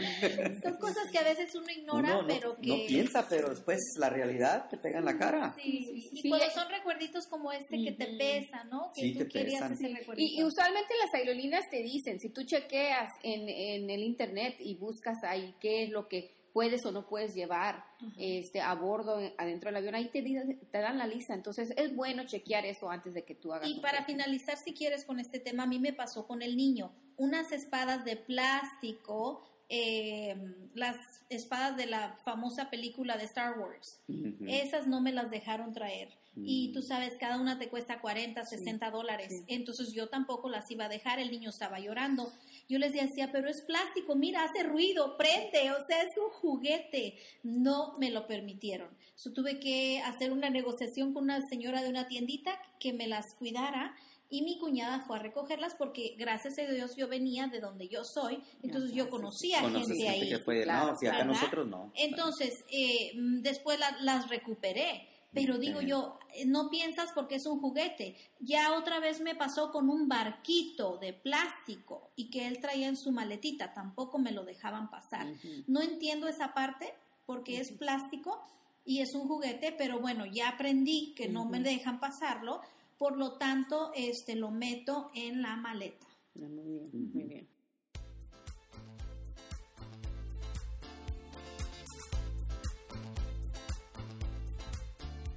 Son 0.63 0.77
cosas 0.77 1.11
que 1.11 1.19
a 1.19 1.25
veces 1.25 1.53
uno 1.57 1.67
ignora, 1.69 2.11
Uno 2.19 2.23
no, 2.23 2.29
pero 2.29 2.57
que... 2.61 2.69
no 2.69 2.77
piensa, 2.87 3.27
pero 3.29 3.51
después 3.51 3.81
la 3.99 4.09
realidad 4.09 4.69
te 4.69 4.77
pega 4.79 5.01
en 5.01 5.05
la 5.07 5.19
cara. 5.19 5.53
Sí, 5.61 6.11
y 6.13 6.21
Sí, 6.23 6.29
cuando 6.29 6.49
son 6.51 6.69
recuerditos 6.71 7.27
como 7.27 7.51
este 7.51 7.77
que 7.83 7.91
te 7.91 8.05
Ujú. 8.09 8.19
pesan, 8.19 8.71
¿no? 8.71 8.93
Que 8.95 9.01
Sí, 9.03 9.13
tú 9.15 9.19
te 9.19 9.29
querías 9.31 9.63
pesan. 9.63 9.73
ese 9.73 9.89
Y, 9.91 9.95
recuerdito. 9.95 10.33
y 10.33 10.45
usualmente 10.45 10.95
las 11.05 11.13
aerolíneas 11.21 11.65
te 11.69 11.83
dicen, 11.83 12.21
si 12.21 12.29
tú 12.31 12.45
chequeas 12.45 13.11
en, 13.25 13.49
en 13.49 13.91
el 13.91 14.03
internet 14.05 14.55
y 14.61 14.77
buscas 14.77 15.17
ahí 15.25 15.57
qué 15.61 15.83
es 15.85 15.91
lo 15.91 16.07
que 16.07 16.39
puedes 16.53 16.85
o 16.87 16.93
no 16.93 17.07
puedes 17.07 17.35
llevar 17.35 17.85
este 18.19 18.61
a 18.61 18.75
bordo 18.75 19.21
eh, 19.21 19.35
adentro 19.39 19.69
del 19.69 19.77
avión, 19.77 19.95
ahí 19.95 20.09
te, 20.09 20.23
te 20.23 20.79
dan 20.79 20.99
la 20.99 21.07
lista. 21.07 21.35
Entonces 21.35 21.73
es 21.77 21.95
bueno 21.95 22.25
chequear 22.25 22.67
eso 22.67 22.91
antes 22.91 23.15
de 23.15 23.25
que 23.25 23.35
tú 23.35 23.53
hagas. 23.53 23.69
Y 23.69 23.81
para 23.81 23.99
viaje. 23.99 24.13
finalizar, 24.13 24.57
si 24.59 24.73
quieres, 24.75 25.05
con 25.05 25.21
este 25.21 25.39
tema, 25.39 25.63
a 25.65 25.67
mí 25.67 25.79
me 25.79 25.93
pasó 25.93 26.27
con 26.27 26.43
el 26.43 26.57
niño. 26.57 26.93
Unas 27.17 27.53
espadas 27.53 28.05
de 28.05 28.17
plástico, 28.17 29.43
eh, 29.69 30.37
las 30.75 30.97
espadas 31.29 31.77
de 31.77 31.87
la 31.87 32.19
famosa 32.25 32.71
película 32.71 33.17
de 33.17 33.25
Star 33.25 33.59
Wars. 33.59 34.01
Ujú. 34.09 34.45
Esas 34.47 34.87
no 34.87 35.01
me 35.01 35.13
las 35.13 35.31
dejaron 35.31 35.73
traer. 35.73 36.09
Y 36.37 36.69
Mm. 36.69 36.73
tú 36.75 36.83
sabes, 36.83 37.15
cada 37.19 37.41
una 37.41 37.59
te 37.59 37.69
cuesta 37.69 38.01
40, 38.01 38.45
60 38.45 38.91
dólares. 38.91 39.29
sí. 39.31 39.45
Entonces 39.49 39.93
yo 39.93 40.09
tampoco 40.09 40.49
las 40.49 40.71
iba 40.71 40.85
a 40.85 40.89
dejar. 40.89 41.19
El 41.19 41.31
niño 41.31 41.51
estaba 41.51 41.79
llorando. 41.81 42.33
Yo 42.71 42.79
les 42.79 42.93
decía, 42.93 43.31
pero 43.33 43.49
es 43.51 43.63
plástico, 43.63 44.15
mira, 44.15 44.45
hace 44.45 44.63
ruido, 44.63 45.17
prende, 45.17 45.73
o 45.73 45.87
sea, 45.87 46.03
es 46.03 46.17
un 46.17 46.31
juguete. 46.31 47.17
No 47.43 47.97
me 47.99 48.11
lo 48.11 48.27
permitieron. 48.29 48.89
So, 49.17 49.33
tuve 49.33 49.59
que 49.59 50.01
hacer 50.01 50.31
una 50.33 50.49
negociación 50.51 51.13
con 51.13 51.25
una 51.25 51.47
señora 51.49 51.83
de 51.83 51.91
una 51.91 52.07
tiendita 52.07 52.59
que 52.79 52.93
me 52.93 53.09
las 53.09 53.35
cuidara. 53.35 53.95
Y 54.33 54.43
mi 54.43 54.59
cuñada 54.59 55.01
fue 55.01 55.17
a 55.17 55.23
recogerlas 55.23 55.75
porque 55.75 56.15
gracias 56.17 56.57
a 56.61 56.63
Dios 56.63 56.95
yo 56.95 57.09
venía 57.09 57.49
de 57.49 57.59
donde 57.59 57.89
yo 57.89 58.05
soy, 58.05 58.39
entonces 58.63 58.93
yo 58.93 59.11
conocía 59.11 59.61
Conoces 59.61 59.89
gente 59.89 60.05
gente 60.05 60.23
ahí. 60.25 60.29
que 60.29 60.39
fue, 60.39 60.63
claro, 60.63 60.93
no, 60.93 60.97
si 60.97 61.07
acá 61.09 61.25
nosotros 61.25 61.67
no. 61.67 61.91
Entonces, 61.97 62.65
eh, 62.71 63.11
después 63.17 63.81
la- 63.81 63.97
las 64.03 64.29
recuperé. 64.29 65.09
Pero 65.33 65.59
digo 65.59 65.79
Ok. 65.79 65.85
yo, 65.87 66.19
eh, 66.35 66.45
no 66.45 66.71
piensas 66.71 67.11
porque 67.15 67.37
es 67.37 67.47
un 67.47 67.61
juguete. 67.61 68.17
Ya 68.41 68.77
otra 68.77 68.99
vez 69.01 69.21
me 69.21 69.35
pasó 69.35 69.71
con 69.71 69.89
un 69.89 70.09
barquito 70.09 70.97
de 70.99 71.13
plástico 71.13 72.11
y 72.17 72.31
que 72.31 72.47
él 72.47 72.61
traía 72.61 72.89
en 72.89 72.97
su 72.97 73.13
maletita. 73.13 73.73
Tampoco 73.73 74.19
me 74.19 74.33
lo 74.33 74.45
dejaban 74.45 74.91
pasar. 74.91 75.27
No 75.67 75.81
entiendo 75.83 76.27
esa 76.29 76.53
parte 76.53 76.93
porque 77.27 77.61
es 77.61 77.71
plástico 77.73 78.45
y 78.85 79.01
es 79.01 79.15
un 79.15 79.29
juguete, 79.29 79.73
pero 79.73 80.01
bueno, 80.01 80.27
ya 80.27 80.49
aprendí 80.49 81.15
que 81.15 81.29
no 81.29 81.45
me 81.45 81.61
dejan 81.61 82.01
pasarlo. 82.01 82.61
Por 82.99 83.17
lo 83.17 83.39
tanto, 83.39 83.93
este 83.95 84.35
lo 84.35 84.51
meto 84.51 85.11
en 85.15 85.43
la 85.43 85.57
maleta. 85.57 86.07
Ah, 86.37 86.49
Muy 86.49 86.65
bien, 86.65 86.91
muy 86.93 87.23
bien. 87.25 87.49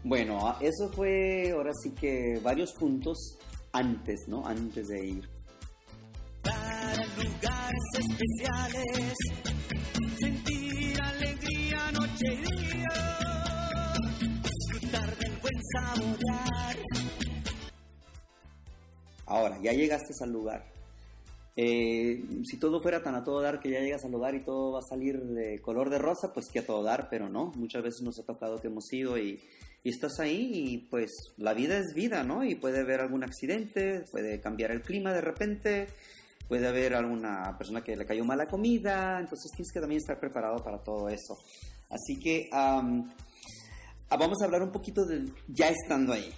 Bueno, 0.06 0.46
ah, 0.46 0.58
eso 0.60 0.90
fue 0.90 1.52
ahora 1.52 1.72
sí 1.82 1.92
que 1.92 2.38
varios 2.44 2.74
puntos 2.74 3.38
antes, 3.72 4.28
¿no? 4.28 4.46
Antes 4.46 4.90
de 4.90 5.06
ir. 5.06 5.30
Para 6.42 7.06
lugares 7.16 7.84
especiales, 8.00 9.14
sentir 10.20 11.02
alegría 11.02 11.92
noche 11.94 12.34
y 12.34 12.74
día, 12.74 12.90
disfrutar 14.44 15.18
del 15.18 15.38
buen 15.38 15.62
saborear. 15.72 16.78
Ahora, 19.26 19.58
ya 19.64 19.72
llegaste 19.72 20.14
al 20.22 20.34
lugar. 20.34 20.66
Eh, 21.56 22.26
si 22.44 22.58
todo 22.58 22.82
fuera 22.82 23.04
tan 23.04 23.16
a 23.16 23.24
todo 23.24 23.40
dar 23.40 23.60
que 23.62 23.70
ya 23.70 23.80
llegas 23.80 24.04
al 24.04 24.12
lugar 24.12 24.36
y 24.36 24.44
todo 24.44 24.74
va 24.74 24.80
a 24.80 24.90
salir 24.90 25.22
de 25.22 25.62
color 25.62 25.90
de 25.90 26.00
rosa, 26.00 26.34
pues 26.34 26.50
que 26.52 26.60
a 26.60 26.66
todo 26.66 26.84
dar, 26.84 27.08
pero 27.10 27.30
no. 27.30 27.54
Muchas 27.56 27.84
veces 27.84 28.02
nos 28.02 28.20
ha 28.20 28.26
tocado 28.26 28.60
que 28.60 28.68
hemos 28.68 28.92
ido 28.92 29.18
y, 29.18 29.40
y 29.84 29.90
estás 29.90 30.20
ahí 30.20 30.50
y 30.54 30.78
pues 30.78 31.12
la 31.38 31.54
vida 31.54 31.78
es 31.78 31.94
vida, 31.94 32.24
¿no? 32.24 32.44
Y 32.44 32.56
puede 32.56 32.80
haber 32.80 33.02
algún 33.02 33.24
accidente, 33.24 34.06
puede 34.12 34.40
cambiar 34.40 34.72
el 34.72 34.82
clima 34.82 35.14
de 35.14 35.22
repente, 35.22 35.88
puede 36.48 36.68
haber 36.68 36.96
alguna 36.96 37.56
persona 37.58 37.84
que 37.84 37.96
le 37.96 38.06
cayó 38.06 38.24
mala 38.24 38.48
comida, 38.48 39.20
entonces 39.20 39.52
tienes 39.52 39.72
que 39.74 39.82
también 39.82 40.00
estar 40.00 40.20
preparado 40.20 40.64
para 40.64 40.82
todo 40.82 41.10
eso. 41.10 41.38
Así 41.90 42.18
que 42.18 42.50
ah, 42.54 42.82
vamos 44.10 44.42
a 44.42 44.46
hablar 44.46 44.64
un 44.64 44.72
poquito 44.72 45.06
de 45.06 45.26
ya 45.50 45.70
estando 45.70 46.14
ahí. 46.14 46.32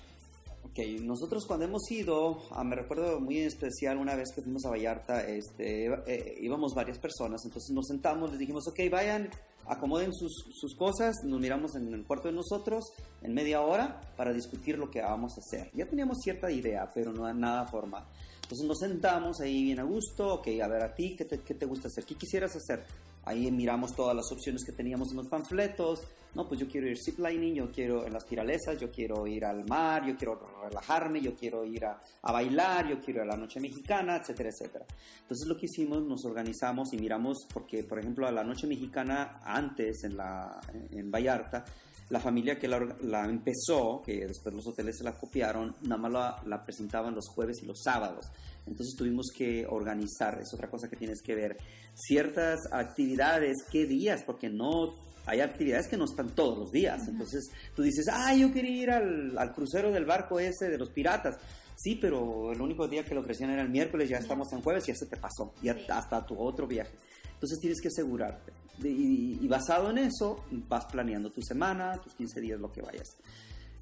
Ok, 0.64 0.80
nosotros 1.04 1.46
cuando 1.46 1.66
hemos 1.66 1.90
ido, 1.92 2.42
ah, 2.52 2.64
me 2.64 2.76
recuerdo 2.76 3.20
muy 3.20 3.40
especial 3.40 3.98
una 3.98 4.16
vez 4.16 4.34
que 4.34 4.42
fuimos 4.42 4.66
a 4.66 4.72
Vallarta, 4.72 5.26
este, 5.26 5.86
eh, 5.86 6.38
íbamos 6.42 6.74
varias 6.74 6.98
personas, 6.98 7.46
entonces 7.46 7.74
nos 7.74 7.86
sentamos, 7.88 8.32
les 8.32 8.40
dijimos, 8.40 8.68
ok, 8.68 8.80
vayan, 8.92 9.30
acomoden 9.68 10.14
sus, 10.14 10.34
sus 10.60 10.76
cosas, 10.76 11.16
nos 11.24 11.40
miramos 11.40 11.76
en 11.76 11.94
el 11.94 12.06
cuarto 12.06 12.28
de 12.28 12.34
nosotros 12.34 12.94
en 13.22 13.34
media 13.34 13.62
hora 13.62 14.02
para 14.16 14.34
discutir 14.34 14.78
lo 14.78 14.90
que 14.90 15.02
vamos 15.02 15.34
a 15.38 15.42
hacer. 15.42 15.72
Ya 15.74 15.86
teníamos 15.86 16.20
cierta 16.24 16.52
idea, 16.52 16.92
pero 16.94 17.12
no 17.12 17.32
nada 17.34 17.66
formal. 17.66 18.06
Entonces 18.44 18.68
nos 18.68 18.80
sentamos 18.80 19.40
ahí 19.42 19.64
bien 19.64 19.80
a 19.80 19.84
gusto, 19.84 20.36
ok, 20.36 20.48
a 20.64 20.68
ver 20.68 20.84
a 20.84 20.94
ti, 20.94 21.16
¿qué 21.16 21.26
te, 21.26 21.40
qué 21.40 21.56
te 21.56 21.66
gusta 21.66 21.88
hacer? 21.88 22.06
¿Qué 22.06 22.16
quisieras 22.16 22.56
hacer? 22.56 22.86
Ahí 23.26 23.52
miramos 23.52 23.96
todas 23.96 24.16
las 24.16 24.32
opciones 24.32 24.64
que 24.64 24.72
teníamos 24.72 25.12
en 25.12 25.18
los 25.18 25.28
panfletos. 25.28 26.04
No, 26.36 26.48
pues 26.48 26.60
yo 26.60 26.68
quiero 26.68 26.88
ir 26.90 26.98
ziplining, 26.98 27.56
yo 27.56 27.72
quiero 27.72 28.06
en 28.06 28.12
las 28.12 28.26
tiralesas, 28.26 28.78
yo 28.78 28.92
quiero 28.92 29.26
ir 29.26 29.46
al 29.46 29.66
mar, 29.66 30.06
yo 30.06 30.18
quiero 30.18 30.38
relajarme, 30.64 31.22
yo 31.22 31.34
quiero 31.34 31.64
ir 31.64 31.86
a, 31.86 32.02
a 32.22 32.32
bailar, 32.32 32.90
yo 32.90 33.00
quiero 33.00 33.24
ir 33.24 33.30
a 33.30 33.36
la 33.36 33.38
noche 33.38 33.62
mexicana, 33.62 34.18
etcétera, 34.18 34.50
etcétera. 34.50 34.86
Entonces 35.22 35.48
lo 35.48 35.56
que 35.56 35.68
hicimos, 35.68 36.04
nos 36.04 36.26
organizamos 36.26 36.92
y 36.92 36.98
miramos, 36.98 37.48
porque 37.54 37.86
por 37.86 38.00
ejemplo 38.00 38.28
a 38.28 38.32
la 38.32 38.44
noche 38.44 38.68
mexicana 38.68 39.40
antes 39.46 40.04
en, 40.04 40.18
la, 40.18 40.60
en 40.92 41.10
Vallarta, 41.10 41.64
la 42.10 42.20
familia 42.20 42.60
que 42.60 42.68
la, 42.68 43.26
empezó, 43.26 44.02
que 44.06 44.28
después 44.28 44.54
los 44.54 44.68
hoteles 44.68 44.98
se 44.98 45.04
la 45.04 45.18
copiaron, 45.18 45.76
nada 45.82 45.98
más 45.98 46.12
la, 46.12 46.44
la 46.46 46.64
presentaban 46.64 47.16
los 47.16 47.28
jueves 47.30 47.58
y 47.64 47.66
los 47.66 47.82
sábados. 47.82 48.26
Entonces 48.68 48.96
tuvimos 48.96 49.32
que 49.36 49.66
organizar, 49.68 50.40
es 50.40 50.54
otra 50.54 50.70
cosa 50.70 50.88
que 50.88 50.96
tienes 50.96 51.22
que 51.22 51.36
ver, 51.36 51.58
ciertas 51.96 52.60
actividades, 52.72 53.56
qué 53.72 53.86
días, 53.86 54.24
porque 54.24 54.50
no 54.50 54.96
hay 55.26 55.42
actividades 55.42 55.88
que 55.88 55.98
no 55.98 56.06
están 56.06 56.30
todos 56.36 56.58
los 56.58 56.72
días. 56.72 57.08
Entonces 57.08 57.50
tú 57.76 57.82
dices, 57.82 58.06
ah, 58.12 58.34
yo 58.36 58.52
quería 58.52 58.84
ir 58.84 58.92
al, 58.92 59.38
al 59.38 59.54
crucero 59.54 59.92
del 59.92 60.06
barco 60.06 60.40
ese 60.40 60.70
de 60.70 60.78
los 60.78 60.90
piratas. 60.92 61.38
Sí, 61.76 61.96
pero 61.96 62.52
el 62.52 62.62
único 62.62 62.88
día 62.88 63.04
que 63.04 63.14
lo 63.14 63.22
ofrecían 63.22 63.50
era 63.50 63.62
el 63.62 63.70
miércoles, 63.70 64.10
ya 64.10 64.18
estamos 64.18 64.52
en 64.54 64.62
jueves, 64.62 64.86
ya 64.86 64.96
se 64.96 65.08
te 65.08 65.18
pasó, 65.18 65.54
ya 65.62 65.76
hasta 65.90 66.26
tu 66.26 66.40
otro 66.40 66.68
viaje. 66.68 66.96
Entonces 67.36 67.60
tienes 67.60 67.80
que 67.82 67.90
asegurarte. 67.90 68.52
Y, 68.84 69.40
y 69.42 69.48
basado 69.48 69.90
en 69.92 70.00
eso, 70.00 70.44
vas 70.68 70.86
planeando 70.86 71.32
tu 71.32 71.42
semana, 71.42 72.02
tus 72.02 72.14
15 72.16 72.42
días, 72.42 72.60
lo 72.60 72.72
que 72.72 72.82
vayas. 72.82 73.18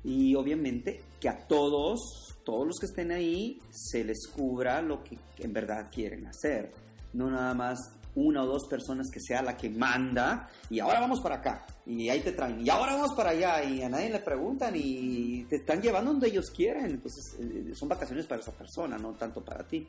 Y 0.04 0.36
obviamente 0.36 1.02
que 1.20 1.30
a 1.30 1.48
todos, 1.48 2.36
todos 2.44 2.68
los 2.68 2.78
que 2.78 2.88
estén 2.88 3.12
ahí, 3.12 3.60
se 3.72 4.04
les 4.04 4.28
cubra 4.28 4.82
lo 4.82 5.04
que 5.04 5.18
en 5.38 5.54
verdad 5.54 5.90
quieren 5.92 6.28
hacer. 6.28 6.72
No 7.14 7.32
nada 7.32 7.54
más 7.54 7.80
una 8.16 8.44
o 8.44 8.46
dos 8.46 8.68
personas 8.68 9.10
que 9.12 9.20
sea 9.20 9.42
la 9.42 9.58
que 9.58 9.70
manda 9.70 10.50
y 10.70 10.80
ahora 10.80 11.00
vamos 11.00 11.20
para 11.22 11.36
acá 11.36 11.66
y 11.86 12.10
ahí 12.10 12.22
te 12.22 12.32
traen 12.32 12.66
y 12.66 12.70
ahora 12.70 12.94
vamos 12.96 13.14
para 13.16 13.32
allá 13.32 13.64
y 13.64 13.82
a 13.82 13.90
nadie 13.90 14.10
le 14.10 14.20
preguntan 14.20 14.74
y 14.76 15.44
te 15.46 15.58
están 15.58 15.82
llevando 15.82 16.12
donde 16.12 16.28
ellos 16.28 16.50
quieren. 16.52 16.86
Entonces 16.86 17.36
eh, 17.40 17.74
son 17.76 17.90
vacaciones 17.90 18.26
para 18.26 18.42
esa 18.42 18.52
persona, 18.52 18.98
no 18.98 19.14
tanto 19.14 19.44
para 19.44 19.68
ti. 19.68 19.88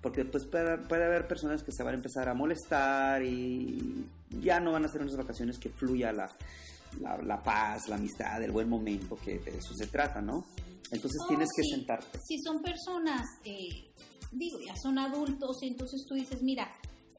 Porque 0.00 0.24
pues 0.24 0.44
puede, 0.46 0.78
puede 0.78 1.04
haber 1.04 1.28
personas 1.28 1.62
que 1.62 1.70
se 1.70 1.84
van 1.84 1.94
a 1.94 1.96
empezar 1.96 2.28
a 2.28 2.34
molestar 2.34 3.22
y 3.22 4.04
ya 4.40 4.58
no 4.58 4.72
van 4.72 4.84
a 4.84 4.88
ser 4.88 5.00
unas 5.00 5.16
vacaciones 5.16 5.58
que 5.58 5.70
fluya 5.70 6.12
la, 6.12 6.28
la, 7.00 7.16
la 7.18 7.40
paz, 7.40 7.88
la 7.88 7.94
amistad, 7.96 8.42
el 8.42 8.50
buen 8.50 8.68
momento, 8.68 9.16
que 9.24 9.38
de 9.38 9.58
eso 9.58 9.72
se 9.74 9.86
trata, 9.86 10.20
¿no? 10.20 10.44
Entonces 10.90 11.20
Oh, 11.24 11.28
tienes 11.28 11.48
que 11.56 11.62
sentarte. 11.62 12.18
Si 12.26 12.36
son 12.42 12.60
personas, 12.62 13.22
eh, 13.44 13.92
digo, 14.32 14.58
ya 14.66 14.74
son 14.76 14.98
adultos, 14.98 15.62
y 15.62 15.68
entonces 15.68 16.04
tú 16.06 16.14
dices, 16.14 16.42
mira, 16.42 16.68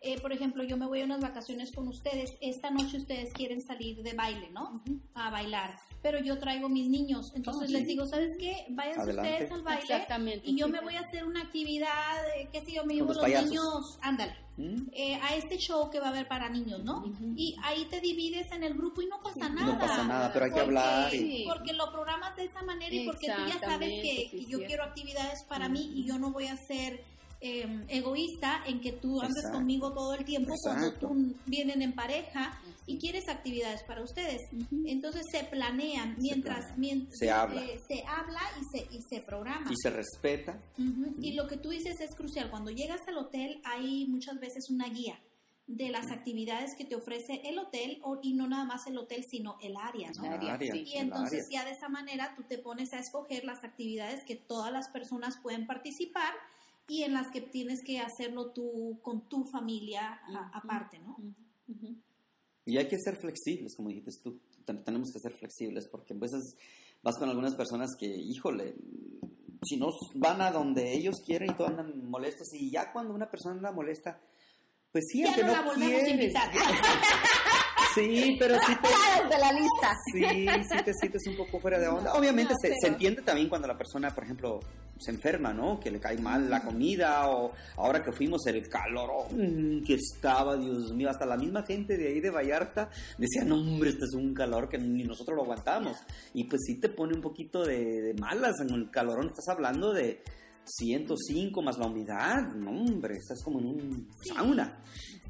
eh, 0.04 0.20
por 0.20 0.32
ejemplo, 0.34 0.64
yo 0.64 0.76
me 0.78 0.86
voy 0.86 1.02
a 1.02 1.06
unas 1.06 1.22
vacaciones 1.22 1.72
con 1.72 1.88
ustedes, 1.88 2.34
esta 2.42 2.70
noche 2.70 2.98
ustedes 2.98 3.34
quieren 3.34 3.62
salir 3.62 4.04
de 4.04 4.14
baile, 4.14 4.50
¿no? 4.52 4.84
A 5.16 5.30
bailar, 5.30 5.80
pero 6.02 6.20
yo 6.20 6.38
traigo 6.38 6.68
mis 6.70 6.90
niños, 6.90 7.32
entonces 7.36 7.68
sí. 7.70 7.74
les 7.74 7.88
digo, 7.88 8.06
¿sabes 8.06 8.32
qué? 8.38 8.66
Vayan 8.70 9.00
ustedes 9.00 9.50
al 9.52 9.64
baile 9.64 9.82
Exactamente, 9.82 10.50
y 10.50 10.58
yo 10.58 10.66
sí, 10.68 10.72
me 10.74 10.82
voy 10.82 10.96
a 10.96 11.02
hacer 11.02 11.24
una 11.26 11.42
actividad, 11.42 12.28
eh, 12.38 12.50
qué 12.52 12.62
sé 12.62 12.74
yo, 12.74 12.86
me 12.86 12.96
llevo 12.96 13.14
los 13.14 13.18
los 13.28 13.46
niños, 13.46 13.98
ándale. 14.02 14.36
¿Mm? 14.56 14.84
eh, 14.92 15.16
a 15.24 15.36
este 15.36 15.58
show 15.58 15.90
que 15.90 16.00
va 16.00 16.06
a 16.06 16.10
haber 16.10 16.28
para 16.28 16.48
niños, 16.48 16.84
¿no? 16.84 17.04
Y 17.36 17.56
ahí 17.64 17.86
te 17.86 18.00
divides 18.00 18.52
en 18.52 18.62
el 18.62 18.76
grupo 18.76 19.02
y 19.02 19.08
no 19.08 19.20
pasa 19.20 19.48
Sí. 19.48 19.52
nada. 19.52 19.66
No 19.66 19.80
pasa 19.80 20.04
nada, 20.04 20.32
pero 20.32 20.46
hay 20.46 20.52
que 20.52 20.58
Porque- 20.62 20.68
hablar 20.78 21.12
y- 21.16 21.18
Sí. 21.18 21.46
Porque 21.48 21.74
lo 21.74 21.92
programas 21.92 22.36
de 22.36 22.44
esa 22.46 22.62
manera 22.62 22.94
y 22.94 23.04
porque 23.04 23.26
tú 23.36 23.42
ya 23.48 23.60
sabes 23.60 23.90
que, 24.04 24.46
yo 24.48 24.64
quiero 24.64 24.84
actividades 24.84 25.42
para 25.46 25.70
mí 25.70 25.88
Ujú. 25.90 25.98
y 25.98 26.06
yo 26.06 26.20
no 26.20 26.32
voy 26.32 26.46
a 26.46 26.58
ser 26.58 27.04
eh, 27.46 27.68
egoísta 27.90 28.64
en 28.66 28.80
que 28.80 28.94
tú 28.94 29.20
andes 29.20 29.36
Exacto. 29.38 29.58
conmigo 29.58 29.92
todo 29.94 30.14
el 30.14 30.24
tiempo 30.24 30.54
cuando 30.64 30.86
Exacto. 30.88 31.08
tú 31.10 31.36
vienen 31.46 31.82
en 31.82 31.94
pareja 31.94 32.58
y 32.86 32.98
quieres 33.00 33.28
actividades 33.28 33.84
para 33.84 34.02
ustedes. 34.02 34.42
Entonces 34.86 35.24
se 35.30 35.44
planean 35.44 36.16
mientras, 36.20 36.60
planea. 36.68 36.78
mientras 36.78 37.18
Se 37.20 37.30
habla. 37.30 37.62
eh, 37.66 37.80
se 37.88 38.04
habla 38.08 38.40
y 38.62 38.78
se, 38.78 38.96
y 38.96 39.02
se 39.10 39.22
programa. 39.22 39.70
Y 39.70 39.76
se 39.76 39.90
respeta. 39.90 40.58
Ujú. 40.80 41.16
Y 41.22 41.34
lo 41.34 41.48
que 41.48 41.58
tú 41.58 41.70
dices 41.70 42.00
es 42.00 42.16
crucial. 42.16 42.50
Cuando 42.50 42.72
llegas 42.72 43.02
al 43.08 43.18
hotel 43.18 43.62
hay 43.66 44.06
muchas 44.08 44.40
veces 44.40 44.70
una 44.70 44.88
guía 44.90 45.20
de 45.68 45.90
las 45.90 46.12
actividades 46.12 46.72
que 46.78 46.84
te 46.86 46.96
ofrece 46.96 47.42
el 47.46 47.58
hotel 47.60 48.00
o, 48.04 48.20
y 48.22 48.34
no 48.34 48.48
nada 48.48 48.66
más 48.66 48.86
el 48.88 48.98
hotel, 48.98 49.24
sino 49.30 49.58
el 49.62 49.76
área, 49.78 50.12
¿no? 50.12 50.26
El 50.26 50.48
área, 50.50 50.72
sí. 50.74 50.84
Y 50.88 50.98
entonces 50.98 51.46
área. 51.48 51.62
ya 51.62 51.66
de 51.66 51.72
esa 51.76 51.88
manera 51.90 52.34
tú 52.36 52.44
te 52.44 52.58
pones 52.58 52.94
a 52.94 53.00
escoger 53.00 53.46
las 53.46 53.64
actividades 53.64 54.24
que 54.26 54.36
todas 54.36 54.72
las 54.74 54.90
personas 54.90 55.38
pueden 55.42 55.66
participar 55.66 56.34
y 56.88 57.04
en 57.04 57.14
las 57.14 57.28
que 57.32 57.42
tienes 57.42 57.82
que 57.84 58.00
hacerlo 58.00 58.52
tú 58.52 59.00
con 59.02 59.28
tu 59.30 59.46
familia 59.46 60.20
aparte, 60.54 61.00
¿no? 61.00 61.18
Y 62.66 62.78
hay 62.78 62.88
que 62.88 62.98
ser 63.00 63.18
flexibles, 63.18 63.76
como 63.76 63.90
dijiste 63.90 64.12
tú. 64.24 64.40
Ten- 64.66 64.84
Tenemos 64.84 65.12
que 65.12 65.20
ser 65.20 65.34
flexibles 65.34 65.88
porque 65.90 66.14
a 66.14 66.18
veces 66.18 66.56
vas 67.02 67.18
con 67.18 67.30
algunas 67.30 67.56
personas 67.56 67.90
que, 67.98 68.06
híjole, 68.08 68.76
si 69.64 69.78
no 69.78 69.88
van 70.16 70.42
a 70.42 70.52
donde 70.52 70.94
ellos 70.94 71.16
quieren 71.26 71.52
y 71.52 71.56
todos 71.56 71.72
andan 71.72 72.10
molestos 72.10 72.48
y 72.54 72.70
ya 72.72 72.92
cuando 72.94 73.14
una 73.14 73.30
persona 73.30 73.56
anda 73.56 73.72
molesta, 73.72 74.20
pues 74.92 75.06
sí, 75.12 75.22
Ya 75.22 75.28
aunque 75.28 75.44
no 75.44 75.52
la 75.52 75.62
volvemos 75.62 76.04
a 76.04 76.10
invitar. 76.10 76.52
Sí, 77.94 78.36
pero 78.40 78.56
sí 78.66 78.74
te, 78.82 78.88
de 79.36 79.40
la 79.40 79.52
lista. 79.52 79.94
sí, 80.12 80.24
sí 80.70 80.84
te 80.84 80.94
sientes 80.94 81.28
un 81.28 81.38
poco 81.38 81.60
fuera 81.60 81.80
de 81.80 81.88
onda. 81.88 82.14
Obviamente 82.14 82.54
no, 82.54 82.60
se, 82.60 82.88
entiende 82.88 83.22
también 83.22 83.50
cuando 83.50 83.68
la 83.68 83.78
persona, 83.78 84.14
por 84.14 84.24
ejemplo, 84.24 84.60
se 84.98 85.12
enferma, 85.12 85.54
¿no? 85.54 85.80
Que 85.80 85.92
le 85.92 86.00
cae 86.00 86.18
mal 86.18 86.50
la 86.50 86.64
comida 86.64 87.30
o 87.30 87.52
ahora 87.78 88.04
que 88.04 88.12
fuimos 88.12 88.46
el 88.48 88.68
calorón 88.70 89.84
que 89.86 89.96
estaba, 89.96 90.56
Dios 90.58 90.94
mío, 90.94 91.10
hasta 91.10 91.26
la 91.26 91.38
misma 91.38 91.64
gente 91.64 91.98
de 91.98 92.08
ahí 92.08 92.20
de 92.20 92.30
Vallarta 92.30 92.90
decía, 93.18 93.44
no, 93.44 93.56
hombre, 93.56 93.90
este 93.90 94.06
es 94.06 94.14
un 94.14 94.34
calor 94.34 94.70
que 94.70 94.78
ni 94.78 95.04
nosotros 95.04 95.36
lo 95.36 95.44
aguantamos. 95.44 95.98
Y 96.34 96.46
pues 96.46 96.62
sí 96.66 96.80
te 96.80 96.90
pone 96.90 97.14
un 97.14 97.22
poquito 97.22 97.64
de, 97.64 98.02
de 98.02 98.14
malas 98.16 98.60
en 98.62 98.74
el 98.74 98.90
calorón. 98.90 99.28
Estás 99.28 99.50
hablando 99.50 99.94
de 99.94 100.22
105 100.66 101.62
más 101.62 101.78
la 101.78 101.88
humedad. 101.88 102.42
No, 102.56 102.72
hombre, 102.72 103.16
estás 103.18 103.42
como 103.44 103.60
en 103.60 103.66
un 103.68 104.10
Sí. 104.22 104.30
sauna. 104.30 104.80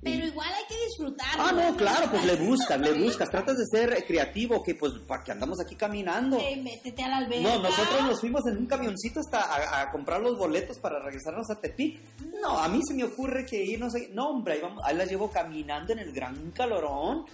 Pero 0.01 0.25
igual 0.25 0.49
hay 0.49 0.63
que 0.67 0.75
disfrutarlo. 0.85 1.43
Ah, 1.45 1.51
no, 1.53 1.77
claro, 1.77 2.11
pues 2.11 2.25
le 2.25 2.35
buscas, 2.47 2.79
le 2.79 2.91
buscas, 3.03 3.29
tratas 3.29 3.55
de 3.57 3.65
ser 3.71 4.05
creativo, 4.05 4.61
que 4.61 4.75
pues 4.75 4.93
para 5.07 5.23
que 5.23 5.31
andamos 5.31 5.59
aquí 5.61 5.75
caminando. 5.75 6.37
Eh, 6.37 6.59
métete 6.61 7.03
a 7.03 7.07
la 7.07 7.17
alberca. 7.17 7.41
No, 7.55 7.63
nosotros 7.63 8.01
nos 8.03 8.19
fuimos 8.19 8.41
en 8.47 8.57
un 8.57 8.65
camioncito 8.65 9.21
hasta 9.21 9.41
a, 9.41 9.81
a 9.81 9.91
comprar 9.91 10.19
los 10.21 10.37
boletos 10.37 10.77
para 10.79 10.99
regresarnos 10.99 11.49
a 11.49 11.59
Tepic. 11.59 12.01
No, 12.41 12.59
a 12.59 12.67
mí 12.67 12.81
se 12.85 12.93
me 12.93 13.05
ocurre 13.05 13.45
que 13.45 13.63
irnos 13.63 13.95
ahí. 13.95 14.09
No, 14.13 14.29
hombre, 14.31 14.55
ahí, 14.55 14.61
vamos, 14.61 14.83
ahí 14.85 14.97
las 14.97 15.09
llevo 15.09 15.29
caminando 15.31 15.93
en 15.93 15.99
el 15.99 16.11
gran 16.11 16.51
calorón. 16.51 17.25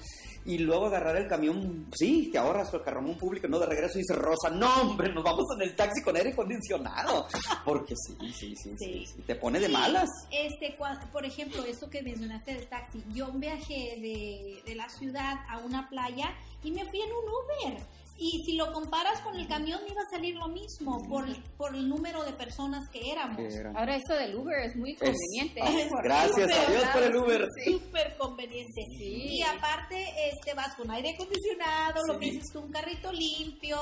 Y 0.45 0.57
luego 0.59 0.87
agarrar 0.87 1.15
el 1.17 1.27
camión, 1.27 1.85
sí, 1.93 2.29
te 2.31 2.37
ahorras 2.37 2.73
el 2.73 2.81
carromón 2.81 3.17
público, 3.17 3.47
no 3.47 3.59
de 3.59 3.65
regreso 3.67 3.97
y 3.97 4.01
dice 4.01 4.13
Rosa, 4.15 4.49
no, 4.49 4.73
hombre, 4.81 5.13
nos 5.13 5.23
vamos 5.23 5.45
en 5.55 5.61
el 5.63 5.75
taxi 5.75 6.01
con 6.01 6.15
aire 6.15 6.31
acondicionado. 6.31 7.27
Porque 7.65 7.93
sí, 7.95 8.15
sí, 8.33 8.55
sí, 8.55 8.71
sí, 8.77 9.05
Sí. 9.05 9.21
te 9.27 9.35
pone 9.35 9.59
de 9.59 9.69
malas. 9.69 10.09
Este, 10.31 10.75
por 11.11 11.25
ejemplo, 11.25 11.63
eso 11.65 11.89
que 11.89 12.01
mencionaste 12.01 12.53
del 12.53 12.67
taxi, 12.67 13.03
yo 13.13 13.31
viajé 13.33 13.97
de, 14.01 14.61
de 14.65 14.75
la 14.75 14.89
ciudad 14.89 15.35
a 15.49 15.59
una 15.59 15.87
playa 15.89 16.33
y 16.63 16.71
me 16.71 16.83
fui 16.89 17.01
en 17.01 17.09
un 17.11 17.69
Uber. 17.73 17.81
Y 18.21 18.43
si 18.45 18.57
lo 18.57 18.73
comparas 18.73 19.21
con 19.21 19.33
el 19.39 19.47
camión, 19.47 19.79
me 19.85 19.91
iba 19.93 20.01
a 20.01 20.09
salir 20.11 20.35
lo 20.35 20.49
mismo 20.49 21.01
por, 21.07 21.25
por 21.55 21.73
el 21.73 21.87
número 21.87 22.23
de 22.25 22.33
personas 22.33 22.89
que 22.89 23.11
éramos. 23.11 23.37
Ahora 23.75 23.95
eso 23.95 24.13
del 24.13 24.35
Uber 24.35 24.59
es 24.65 24.75
muy 24.75 24.93
conveniente. 24.95 25.61
gracias 26.03 26.51
a 26.51 26.69
Dios 26.71 26.83
por 26.91 27.03
el 27.03 27.15
Uber. 27.15 27.47
Súper 27.65 28.17
conveniente. 28.17 28.81
Sí. 28.97 29.37
Y 29.37 29.41
aparte, 29.41 30.05
este, 30.33 30.53
vas 30.53 30.75
con 30.75 30.91
aire 30.91 31.11
acondicionado, 31.15 32.01
lo 32.07 32.19
que 32.19 32.31
dices 32.31 32.51
tú, 32.51 32.59
un 32.59 32.71
carrito 32.71 33.11
limpio 33.13 33.77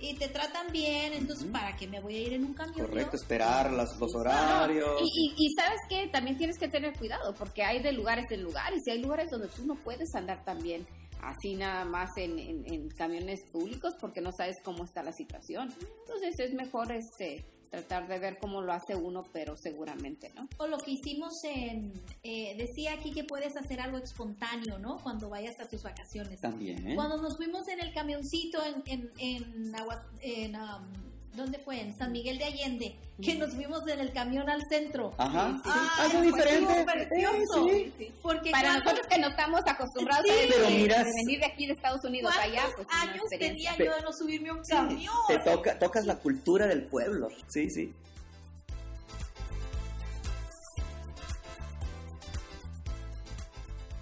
y 0.00 0.14
te 0.16 0.28
tratan 0.28 0.72
bien. 0.72 1.12
Entonces, 1.12 1.48
¿para 1.52 1.76
qué 1.76 1.86
me 1.86 2.00
voy 2.00 2.16
a 2.16 2.20
ir 2.22 2.32
en 2.32 2.44
un 2.44 2.54
camión? 2.54 2.86
Correcto, 2.88 3.16
esperar 3.16 3.72
las- 3.72 3.96
los 4.00 4.14
horarios. 4.16 5.00
Y, 5.02 5.32
y, 5.38 5.46
y 5.46 5.54
sabes 5.54 5.78
que 5.88 6.08
también 6.08 6.36
tienes 6.36 6.58
que 6.58 6.66
tener 6.68 6.92
cuidado 6.98 7.34
porque 7.38 7.62
hay 7.62 7.80
de 7.80 7.92
lugares 7.92 8.24
en 8.30 8.42
lugares 8.42 8.82
y 8.86 8.90
hay 8.90 8.98
lugares 8.98 9.30
donde 9.30 9.46
tú 9.48 9.64
no 9.64 9.74
puedes 9.76 10.12
andar 10.14 10.44
también 10.44 10.86
así 11.22 11.54
nada 11.56 11.84
más 11.84 12.10
en, 12.16 12.38
en- 12.38 12.72
en 12.72 12.88
camiones 12.90 13.40
públicos 13.52 13.94
porque 14.00 14.20
no 14.20 14.30
sabes 14.32 14.56
cómo 14.64 14.84
está 14.84 15.02
la 15.02 15.12
situación. 15.12 15.72
Entonces 16.00 16.38
es 16.38 16.54
mejor 16.54 16.92
este 16.92 17.44
tratar 17.70 18.06
de 18.06 18.18
ver 18.20 18.38
cómo 18.38 18.62
lo 18.62 18.72
hace 18.72 18.94
uno, 18.94 19.24
pero 19.32 19.56
seguramente, 19.56 20.30
¿no? 20.36 20.48
O 20.58 20.66
lo 20.68 20.78
que 20.78 20.92
hicimos 20.92 21.32
en, 21.44 21.92
eh, 22.22 22.54
decía 22.56 22.92
aquí 22.94 23.10
que 23.12 23.24
puedes 23.24 23.56
hacer 23.56 23.80
algo 23.80 23.98
espontáneo, 23.98 24.78
¿no? 24.78 24.98
Cuando 25.02 25.28
vayas 25.28 25.58
a 25.60 25.68
tus 25.68 25.82
vacaciones. 25.82 26.40
También. 26.40 26.94
Cuando 26.94 27.20
nos 27.20 27.36
fuimos 27.36 27.66
en 27.68 27.80
el 27.80 27.92
camioncito 27.92 28.58
en, 28.64 28.82
en, 28.86 29.10
en, 29.18 29.74
Agua- 29.74 30.06
en, 30.20 30.54
um, 30.54 31.15
¿dónde 31.36 31.58
fue? 31.58 31.80
En 31.80 31.96
San 31.96 32.10
Miguel 32.12 32.38
de 32.38 32.44
Allende, 32.44 32.96
que 33.22 33.34
nos 33.34 33.54
fuimos 33.54 33.80
en 33.88 34.00
el 34.00 34.12
camión 34.12 34.48
al 34.48 34.60
centro. 34.70 35.12
Ajá, 35.18 35.52
Sí, 35.52 35.60
sí, 35.64 35.70
Ah, 35.72 36.08
algo 36.10 36.20
diferente. 36.22 36.84
precioso. 36.84 37.68
Eh, 37.68 37.92
sí. 37.98 38.12
Porque 38.22 38.50
Para 38.50 38.68
cuántos- 38.68 38.84
nosotros 38.84 39.06
que 39.08 39.18
no 39.20 39.28
estamos 39.28 39.60
acostumbrados 39.66 40.24
Sí, 40.26 40.30
a 40.32 40.42
eso 40.42 40.54
pero 40.56 40.70
miras- 40.70 41.04
de 41.04 41.12
venir 41.12 41.38
de 41.40 41.46
aquí 41.46 41.66
de 41.66 41.72
Estados 41.74 42.04
Unidos 42.04 42.34
allá, 42.40 42.62
¿cuántos 42.74 42.86
pues 42.86 42.88
años 43.10 43.24
tenía 43.38 43.76
yo 43.76 43.94
de 43.96 44.02
no 44.02 44.12
subirme 44.12 44.48
a 44.48 44.52
un 44.54 44.62
camión? 44.68 45.14
Te 45.28 45.38
toca, 45.38 45.78
tocas 45.78 46.06
la 46.06 46.16
cultura 46.18 46.66
del 46.66 46.84
pueblo. 46.86 47.28
Sí, 47.48 47.70
sí. 47.70 47.92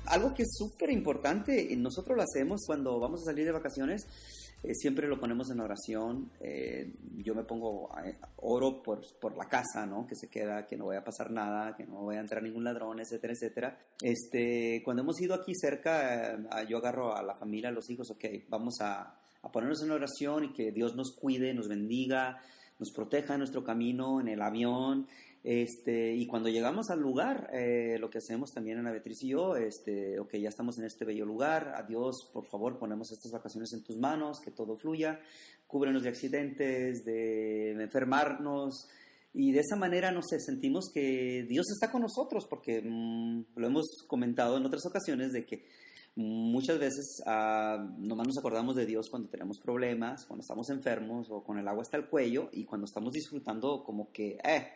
Algo 0.06 0.34
que 0.34 0.42
es 0.42 0.54
súper 0.58 0.90
importante, 0.90 1.66
y 1.70 1.76
nosotros 1.76 2.14
lo 2.16 2.22
hacemos 2.22 2.60
cuando 2.66 3.00
vamos 3.00 3.22
a 3.22 3.24
salir 3.24 3.46
de 3.46 3.52
vacaciones, 3.52 4.06
eh, 4.64 4.74
siempre 4.74 5.06
lo 5.08 5.18
ponemos 5.20 5.50
en 5.50 5.60
oración. 5.60 6.30
eh, 6.40 6.92
yo 7.16 7.34
me 7.34 7.44
pongo, 7.44 7.88
eh, 8.04 8.16
oro 8.36 8.82
por, 8.82 9.00
por 9.20 9.36
la 9.36 9.46
casa, 9.46 9.86
¿no? 9.86 10.06
Que 10.06 10.14
se 10.16 10.28
queda, 10.28 10.66
que 10.66 10.76
no 10.76 10.86
vaya 10.86 11.00
a 11.00 11.04
pasar 11.04 11.30
nada, 11.30 11.76
que 11.76 11.84
no 11.86 12.06
vaya 12.06 12.20
a 12.20 12.22
entrar 12.22 12.42
ningún 12.42 12.64
ladrón, 12.64 13.00
etcétera, 13.00 13.32
etcétera. 13.32 13.78
Este, 14.02 14.82
cuando 14.84 15.02
hemos 15.02 15.20
ido 15.20 15.34
aquí 15.34 15.52
cerca, 15.54 16.38
yo 16.68 16.78
agarro 16.78 17.16
a 17.16 17.22
la 17.22 17.34
familia, 17.34 17.68
a 17.68 17.72
los 17.72 17.88
hijos, 17.90 18.10
ok, 18.10 18.24
vamos 18.48 18.80
a, 18.80 19.14
a 19.42 19.52
ponernos 19.52 19.82
en 19.82 19.90
oración 19.90 20.44
y 20.44 20.52
que 20.52 20.72
Dios 20.72 20.96
nos 20.96 21.14
cuide, 21.14 21.54
nos 21.54 21.68
bendiga, 21.68 22.40
nos 22.78 22.90
proteja 22.90 23.34
en 23.34 23.40
nuestro 23.40 23.62
camino, 23.62 24.20
en 24.20 24.28
el 24.28 24.42
avión. 24.42 25.06
Este, 25.44 26.14
y 26.14 26.26
cuando 26.26 26.48
llegamos 26.48 26.88
al 26.88 27.00
lugar, 27.00 27.50
eh, 27.52 27.98
lo 28.00 28.08
que 28.08 28.18
hacemos 28.18 28.50
también 28.50 28.78
Ana 28.78 28.90
Beatriz 28.90 29.22
y 29.22 29.28
yo, 29.28 29.56
este, 29.56 30.18
ok, 30.18 30.36
ya 30.36 30.48
estamos 30.48 30.78
en 30.78 30.86
este 30.86 31.04
bello 31.04 31.26
lugar, 31.26 31.74
adiós, 31.76 32.30
por 32.32 32.46
favor, 32.46 32.78
ponemos 32.78 33.12
estas 33.12 33.30
vacaciones 33.30 33.72
en 33.74 33.84
tus 33.84 33.98
manos, 33.98 34.40
que 34.42 34.50
todo 34.50 34.76
fluya, 34.78 35.20
cúbrenos 35.66 36.02
de 36.02 36.08
accidentes, 36.08 37.04
de 37.04 37.72
enfermarnos, 37.72 38.88
y 39.34 39.50
de 39.50 39.60
esa 39.60 39.74
manera, 39.74 40.12
no 40.12 40.22
sé, 40.22 40.38
sentimos 40.38 40.90
que 40.94 41.44
Dios 41.48 41.66
está 41.72 41.90
con 41.90 42.02
nosotros, 42.02 42.46
porque 42.48 42.80
mm, 42.80 43.46
lo 43.56 43.66
hemos 43.66 44.04
comentado 44.06 44.56
en 44.56 44.64
otras 44.64 44.86
ocasiones 44.86 45.32
de 45.32 45.44
que 45.44 45.66
muchas 46.14 46.78
veces 46.78 47.20
ah, 47.26 47.84
nomás 47.98 48.28
nos 48.28 48.38
acordamos 48.38 48.76
de 48.76 48.86
Dios 48.86 49.08
cuando 49.10 49.28
tenemos 49.28 49.58
problemas, 49.58 50.24
cuando 50.26 50.42
estamos 50.42 50.70
enfermos 50.70 51.26
o 51.30 51.42
con 51.42 51.58
el 51.58 51.66
agua 51.66 51.82
hasta 51.82 51.96
el 51.96 52.06
cuello, 52.06 52.48
y 52.52 52.64
cuando 52.64 52.84
estamos 52.86 53.12
disfrutando 53.12 53.82
como 53.82 54.12
que, 54.12 54.38
eh, 54.44 54.68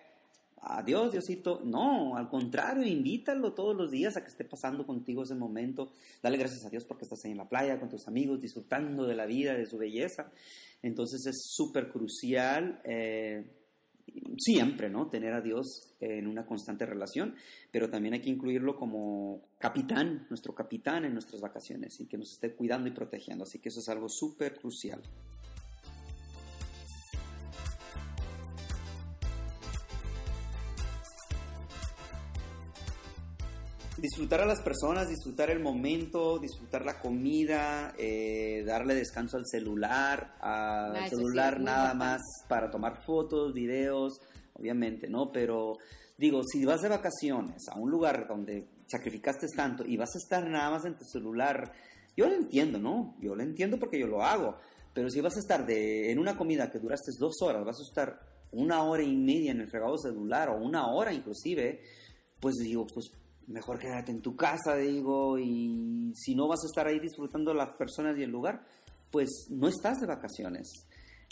adiós 0.63 1.13
Diosito. 1.13 1.61
No, 1.65 2.17
al 2.17 2.29
contrario, 2.29 2.87
invítalo 2.87 3.53
todos 3.53 3.77
los 3.77 3.91
días 3.91 4.17
a 4.17 4.23
que 4.23 4.29
esté 4.29 4.45
pasando 4.45 4.87
contigo 4.87 5.23
ese 5.23 5.35
momento. 5.35 5.93
Dale 6.23 6.37
gracias 6.37 6.65
a 6.65 6.71
Dios 6.71 6.85
porque 6.85 7.05
estás 7.05 7.25
ahí 7.25 7.33
en 7.33 7.39
la 7.39 7.49
playa 7.49 7.79
con 7.79 7.89
tus 7.89 8.07
amigos, 8.09 8.41
disfrutando 8.41 9.07
de 9.07 9.17
la 9.17 9.27
vida, 9.27 9.55
de 9.55 9.67
su 9.67 9.79
belleza. 9.79 10.31
Entonces 10.83 11.27
es 11.27 11.43
súper 11.51 11.89
crucial. 11.91 12.81
eh, 12.85 13.55
siempre, 14.39 14.89
¿no? 14.89 15.09
Tener 15.09 15.35
a 15.35 15.41
Dios 15.41 15.95
en 16.01 16.27
una 16.27 16.47
constante 16.47 16.87
relación, 16.87 17.35
pero 17.71 17.91
también 17.91 18.15
hay 18.15 18.21
que 18.21 18.31
incluirlo 18.31 18.77
como 18.77 19.43
capitán, 19.59 20.27
nuestro 20.31 20.55
capitán 20.55 21.05
en 21.05 21.13
nuestras 21.13 21.41
vacaciones 21.41 22.01
y 22.01 22.07
que 22.07 22.19
nos 22.19 22.33
esté 22.33 22.55
cuidando 22.55 22.89
y 22.89 22.93
protegiendo. 22.93 23.45
Así 23.45 23.59
que 23.59 23.69
eso 23.69 23.81
es 23.81 23.89
algo 23.89 24.09
súper 24.09 24.59
crucial. 24.59 25.01
Disfrutar 34.01 34.41
a 34.41 34.47
las 34.47 34.61
personas, 34.63 35.09
disfrutar 35.09 35.51
el 35.51 35.61
momento, 35.61 36.39
disfrutar 36.39 36.85
la 36.85 37.01
comida, 37.01 37.95
eh, 37.99 38.63
darle 38.67 38.95
descanso 38.95 39.37
al 39.37 39.47
celular, 39.47 40.35
al 40.41 40.97
Ah, 40.97 41.05
sí, 41.09 41.17
celular 41.17 41.57
muy 41.57 41.65
nada 41.67 41.93
importante. 41.93 42.05
más 42.05 42.23
para 42.49 42.71
tomar 42.71 43.03
fotos, 43.05 43.53
videos, 43.53 44.21
obviamente, 44.55 45.09
¿no? 45.09 45.31
Pero 45.33 45.75
digo, 46.17 46.43
si 46.45 46.65
vas 46.65 46.81
de 46.83 46.89
vacaciones 46.89 47.69
a 47.69 47.79
un 47.79 47.91
lugar 47.91 48.27
donde 48.29 48.69
sacrificaste 48.87 49.47
tanto 49.55 49.85
y 49.85 49.97
vas 49.97 50.15
a 50.15 50.19
estar 50.19 50.49
nada 50.49 50.71
más 50.71 50.85
en 50.85 50.97
tu 50.97 51.05
celular, 51.05 51.73
yo 52.17 52.29
lo 52.29 52.35
entiendo, 52.35 52.79
¿no? 52.79 53.17
Yo 53.21 53.35
lo 53.35 53.43
entiendo 53.43 53.79
porque 53.79 53.99
yo 53.99 54.07
lo 54.07 54.23
hago, 54.25 54.57
pero 54.95 55.11
si 55.11 55.21
vas 55.21 55.37
a 55.37 55.41
estar 55.41 55.67
de, 55.67 56.11
en 56.11 56.19
una 56.19 56.37
comida 56.37 56.71
que 56.71 56.79
duraste 56.79 57.13
dos 57.19 57.37
horas, 57.43 57.65
vas 57.65 57.79
a 57.79 57.83
estar 57.89 58.21
una 58.51 58.83
hora 58.83 59.03
y 59.03 59.15
media 59.15 59.53
en 59.53 59.61
el 59.61 59.69
fregado 59.69 59.99
celular 59.99 60.49
o 60.49 60.57
una 60.57 60.89
hora 60.89 61.13
inclusive, 61.13 61.83
pues 62.41 62.55
digo, 62.57 62.87
pues 62.87 63.11
mejor 63.49 63.79
quédate 63.79 64.13
en 64.13 64.21
tu 64.23 64.37
casa, 64.37 64.77
digo, 64.77 65.39
y 65.39 66.13
si 66.15 66.35
no 66.35 66.47
vas 66.49 66.61
a 66.63 66.67
estar 66.67 66.87
ahí 66.87 67.01
disfrutando 67.01 67.53
las 67.55 67.73
personas 67.75 68.17
y 68.19 68.23
el 68.23 68.31
lugar, 68.31 68.65
pues 69.11 69.49
no 69.51 69.69
estás 69.69 69.99
de 70.01 70.07
vacaciones. 70.07 70.71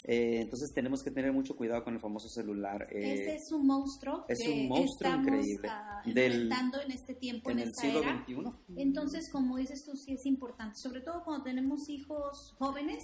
Eh, 0.03 0.41
entonces 0.41 0.71
tenemos 0.73 1.01
que 1.03 1.09
tener 1.11 1.33
mucho 1.33 1.55
cuidado 1.55 1.83
con 1.83 1.95
el 1.95 1.99
famoso 1.99 2.29
celular. 2.29 2.87
Eh, 2.91 3.13
Ese 3.13 3.35
es 3.35 3.51
un 3.51 3.65
monstruo 3.65 4.25
es 4.29 4.37
que 4.39 4.49
un 4.61 4.67
monstruo 4.69 5.09
estamos 5.09 5.27
increíble. 5.27 5.67
ah, 5.69 6.01
Del- 6.05 6.51
en 6.51 6.91
este 6.91 7.15
tiempo, 7.15 7.49
en, 7.49 7.57
en 7.57 7.63
el 7.63 7.69
esta 7.69 7.81
siglo 7.81 7.99
era. 8.03 8.23
XXI. 8.25 8.35
Entonces, 8.77 9.29
como 9.31 9.57
dices 9.57 9.83
tú, 9.83 9.97
sí 9.97 10.13
es 10.13 10.25
importante, 10.27 10.75
sobre 10.77 11.01
todo 11.01 11.23
cuando 11.25 11.43
tenemos 11.43 11.89
hijos 11.89 12.53
jóvenes, 12.59 12.99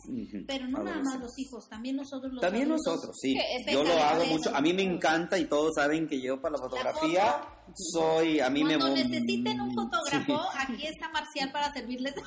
pero 0.47 0.67
no 0.67 0.83
nada 0.83 1.01
más 1.01 1.19
los 1.19 1.37
hijos, 1.39 1.67
también 1.67 1.95
nosotros 1.95 2.31
los 2.31 2.41
También 2.41 2.65
adultos. 2.71 2.85
nosotros, 2.93 3.17
sí. 3.19 3.35
Yo 3.71 3.83
lo 3.83 3.93
hago 3.93 4.25
mucho. 4.27 4.55
A 4.55 4.61
mí 4.61 4.71
me 4.71 4.83
encanta 4.83 5.37
y 5.39 5.45
todos 5.45 5.71
saben 5.75 6.07
que 6.07 6.21
yo 6.21 6.39
para 6.39 6.53
la 6.57 6.63
fotografía 6.63 7.41
soy, 7.75 8.39
a 8.39 8.49
mí 8.49 8.63
me... 8.63 8.77
Cuando 8.77 8.95
necesiten 8.95 9.61
un 9.61 9.73
fotógrafo, 9.73 10.41
Sí. 10.51 10.57
aquí 10.59 10.87
está 10.87 11.09
Marcial 11.09 11.51
para 11.51 11.73
servirles. 11.73 12.13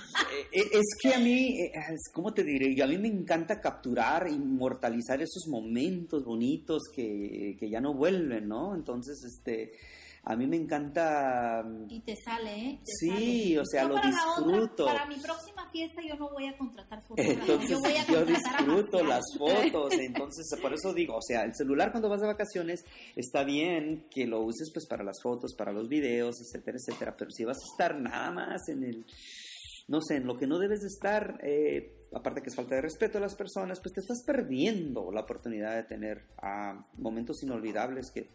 Eh, 0.52 0.60
eh, 0.60 0.68
Es 0.72 0.96
que 1.00 1.14
a 1.14 1.18
mí, 1.18 1.60
eh, 1.60 1.72
¿cómo 2.12 2.32
te 2.32 2.42
diré? 2.42 2.74
Yo, 2.74 2.84
a 2.84 2.88
mí 2.88 2.98
me 2.98 3.08
encanta 3.08 3.60
capturar, 3.60 4.28
inmortalizar 4.28 5.20
esos 5.22 5.46
momentos 5.48 6.24
bonitos 6.24 6.82
que, 6.94 7.56
que 7.58 7.70
ya 7.70 7.80
no 7.80 7.94
vuelven, 7.94 8.48
¿no? 8.48 8.74
Entonces, 8.74 9.22
este, 9.24 9.72
a 10.28 10.34
mí 10.34 10.46
me 10.46 10.56
encanta... 10.56 11.62
mm, 11.64 11.86
Y 11.88 12.00
te 12.00 12.16
sale, 12.16 12.50
¿eh? 12.70 12.80
Te 12.84 12.92
Sí, 12.98 13.08
sale. 13.54 13.60
o 13.60 13.64
sea, 13.64 13.82
Yo 13.82 13.88
lo 13.90 13.94
para 13.94 14.10
la 14.10 14.16
otra- 14.32 14.44
disfruto. 14.46 14.84
para 14.86 15.06
mi 15.06 15.16
próxima 15.16 15.70
fiesta 15.70 16.02
yo 16.06 16.16
no 16.16 16.30
voy 16.30 16.46
a 16.46 16.58
contratar 16.58 17.00
fotógrafo, 17.06 17.40
Entonces 17.40 17.70
yo 17.70 17.78
voy 17.80 17.92
a 17.92 18.06
yo 18.06 18.24
contratar 18.24 18.54
a 18.54 18.56
disfruto 18.64 19.04
las 19.04 19.24
fotos, 19.38 19.92
entonces 19.94 20.60
por 20.60 20.72
eso 20.74 20.92
digo, 20.92 21.16
o 21.16 21.22
sea, 21.22 21.44
el 21.44 21.54
celular 21.54 21.90
cuando 21.92 22.08
vas 22.08 22.20
de 22.20 22.26
vacaciones 22.26 22.84
está 23.14 23.44
bien 23.44 24.06
que 24.10 24.26
lo 24.26 24.40
uses 24.40 24.70
pues 24.74 24.86
para 24.86 25.04
las 25.04 25.16
fotos, 25.22 25.54
para 25.56 25.72
los 25.72 25.88
videos, 25.88 26.36
etcétera, 26.40 26.76
etcétera, 26.78 27.16
pero 27.16 27.30
si 27.30 27.44
vas 27.44 27.58
a 27.58 27.66
estar 27.72 28.00
nada 28.00 28.30
más 28.32 28.68
en 28.68 28.82
el, 28.84 29.06
no 29.88 30.00
sé, 30.00 30.16
en 30.16 30.26
lo 30.26 30.36
que 30.36 30.46
no 30.48 30.58
debes 30.58 30.80
de 30.80 30.88
estar, 30.88 31.38
eh, 31.44 31.92
aparte 32.12 32.42
que 32.42 32.48
es 32.48 32.56
falta 32.56 32.74
de 32.74 32.80
respeto 32.82 33.18
a 33.18 33.20
las 33.20 33.36
personas, 33.36 33.78
pues 33.80 33.92
te 33.92 34.00
estás 34.00 34.24
perdiendo 34.26 35.12
la 35.12 35.20
oportunidad 35.20 35.76
de 35.76 35.84
tener 35.84 36.26
ah, 36.42 36.84
momentos 36.98 37.42
inolvidables 37.44 38.10
que 38.12 38.30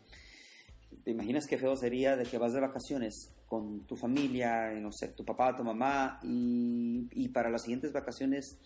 te 1.03 1.11
imaginas 1.11 1.47
qué 1.47 1.57
feo 1.57 1.75
sería 1.75 2.15
de 2.15 2.25
que 2.25 2.37
vas 2.37 2.53
de 2.53 2.59
vacaciones 2.59 3.33
con 3.47 3.85
tu 3.85 3.95
familia, 3.95 4.73
y 4.73 4.81
no 4.81 4.91
sé, 4.91 5.09
tu 5.09 5.25
papá, 5.25 5.55
tu 5.55 5.63
mamá, 5.63 6.19
y, 6.23 7.07
y 7.11 7.29
para 7.29 7.49
las 7.49 7.63
siguientes 7.63 7.91
vacaciones, 7.91 8.57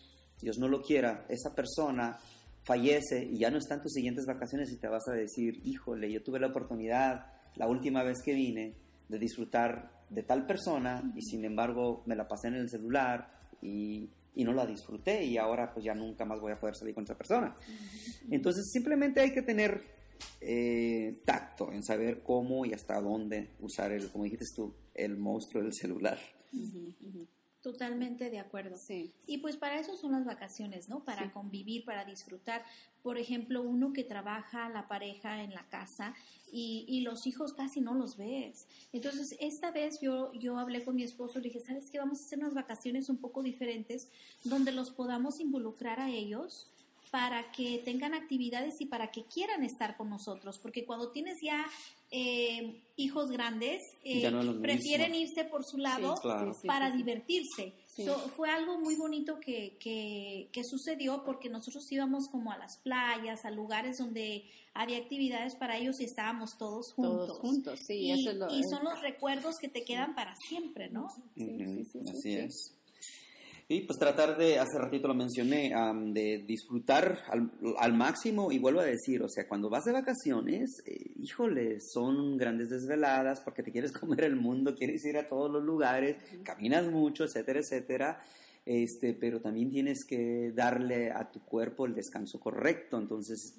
Dios 0.42 0.58
no 0.58 0.68
lo 0.68 0.82
quiera, 0.82 1.26
esa 1.30 1.56
persona 1.56 2.18
fallece 2.66 3.24
y 3.24 3.38
ya 3.38 3.52
no 3.52 3.58
está 3.58 3.76
en 3.76 3.82
tus 3.82 3.94
siguientes 3.94 4.26
vacaciones 4.26 4.72
y 4.72 4.78
te 4.78 4.88
vas 4.88 5.08
a 5.08 5.14
decir, 5.14 5.62
híjole, 5.64 6.12
yo 6.12 6.24
tuve 6.24 6.40
la 6.40 6.48
oportunidad 6.48 7.28
la 7.56 7.68
última 7.68 8.04
vez 8.04 8.18
que 8.24 8.34
vine 8.34 8.76
de 9.08 9.20
disfrutar 9.20 9.92
de 10.10 10.24
tal 10.24 10.46
persona 10.46 11.02
y 11.16 11.22
sin 11.22 11.46
embargo 11.46 12.04
me 12.06 12.16
la 12.16 12.28
pasé 12.28 12.48
en 12.48 12.56
el 12.56 12.70
celular 12.70 13.32
y, 13.62 14.10
y 14.34 14.44
no 14.44 14.52
la 14.52 14.66
disfruté 14.66 15.24
y 15.24 15.38
ahora 15.38 15.72
pues 15.72 15.86
ya 15.86 15.94
nunca 15.94 16.26
más 16.26 16.40
voy 16.40 16.54
a 16.54 16.60
poder 16.60 16.76
salir 16.76 16.96
con 16.96 17.04
esa 17.04 17.16
persona. 17.16 17.56
Entonces 18.30 18.70
simplemente 18.72 19.22
hay 19.22 19.32
que 19.32 19.44
tener 19.44 19.95
eh, 20.42 21.22
tacto 21.26 21.72
en 21.72 21.84
saber 21.84 22.24
cómo 22.24 22.66
y 22.66 22.74
hasta 22.74 23.00
dónde 23.02 23.52
usar 23.60 23.92
el, 23.92 24.10
como 24.10 24.24
dijiste 24.26 24.46
tú, 24.56 24.74
el 24.94 25.18
monstruo 25.18 25.64
del 25.64 25.74
celular. 25.74 26.20
Ujú, 26.54 26.94
ujú. 27.02 27.28
Totalmente 27.62 28.30
de 28.30 28.38
acuerdo. 28.38 28.78
Sí. 28.78 29.12
Y 29.26 29.40
pues 29.40 29.58
para 29.58 29.80
eso 29.80 29.98
son 29.98 30.12
las 30.12 30.24
vacaciones, 30.24 30.88
¿no? 30.88 31.04
Para 31.04 31.24
Sí. 31.24 31.30
convivir, 31.30 31.84
para 31.84 32.06
disfrutar. 32.06 32.64
Por 33.02 33.18
ejemplo, 33.18 33.64
uno 33.64 33.92
que 33.92 34.04
trabaja, 34.04 34.70
la 34.70 34.88
pareja 34.88 35.42
en 35.42 35.52
la 35.52 35.68
casa 35.70 36.14
y, 36.52 36.86
y 36.88 37.02
los 37.02 37.26
hijos 37.26 37.54
casi 37.54 37.82
no 37.82 37.96
los 37.96 38.18
ves. 38.18 38.68
Entonces, 38.94 39.36
esta 39.40 39.72
vez 39.72 40.00
yo, 40.00 40.32
yo 40.34 40.60
hablé 40.60 40.84
con 40.86 40.96
mi 40.96 41.02
esposo 41.02 41.40
y 41.40 41.42
le 41.42 41.50
dije, 41.50 41.60
¿sabes 41.60 41.90
qué? 41.90 41.98
Vamos 41.98 42.20
a 42.20 42.26
hacer 42.26 42.38
unas 42.38 42.54
vacaciones 42.54 43.10
un 43.10 43.18
poco 43.18 43.42
diferentes 43.42 44.10
donde 44.44 44.72
los 44.72 44.92
podamos 44.92 45.40
involucrar 45.40 46.00
a 46.00 46.12
ellos 46.12 46.72
para 47.16 47.50
que 47.54 47.82
tengan 47.86 48.14
actividades 48.14 48.82
y 48.82 48.88
para 48.88 49.10
que 49.10 49.24
quieran 49.24 49.64
estar 49.64 49.96
con 49.96 50.10
nosotros. 50.10 50.60
Porque 50.60 50.84
cuando 50.86 51.12
tienes 51.12 51.40
ya 51.42 51.66
eh, 52.12 52.82
hijos 52.98 53.32
grandes, 53.32 53.82
eh, 54.04 54.30
no 54.30 54.62
prefieren 54.62 55.12
mismo. 55.12 55.26
irse 55.30 55.46
por 55.46 55.64
su 55.64 55.78
lado 55.78 56.16
Sí, 56.18 56.22
Claro. 56.24 56.52
para 56.68 56.88
sí, 56.88 56.92
sí. 56.92 56.98
divertirse. 56.98 57.74
Sí. 57.88 58.04
So, 58.06 58.18
fue 58.36 58.50
algo 58.50 58.78
muy 58.80 58.96
bonito 58.96 59.40
que, 59.40 59.78
que, 59.80 60.50
que 60.52 60.66
sucedió 60.66 61.24
porque 61.24 61.48
nosotros 61.50 61.90
íbamos 61.90 62.28
como 62.28 62.52
a 62.52 62.58
las 62.58 62.76
playas, 62.80 63.46
a 63.46 63.50
lugares 63.52 63.98
donde 63.98 64.44
había 64.74 64.98
actividades 64.98 65.56
para 65.56 65.78
ellos 65.78 66.02
y 66.02 66.04
estábamos 66.04 66.58
todos 66.58 66.92
juntos. 66.92 67.28
Todos 67.28 67.40
juntos, 67.40 67.80
sí, 67.80 67.94
y, 67.94 68.12
eso 68.12 68.32
es 68.32 68.36
lo- 68.36 68.54
y 68.54 68.64
son 68.66 68.84
los 68.84 69.00
recuerdos 69.02 69.58
que 69.58 69.70
te 69.70 69.86
quedan 69.86 70.16
para 70.16 70.36
siempre, 70.36 70.90
¿no? 70.90 71.08
Sí, 71.38 71.48
sí, 71.60 71.66
sí, 71.66 71.86
sí, 71.94 72.00
Así 72.10 72.22
sí. 72.22 72.34
es. 72.36 72.75
Y 73.68 73.82
pues 73.82 73.98
tratar 73.98 74.38
de, 74.38 74.60
hace 74.60 74.78
ratito 74.78 75.08
lo 75.08 75.16
mencioné, 75.16 75.74
am, 75.74 76.14
de 76.14 76.44
disfrutar 76.48 77.18
al, 77.30 77.52
al 77.80 77.94
máximo. 77.94 78.52
Y 78.52 78.60
vuelvo 78.60 78.82
a 78.82 78.86
decir, 78.86 79.24
o 79.24 79.28
sea, 79.28 79.48
cuando 79.48 79.70
vas 79.72 79.86
de 79.86 79.92
vacaciones, 79.92 80.84
eh, 80.86 81.14
híjole, 81.18 81.80
son 81.82 82.38
grandes 82.38 82.70
desveladas 82.70 83.42
porque 83.42 83.64
te 83.64 83.72
quieres 83.72 83.92
comer 84.00 84.26
el 84.26 84.36
mundo, 84.36 84.76
quieres 84.76 85.04
ir 85.06 85.18
a 85.18 85.26
todos 85.28 85.50
los 85.52 85.64
lugares, 85.64 86.18
caminas 86.44 86.92
mucho, 86.92 87.24
etcétera, 87.24 87.60
etcétera. 87.62 88.22
Este, 88.68 89.14
pero 89.14 89.42
también 89.42 89.70
tienes 89.70 90.06
que 90.08 90.52
darle 90.56 91.12
a 91.12 91.30
tu 91.32 91.40
cuerpo 91.46 91.86
el 91.86 91.94
descanso 91.94 92.40
correcto, 92.40 92.98
entonces 92.98 93.56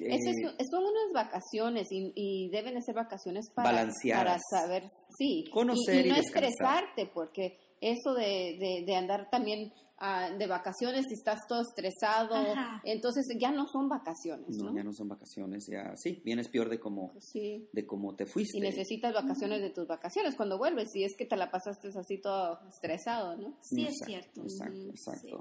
eh, 0.00 0.14
es- 0.14 0.68
son 0.70 0.84
unas 0.84 1.12
vacaciones 1.12 1.88
y, 1.90 2.12
y 2.14 2.50
deben 2.50 2.74
de 2.74 2.82
ser 2.82 2.94
vacaciones 2.94 3.50
para, 3.52 3.70
Balanceadas. 3.72 4.40
para 4.52 4.62
saber, 4.62 4.84
sí, 5.18 5.44
Conocer 5.52 6.06
y, 6.06 6.08
y 6.08 6.12
no 6.12 6.16
estresarte, 6.18 7.10
porque 7.12 7.58
eso 7.92 8.14
de, 8.14 8.56
de, 8.58 8.84
de 8.86 8.96
andar 8.96 9.28
también 9.30 9.72
ah, 9.98 10.30
de 10.30 10.46
vacaciones 10.46 11.04
y 11.10 11.14
estás 11.14 11.46
todo 11.48 11.60
estresado, 11.62 12.34
Ajá. 12.34 12.80
entonces 12.84 13.24
ya 13.38 13.50
no 13.52 13.66
son 13.68 13.88
vacaciones, 13.88 14.56
¿no? 14.58 14.70
no, 14.70 14.76
ya 14.76 14.82
no 14.84 14.92
son 14.92 15.08
vacaciones, 15.08 15.66
ya 15.66 15.94
sí, 15.96 16.20
vienes 16.24 16.48
peor 16.48 16.68
de 16.68 16.80
cómo, 16.80 17.12
Sí. 17.20 17.68
de 17.72 17.86
cómo 17.86 18.14
te 18.16 18.26
fuiste. 18.26 18.58
Y 18.58 18.60
necesitas 18.60 19.14
vacaciones 19.14 19.60
de 19.60 19.70
tus 19.70 19.86
vacaciones 19.86 20.34
cuando 20.36 20.58
vuelves, 20.58 20.90
si 20.92 21.04
es 21.04 21.14
que 21.16 21.26
te 21.26 21.36
la 21.36 21.50
pasaste 21.50 21.88
así 21.96 22.18
todo 22.20 22.58
estresado, 22.68 23.36
¿no? 23.36 23.56
Sí, 23.60 23.86
es 23.86 23.98
cierto. 24.04 24.42
Exacto, 24.42 24.88
exacto. 24.90 25.38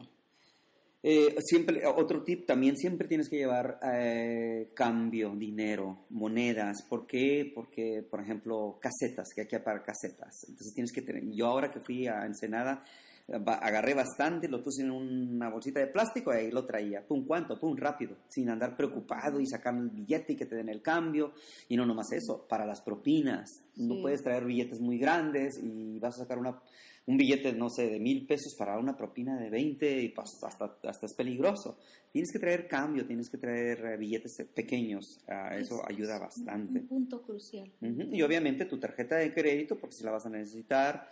Eh, 1.05 1.35
siempre, 1.41 1.85
otro 1.85 2.23
tip, 2.23 2.45
también 2.45 2.77
siempre 2.77 3.09
tienes 3.09 3.27
que 3.27 3.35
llevar 3.35 3.77
eh, 3.93 4.69
cambio, 4.73 5.35
dinero, 5.35 6.05
monedas. 6.11 6.81
¿Por 6.87 7.05
qué? 7.05 7.51
Porque, 7.53 8.01
por 8.09 8.21
ejemplo, 8.21 8.79
casetas, 8.81 9.27
que 9.35 9.41
hay 9.41 9.61
para 9.61 9.83
casetas. 9.83 10.45
Entonces 10.47 10.73
tienes 10.73 10.93
que 10.93 11.01
tener, 11.01 11.29
yo 11.31 11.47
ahora 11.47 11.69
que 11.69 11.81
fui 11.81 12.07
a 12.07 12.25
Ensenada, 12.25 12.85
eh, 13.27 13.33
agarré 13.45 13.93
bastante, 13.93 14.47
lo 14.47 14.63
puse 14.63 14.83
en 14.83 14.91
una 14.91 15.49
bolsita 15.49 15.81
de 15.81 15.87
plástico 15.87 16.33
y 16.33 16.37
ahí 16.37 16.51
lo 16.51 16.65
traía. 16.65 17.05
Pum, 17.05 17.25
¿cuánto? 17.27 17.59
Pum, 17.59 17.75
rápido, 17.75 18.15
sin 18.29 18.49
andar 18.49 18.77
preocupado 18.77 19.41
y 19.41 19.45
sacar 19.45 19.75
el 19.75 19.89
billete 19.89 20.31
y 20.33 20.35
que 20.37 20.45
te 20.45 20.55
den 20.55 20.69
el 20.69 20.81
cambio. 20.81 21.33
Y 21.67 21.75
no 21.75 21.85
nomás 21.85 22.13
eso, 22.13 22.45
para 22.47 22.65
las 22.65 22.79
propinas. 22.81 23.61
No 23.75 23.95
Sí. 23.95 24.01
puedes 24.01 24.23
traer 24.23 24.45
billetes 24.45 24.79
muy 24.79 24.97
grandes 24.97 25.59
y 25.61 25.99
vas 25.99 26.15
a 26.15 26.19
sacar 26.19 26.37
una, 26.39 26.61
un 27.05 27.17
billete, 27.17 27.51
no 27.53 27.69
sé, 27.69 27.89
de 27.89 27.99
mil 27.99 28.25
pesos 28.25 28.55
para 28.55 28.77
una 28.77 28.95
propina 28.95 29.37
de 29.37 29.49
20 29.49 30.01
y 30.01 30.09
pues, 30.09 30.41
hasta, 30.43 30.77
hasta 30.83 31.05
es 31.05 31.13
peligroso. 31.13 31.77
Tienes 32.13 32.31
que 32.31 32.39
traer 32.39 32.67
cambio, 32.67 33.05
tienes 33.05 33.29
que 33.29 33.37
traer 33.37 33.83
eh, 33.85 33.97
billetes 33.97 34.37
pequeños. 34.55 35.19
ah, 35.27 35.55
eso 35.57 35.81
Es- 35.83 35.89
ayuda 35.89 36.15
Un 36.15 36.21
bastante. 36.21 36.79
punto 36.81 37.21
crucial. 37.21 37.69
Y 37.81 38.21
obviamente 38.21 38.65
tu 38.65 38.79
tarjeta 38.79 39.17
de 39.17 39.33
crédito, 39.33 39.77
porque 39.77 39.95
si 39.97 40.03
la 40.05 40.11
vas 40.11 40.25
a 40.25 40.29
necesitar, 40.29 41.11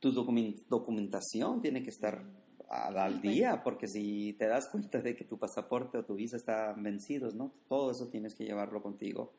tu 0.00 0.12
documen- 0.12 0.64
documentación 0.68 1.60
tiene 1.62 1.82
que 1.82 1.90
estar 1.90 2.24
al, 2.68 2.98
al 2.98 3.20
día, 3.22 3.62
porque 3.62 3.86
si 3.88 4.32
te 4.34 4.46
das 4.46 4.68
cuenta 4.68 5.00
de 5.00 5.14
que 5.14 5.24
tu 5.24 5.38
pasaporte 5.38 5.98
o 5.98 6.04
tu 6.04 6.14
visa 6.16 6.36
está 6.36 6.72
vencidos, 6.76 7.34
¿no? 7.34 7.52
Todo 7.68 7.92
eso 7.92 8.08
tienes 8.08 8.34
que 8.34 8.44
llevarlo 8.44 8.82
contigo. 8.82 9.32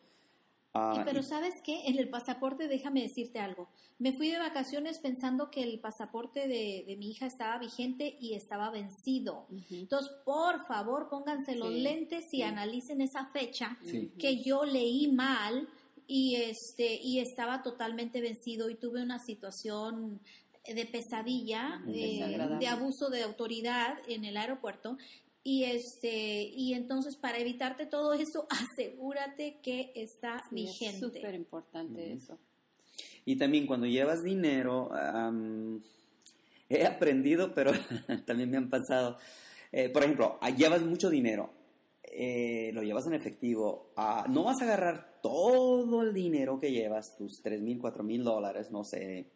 Ah, 0.73 0.97
Y, 0.99 1.03
pero 1.03 1.21
y- 1.21 1.23
sabes 1.23 1.55
qué, 1.63 1.87
en 1.87 1.97
el 1.97 2.09
pasaporte 2.09 2.67
déjame 2.67 3.01
decirte 3.01 3.39
algo. 3.39 3.69
Me 3.97 4.13
fui 4.13 4.29
de 4.29 4.37
vacaciones 4.37 4.99
pensando 4.99 5.49
que 5.49 5.63
el 5.63 5.79
pasaporte 5.79 6.47
de, 6.47 6.83
de 6.87 6.95
mi 6.97 7.09
hija 7.11 7.25
estaba 7.25 7.57
vigente 7.57 8.15
y 8.19 8.35
estaba 8.35 8.69
vencido. 8.69 9.47
Entonces, 9.71 10.11
por 10.25 10.65
favor, 10.67 11.09
pónganse 11.09 11.55
los 11.55 11.73
Sí, 11.73 11.79
lentes 11.81 12.25
y 12.31 12.37
sí. 12.37 12.41
analicen 12.43 13.01
esa 13.01 13.25
fecha 13.27 13.77
Sí. 13.83 14.11
que 14.19 14.43
yo 14.43 14.63
leí 14.63 15.07
mal 15.11 15.67
y 16.07 16.35
este 16.35 16.95
y 17.01 17.19
estaba 17.19 17.61
totalmente 17.63 18.21
vencido 18.21 18.69
y 18.69 18.75
tuve 18.75 19.01
una 19.01 19.19
situación 19.19 20.19
de 20.65 20.85
pesadilla, 20.85 21.81
eh, 21.87 22.37
de 22.59 22.67
abuso 22.67 23.09
de 23.09 23.23
autoridad 23.23 23.97
en 24.07 24.23
el 24.23 24.37
aeropuerto 24.37 24.97
y 25.43 25.63
este 25.63 26.43
y 26.43 26.73
entonces 26.73 27.15
para 27.15 27.37
evitarte 27.37 27.85
todo 27.85 28.13
eso 28.13 28.47
asegúrate 28.73 29.59
que 29.61 29.91
está 29.95 30.43
Sí, 30.49 30.61
es 30.61 30.79
vigente. 30.79 30.99
súper 30.99 31.35
importante 31.35 32.13
eso. 32.13 32.37
Y 33.25 33.37
también 33.37 33.67
cuando 33.67 33.85
llevas 33.87 34.23
dinero, 34.23 34.91
am, 34.93 35.81
he 36.69 36.85
aprendido, 36.85 37.53
pero 37.53 37.71
también 38.25 38.49
me 38.49 38.57
han 38.57 38.69
pasado. 38.69 39.17
eh, 39.71 39.89
por 39.89 40.03
ejemplo, 40.03 40.37
ah, 40.41 40.49
llevas 40.49 40.81
mucho 40.83 41.09
dinero. 41.09 41.51
eh, 42.03 42.71
lo 42.73 42.81
llevas 42.81 43.05
en 43.07 43.13
efectivo, 43.13 43.91
ah, 43.95 44.25
no 44.29 44.43
vas 44.45 44.61
a 44.61 44.63
agarrar 44.65 45.19
todo 45.21 46.01
el 46.01 46.11
dinero 46.13 46.59
que 46.59 46.71
llevas, 46.71 47.15
tus 47.17 47.41
tres 47.43 47.61
mil, 47.61 47.77
cuatro 47.79 48.03
mil 48.03 48.23
dólares, 48.23 48.71
no 48.71 48.83
sé, 48.83 49.27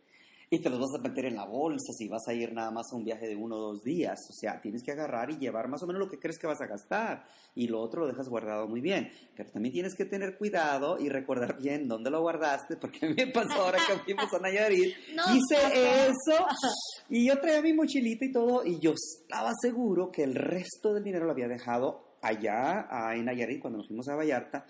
y 0.53 0.59
te 0.59 0.69
los 0.69 0.79
vas 0.79 0.93
a 0.99 1.01
meter 1.01 1.25
en 1.25 1.35
la 1.35 1.45
bolsa 1.45 1.91
si 1.97 2.07
vas 2.07 2.27
a 2.27 2.33
ir 2.33 2.53
nada 2.53 2.69
más 2.69 2.85
a 2.91 2.95
un 2.95 3.03
viaje 3.03 3.27
de 3.27 3.35
uno 3.35 3.55
o 3.55 3.59
dos 3.73 3.83
días. 3.83 4.19
O 4.29 4.33
sea, 4.33 4.61
tienes 4.61 4.83
que 4.83 4.91
agarrar 4.91 5.31
y 5.31 5.39
llevar 5.39 5.67
más 5.67 5.81
o 5.81 5.87
menos 5.87 5.99
lo 5.99 6.07
que 6.07 6.19
crees 6.19 6.37
que 6.37 6.45
vas 6.45 6.61
a 6.61 6.67
gastar 6.67 7.25
y 7.55 7.67
lo 7.67 7.81
otro 7.81 8.01
lo 8.01 8.07
dejas 8.07 8.29
guardado 8.29 8.67
muy 8.67 8.79
bien. 8.79 9.11
Pero 9.35 9.49
también 9.49 9.73
tienes 9.73 9.95
que 9.95 10.05
tener 10.05 10.37
cuidado 10.37 10.99
y 10.99 11.09
recordar 11.09 11.57
bien 11.57 11.87
dónde 11.87 12.11
lo 12.11 12.21
guardaste, 12.21 12.77
porque 12.77 13.09
me 13.09 13.25
pasó 13.31 13.63
ahora 13.63 13.79
que 13.87 13.97
fuimos 14.03 14.31
a 14.31 14.39
Nayarit. 14.39 14.93
No, 15.15 15.23
hice 15.35 15.55
pasó. 15.55 15.75
eso 15.75 16.45
y 17.09 17.27
yo 17.27 17.39
traía 17.39 17.61
mi 17.63 17.73
mochilita 17.73 18.25
y 18.25 18.31
todo 18.31 18.63
y 18.63 18.79
yo 18.79 18.93
estaba 18.93 19.51
seguro 19.59 20.11
que 20.11 20.23
el 20.23 20.35
resto 20.35 20.93
del 20.93 21.03
dinero 21.03 21.25
lo 21.25 21.31
había 21.31 21.47
dejado 21.47 22.17
allá 22.21 22.87
en 23.15 23.25
Nayarit 23.25 23.59
cuando 23.59 23.77
nos 23.77 23.87
fuimos 23.87 24.07
a 24.07 24.15
Vallarta 24.15 24.65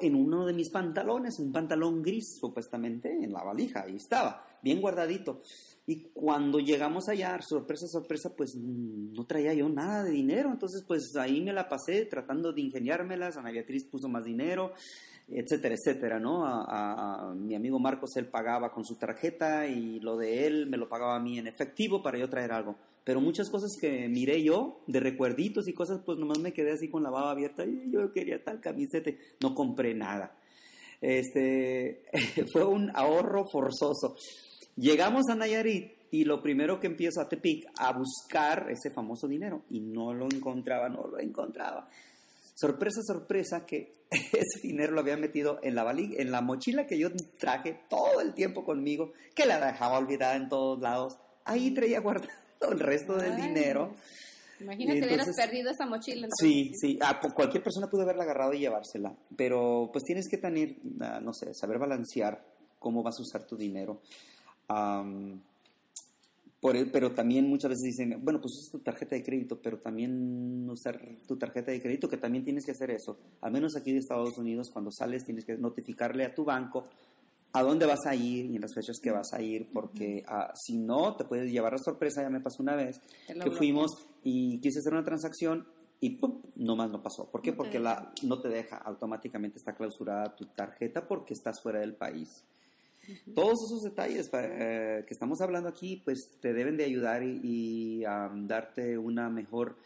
en 0.00 0.14
uno 0.14 0.46
de 0.46 0.52
mis 0.52 0.70
pantalones, 0.70 1.38
un 1.38 1.52
pantalón 1.52 2.02
gris 2.02 2.38
supuestamente 2.40 3.10
en 3.12 3.32
la 3.32 3.42
valija, 3.42 3.82
ahí 3.86 3.96
estaba, 3.96 4.44
bien 4.62 4.80
guardadito. 4.80 5.42
Y 5.86 6.10
cuando 6.14 6.58
llegamos 6.60 7.08
allá, 7.08 7.38
sorpresa, 7.42 7.86
sorpresa, 7.86 8.30
pues 8.36 8.54
no 8.56 9.24
traía 9.26 9.52
yo 9.54 9.68
nada 9.68 10.02
de 10.04 10.10
dinero, 10.12 10.50
entonces 10.50 10.82
pues 10.86 11.14
ahí 11.16 11.40
me 11.42 11.52
la 11.52 11.68
pasé 11.68 12.06
tratando 12.06 12.52
de 12.52 12.60
ingeniármelas, 12.62 13.36
Ana 13.36 13.50
Beatriz 13.50 13.84
puso 13.84 14.08
más 14.08 14.24
dinero, 14.24 14.72
etcétera, 15.28 15.74
etcétera, 15.74 16.20
¿no? 16.20 16.44
A, 16.46 16.64
a- 16.64 17.30
a 17.30 17.34
mi 17.34 17.54
amigo 17.54 17.78
Marcos 17.78 18.16
él 18.16 18.26
pagaba 18.28 18.72
con 18.72 18.84
su 18.84 18.96
tarjeta 18.96 19.66
y 19.66 20.00
lo 20.00 20.16
de 20.16 20.46
él 20.46 20.66
me 20.68 20.76
lo 20.76 20.88
pagaba 20.88 21.16
a 21.16 21.20
mí 21.20 21.38
en 21.38 21.46
efectivo 21.46 22.02
para 22.02 22.18
yo 22.18 22.28
traer 22.30 22.52
algo. 22.52 22.76
Pero 23.04 23.20
muchas 23.20 23.50
cosas 23.50 23.70
que 23.78 24.08
miré 24.08 24.42
yo, 24.42 24.80
de 24.86 24.98
recuerditos 24.98 25.68
y 25.68 25.74
cosas, 25.74 26.00
pues 26.04 26.18
nomás 26.18 26.38
me 26.38 26.54
quedé 26.54 26.72
así 26.72 26.88
con 26.88 27.02
la 27.02 27.10
baba 27.10 27.30
abierta 27.30 27.64
y 27.64 27.90
yo 27.90 28.10
quería 28.12 28.42
tal 28.42 28.60
camiseta, 28.60 29.10
no 29.40 29.54
compré 29.54 29.94
nada. 29.94 30.36
Este, 31.02 32.02
fue 32.52 32.64
un 32.64 32.90
ahorro 32.94 33.46
forzoso. 33.46 34.16
Llegamos 34.76 35.28
a 35.28 35.34
Nayarit 35.34 35.92
y 36.10 36.24
lo 36.24 36.40
primero 36.42 36.80
que 36.80 36.86
empiezo 36.86 37.20
a 37.20 37.28
Tepic 37.28 37.66
a 37.76 37.92
buscar 37.92 38.70
ese 38.70 38.90
famoso 38.90 39.28
dinero 39.28 39.62
y 39.68 39.80
no 39.80 40.14
lo 40.14 40.24
encontraba, 40.24 40.88
no 40.88 41.06
lo 41.06 41.18
encontraba. 41.20 41.90
Sorpresa, 42.54 43.02
sorpresa 43.02 43.66
que 43.66 43.92
ese 44.10 44.60
dinero 44.62 44.92
lo 44.92 45.00
había 45.00 45.16
metido 45.18 45.58
en 45.62 45.74
la 45.74 45.84
en 45.92 46.30
la 46.30 46.40
mochila 46.40 46.86
que 46.86 46.98
yo 46.98 47.10
traje 47.38 47.80
todo 47.90 48.20
el 48.20 48.32
tiempo 48.32 48.64
conmigo, 48.64 49.12
que 49.34 49.44
la 49.44 49.64
dejaba 49.64 49.98
olvidada 49.98 50.36
en 50.36 50.48
todos 50.48 50.80
lados. 50.80 51.18
Ahí 51.44 51.72
traía 51.72 52.00
guardado 52.60 52.72
el 52.72 52.80
resto 52.80 53.16
del 53.16 53.32
Ay. 53.32 53.42
dinero. 53.48 53.94
Imagínate, 54.60 54.98
Y 54.98 55.02
hubieras 55.02 55.26
entonces- 55.28 55.46
perdido 55.46 55.70
esa 55.70 55.86
mochila. 55.86 56.28
Sí, 56.38 56.72
sí, 56.74 56.98
ah, 57.02 57.20
cualquier 57.34 57.62
persona 57.62 57.88
pudo 57.90 58.02
haberla 58.02 58.22
agarrado 58.22 58.52
y 58.52 58.60
llevársela, 58.60 59.14
pero 59.36 59.90
pues 59.92 60.04
tienes 60.04 60.28
que 60.28 60.38
tener, 60.38 60.76
ah, 61.00 61.20
no 61.20 61.32
sé, 61.34 61.52
saber 61.54 61.78
balancear 61.78 62.42
cómo 62.78 63.02
vas 63.02 63.18
a 63.18 63.22
usar 63.22 63.44
tu 63.46 63.56
dinero. 63.56 64.00
Am, 64.68 65.40
por 66.60 66.76
el- 66.76 66.90
pero 66.90 67.12
también 67.12 67.46
muchas 67.48 67.70
veces 67.70 67.82
dicen, 67.84 68.18
bueno, 68.24 68.40
pues 68.40 68.54
usa 68.54 68.72
tu 68.72 68.78
tarjeta 68.78 69.16
de 69.16 69.22
crédito, 69.22 69.60
pero 69.60 69.78
también 69.78 70.66
usar 70.70 70.98
tu 71.26 71.36
tarjeta 71.36 71.70
de 71.72 71.82
crédito, 71.82 72.08
que 72.08 72.16
también 72.16 72.42
tienes 72.44 72.64
que 72.64 72.70
hacer 72.72 72.90
eso. 72.90 73.18
Al 73.42 73.52
menos 73.52 73.76
aquí 73.76 73.92
de 73.92 73.98
Estados 73.98 74.38
Unidos, 74.38 74.70
cuando 74.70 74.90
sales, 74.90 75.24
tienes 75.24 75.44
que 75.44 75.58
notificarle 75.58 76.24
a 76.24 76.34
tu 76.34 76.44
banco 76.44 76.88
a 77.54 77.62
dónde 77.62 77.86
vas 77.86 78.04
a 78.06 78.16
ir 78.16 78.46
y 78.46 78.56
en 78.56 78.60
las 78.60 78.74
fechas 78.74 78.98
que 79.00 79.12
vas 79.12 79.32
a 79.32 79.40
ir, 79.40 79.68
porque 79.72 80.24
ah, 80.26 80.52
si 80.56 80.76
no, 80.76 81.14
te 81.16 81.24
puedes 81.24 81.52
llevar 81.52 81.72
la 81.72 81.78
sorpresa. 81.78 82.20
Ya 82.20 82.28
me 82.28 82.40
pasó 82.40 82.62
una 82.62 82.74
vez 82.74 83.00
que 83.28 83.50
fuimos 83.52 83.92
y 84.24 84.60
quise 84.60 84.80
hacer 84.80 84.92
una 84.92 85.04
transacción 85.04 85.64
y 86.00 86.16
¡pum! 86.16 86.42
nomás 86.56 86.90
no 86.90 87.00
pasó. 87.00 87.30
¿Por 87.30 87.42
qué? 87.42 87.52
No 87.52 87.56
porque 87.58 87.78
deja. 87.78 87.84
la, 87.84 88.12
no 88.24 88.40
te 88.40 88.48
deja, 88.48 88.78
automáticamente 88.78 89.58
está 89.58 89.72
clausurada 89.72 90.34
tu 90.34 90.46
tarjeta 90.46 91.06
porque 91.06 91.32
estás 91.32 91.62
fuera 91.62 91.78
del 91.78 91.94
país. 91.94 92.28
Todos 93.34 93.54
esos 93.66 93.82
detalles 93.82 94.28
eh, 94.32 95.04
que 95.06 95.14
estamos 95.14 95.40
hablando 95.40 95.68
aquí, 95.68 96.02
pues 96.04 96.30
te 96.40 96.52
deben 96.52 96.76
de 96.76 96.84
ayudar 96.84 97.22
y, 97.22 97.40
y, 97.42 98.02
darte 98.46 98.98
una 98.98 99.28
mejor 99.28 99.76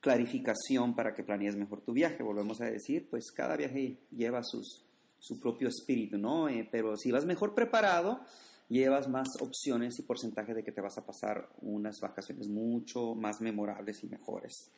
clarificación 0.00 0.94
para 0.94 1.12
que 1.12 1.24
planees 1.24 1.56
mejor 1.56 1.82
tu 1.82 1.92
viaje. 1.92 2.22
Volvemos 2.22 2.60
a 2.62 2.66
decir, 2.66 3.06
pues 3.10 3.32
cada 3.32 3.56
viaje 3.56 3.98
lleva 4.12 4.42
sus, 4.42 4.85
su 5.18 5.40
propio 5.40 5.68
espíritu, 5.68 6.18
¿no? 6.18 6.48
Eh, 6.48 6.68
pero 6.70 6.96
si 6.96 7.10
vas 7.10 7.24
mejor 7.24 7.54
preparado, 7.54 8.20
llevas 8.68 9.08
más 9.08 9.28
opciones 9.40 9.98
y 9.98 10.02
porcentaje 10.02 10.54
de 10.54 10.64
que 10.64 10.72
te 10.72 10.80
vas 10.80 10.98
a 10.98 11.06
pasar 11.06 11.48
unas 11.60 12.00
vacaciones 12.00 12.48
mucho 12.48 13.14
más 13.14 13.40
memorables 13.40 14.02
y 14.04 14.08
mejores. 14.08 14.72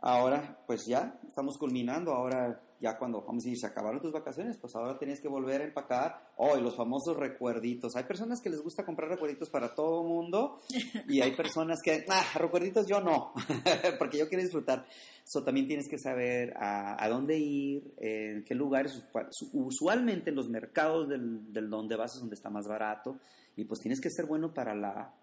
Ahora, 0.00 0.62
pues 0.66 0.86
ya 0.86 1.18
estamos 1.26 1.56
culminando. 1.58 2.12
Ahora, 2.12 2.60
ya 2.80 2.98
cuando 2.98 3.22
vamos 3.22 3.42
a 3.44 3.46
decir, 3.46 3.58
se 3.58 3.66
acabaron 3.66 4.00
tus 4.00 4.12
vacaciones, 4.12 4.58
pues 4.58 4.74
ahora 4.76 4.98
tienes 4.98 5.20
que 5.20 5.28
volver 5.28 5.62
a 5.62 5.64
empacar. 5.64 6.32
Oh, 6.36 6.56
y 6.56 6.60
los 6.60 6.76
famosos 6.76 7.16
recuerditos. 7.16 7.96
Hay 7.96 8.04
personas 8.04 8.40
que 8.40 8.50
les 8.50 8.60
gusta 8.60 8.84
comprar 8.84 9.08
recuerditos 9.08 9.48
para 9.48 9.74
todo 9.74 10.02
mundo 10.02 10.60
y 11.08 11.20
hay 11.22 11.30
personas 11.36 11.80
que, 11.82 12.04
ah, 12.08 12.24
recuerditos 12.34 12.86
yo 12.86 13.00
no, 13.00 13.32
porque 13.98 14.18
yo 14.18 14.28
quiero 14.28 14.44
disfrutar. 14.44 14.86
So, 15.24 15.42
también 15.42 15.66
tienes 15.66 15.88
que 15.88 15.98
saber 15.98 16.54
a, 16.56 17.02
a 17.02 17.08
dónde 17.08 17.38
ir, 17.38 17.94
en 17.98 18.44
qué 18.44 18.54
lugares. 18.54 19.02
Usualmente 19.52 20.30
en 20.30 20.36
los 20.36 20.48
mercados 20.48 21.08
del, 21.08 21.52
del 21.52 21.70
donde 21.70 21.96
vas 21.96 22.14
es 22.14 22.20
donde 22.20 22.36
está 22.36 22.50
más 22.50 22.68
barato 22.68 23.18
y 23.56 23.64
pues 23.64 23.80
tienes 23.80 24.00
que 24.00 24.10
ser 24.10 24.26
bueno 24.26 24.52
para 24.52 24.74
la, 24.74 25.14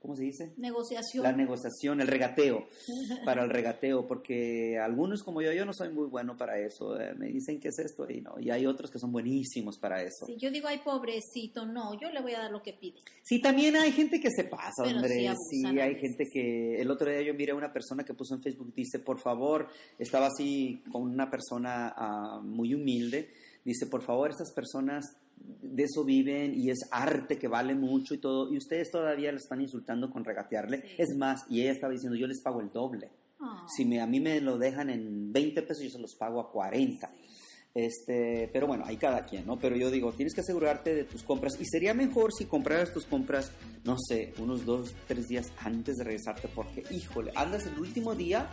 ¿cómo 0.00 0.14
se 0.14 0.22
dice? 0.24 0.52
Negociación. 0.56 1.22
La 1.24 1.32
negociación, 1.32 2.00
el 2.00 2.06
regateo, 2.08 2.66
para 3.24 3.42
el 3.44 3.50
regateo, 3.50 4.06
porque 4.06 4.78
algunos 4.78 5.22
como 5.22 5.42
yo, 5.42 5.52
yo 5.52 5.64
no 5.64 5.72
soy 5.72 5.90
muy 5.90 6.06
bueno 6.06 6.36
para 6.36 6.58
eso. 6.58 6.98
eh, 7.00 7.14
me 7.14 7.26
dicen 7.28 7.60
qué 7.60 7.68
es 7.68 7.78
esto 7.78 8.08
y 8.10 8.20
no, 8.20 8.38
y 8.38 8.50
hay 8.50 8.66
otros 8.66 8.90
que 8.90 8.98
son 8.98 9.12
buenísimos 9.12 9.78
para 9.78 10.02
eso. 10.02 10.26
Sí, 10.26 10.36
yo 10.38 10.50
digo, 10.50 10.68
ay, 10.68 10.78
pobrecito, 10.84 11.66
no, 11.66 11.98
yo 12.00 12.10
le 12.10 12.20
voy 12.22 12.34
a 12.34 12.40
dar 12.40 12.50
lo 12.50 12.62
que 12.62 12.72
pide. 12.72 12.98
Sí, 13.22 13.40
también 13.40 13.76
hay 13.76 13.92
gente 13.92 14.20
que 14.20 14.30
se 14.30 14.44
pasa, 14.44 14.82
Pero 14.84 14.96
hombre. 14.96 15.14
sí 15.14 15.26
abusan 15.26 15.78
hay 15.78 15.94
veces. 15.94 16.00
gente 16.00 16.24
que. 16.32 16.80
El 16.80 16.90
otro 16.90 17.10
día 17.10 17.22
yo 17.22 17.34
miré 17.34 17.52
a 17.52 17.56
una 17.56 17.72
persona 17.72 18.04
que 18.04 18.14
puso 18.14 18.34
en 18.34 18.42
Facebook, 18.42 18.72
dice, 18.74 18.98
por 18.98 19.18
favor, 19.18 19.68
estaba 19.98 20.26
así 20.28 20.82
con 20.90 21.02
una 21.02 21.30
persona 21.30 21.92
ah, 21.96 22.40
muy 22.42 22.74
humilde. 22.74 23.30
Dice, 23.64 23.86
por 23.86 24.02
favor, 24.02 24.30
estas 24.30 24.52
personas 24.52 25.16
de 25.62 25.84
eso 25.84 26.04
viven 26.04 26.54
y 26.54 26.70
es 26.70 26.78
arte 26.90 27.38
que 27.38 27.48
vale 27.48 27.74
mucho 27.74 28.14
y 28.14 28.18
todo. 28.18 28.52
Y 28.52 28.56
ustedes 28.56 28.90
todavía 28.90 29.32
lo 29.32 29.38
están 29.38 29.60
insultando 29.60 30.10
con 30.10 30.24
regatearle. 30.24 30.80
Sí. 30.80 30.94
Es 30.98 31.16
más, 31.16 31.44
y 31.48 31.62
ella 31.62 31.72
estaba 31.72 31.92
diciendo, 31.92 32.16
yo 32.16 32.26
les 32.26 32.40
pago 32.40 32.60
el 32.60 32.70
doble. 32.70 33.10
Ah. 33.40 33.66
Si 33.74 33.84
me, 33.84 34.00
a 34.00 34.06
mí 34.06 34.20
me 34.20 34.40
lo 34.40 34.58
dejan 34.58 34.90
en 34.90 35.32
20 35.32 35.62
pesos, 35.62 35.84
yo 35.84 35.90
se 35.90 35.98
los 35.98 36.14
pago 36.14 36.40
a 36.40 36.50
40. 36.50 37.10
Este, 37.74 38.50
pero 38.52 38.66
bueno, 38.66 38.84
hay 38.86 38.96
cada 38.96 39.24
quien, 39.24 39.46
¿no? 39.46 39.58
Pero 39.58 39.76
yo 39.76 39.90
digo, 39.90 40.12
tienes 40.12 40.34
que 40.34 40.40
asegurarte 40.40 40.94
de 40.94 41.04
tus 41.04 41.22
compras 41.22 41.56
y 41.60 41.64
sería 41.64 41.94
mejor 41.94 42.32
si 42.32 42.46
compraras 42.46 42.92
tus 42.92 43.04
compras, 43.04 43.52
no 43.84 43.96
sé, 43.98 44.32
unos 44.38 44.64
dos, 44.64 44.96
tres 45.06 45.28
días 45.28 45.52
antes 45.58 45.96
de 45.96 46.04
regresarte 46.04 46.48
porque, 46.52 46.82
híjole, 46.90 47.30
andas 47.36 47.66
el 47.66 47.78
último 47.78 48.14
día 48.16 48.48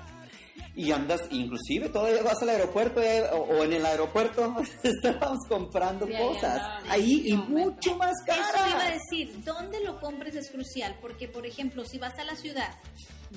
y 0.76 0.92
andas, 0.92 1.22
inclusive 1.32 1.90
todavía 1.90 2.22
vas 2.24 2.42
al 2.42 2.50
aeropuerto 2.50 3.02
eh, 3.02 3.24
o, 3.32 3.38
o 3.38 3.64
en 3.64 3.74
el 3.74 3.86
aeropuerto 3.86 4.56
estábamos 4.84 5.40
comprando 5.48 6.06
Sí, 6.06 6.14
cosas. 6.18 6.62
ahí 6.90 7.24
y 7.28 7.34
mucho 7.34 7.96
más 7.96 8.14
Eso 8.28 8.70
iba 8.70 8.84
a 8.86 8.92
decir, 8.92 9.44
dónde 9.44 9.80
lo 9.84 10.00
compres 10.00 10.36
es 10.36 10.50
crucial, 10.52 10.96
porque 11.02 11.28
por 11.28 11.46
ejemplo, 11.46 11.86
si 11.86 11.98
vas 11.98 12.18
a 12.20 12.24
la 12.26 12.36
ciudad 12.36 12.76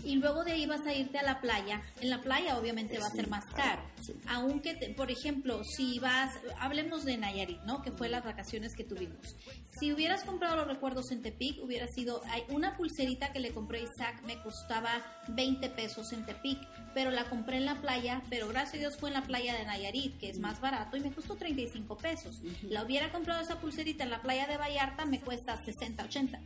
y 0.04 0.16
luego 0.16 0.44
de 0.44 0.52
ahí 0.52 0.66
vas 0.66 0.86
a 0.86 0.94
irte 0.94 1.18
a 1.18 1.22
la 1.22 1.40
playa, 1.40 1.80
en 2.00 2.10
la 2.10 2.20
playa 2.22 2.58
obviamente 2.58 2.98
va 2.98 3.06
a 3.06 3.10
Sí, 3.10 3.16
ser 3.16 3.28
más 3.28 3.44
caro. 3.46 3.82
sí. 4.02 4.12
Aunque, 4.28 4.74
te- 4.74 4.90
por 4.94 5.10
ejemplo, 5.10 5.62
si 5.64 5.98
vas, 5.98 6.32
hablemos 6.58 7.04
de 7.04 7.16
Nayarit, 7.16 7.60
¿no? 7.62 7.82
Que 7.82 7.90
fue 7.92 8.08
las 8.08 8.24
vacaciones 8.24 8.74
que 8.74 8.84
tuvimos. 8.84 9.36
Si 9.80 9.92
hubieras 9.92 10.24
comprado 10.24 10.56
los 10.56 10.66
recuerdos 10.66 11.10
en 11.12 11.22
Tepic, 11.22 11.62
hubiera 11.62 11.86
sido, 11.88 12.22
hay 12.30 12.42
una 12.48 12.76
pulserita 12.76 13.32
que 13.32 13.38
le 13.40 13.50
compré 13.52 13.80
a 13.80 13.82
Isaac, 13.82 14.22
me 14.26 14.40
costaba 14.42 14.90
20 15.28 15.68
pesos 15.70 16.12
en 16.12 16.24
Tepic, 16.26 16.58
pero 16.94 17.10
la 17.10 17.24
compré 17.28 17.58
en 17.58 17.66
la 17.66 17.76
playa, 17.80 18.22
pero 18.28 18.48
gracias 18.48 18.74
a 18.74 18.78
Dios 18.78 18.96
fue 18.98 19.10
en 19.10 19.14
la 19.14 19.22
playa 19.22 19.56
de 19.56 19.64
Nayarit, 19.64 20.18
que 20.18 20.30
es 20.30 20.38
más 20.38 20.60
barato, 20.60 20.96
y 20.96 21.00
me 21.00 21.12
costó 21.12 21.36
35 21.36 21.96
pesos. 21.96 22.40
La 22.62 22.82
hubiera 22.82 23.12
comprado 23.12 23.40
esa 23.40 23.60
pulserita 23.60 24.04
en 24.04 24.10
la 24.10 24.20
playa 24.22 24.46
de 24.46 24.56
Vallarta, 24.56 25.04
me 25.04 25.20
cuesta 25.20 25.62
60, 25.64 26.04
80. 26.04 26.40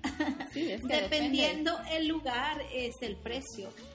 Sí, 0.52 0.70
es 0.72 0.82
que 0.82 0.86
Dependiendo 1.02 1.78
el 1.90 2.08
lugar, 2.08 2.60
es 2.72 2.96
el 3.00 3.16
precio. 3.16 3.41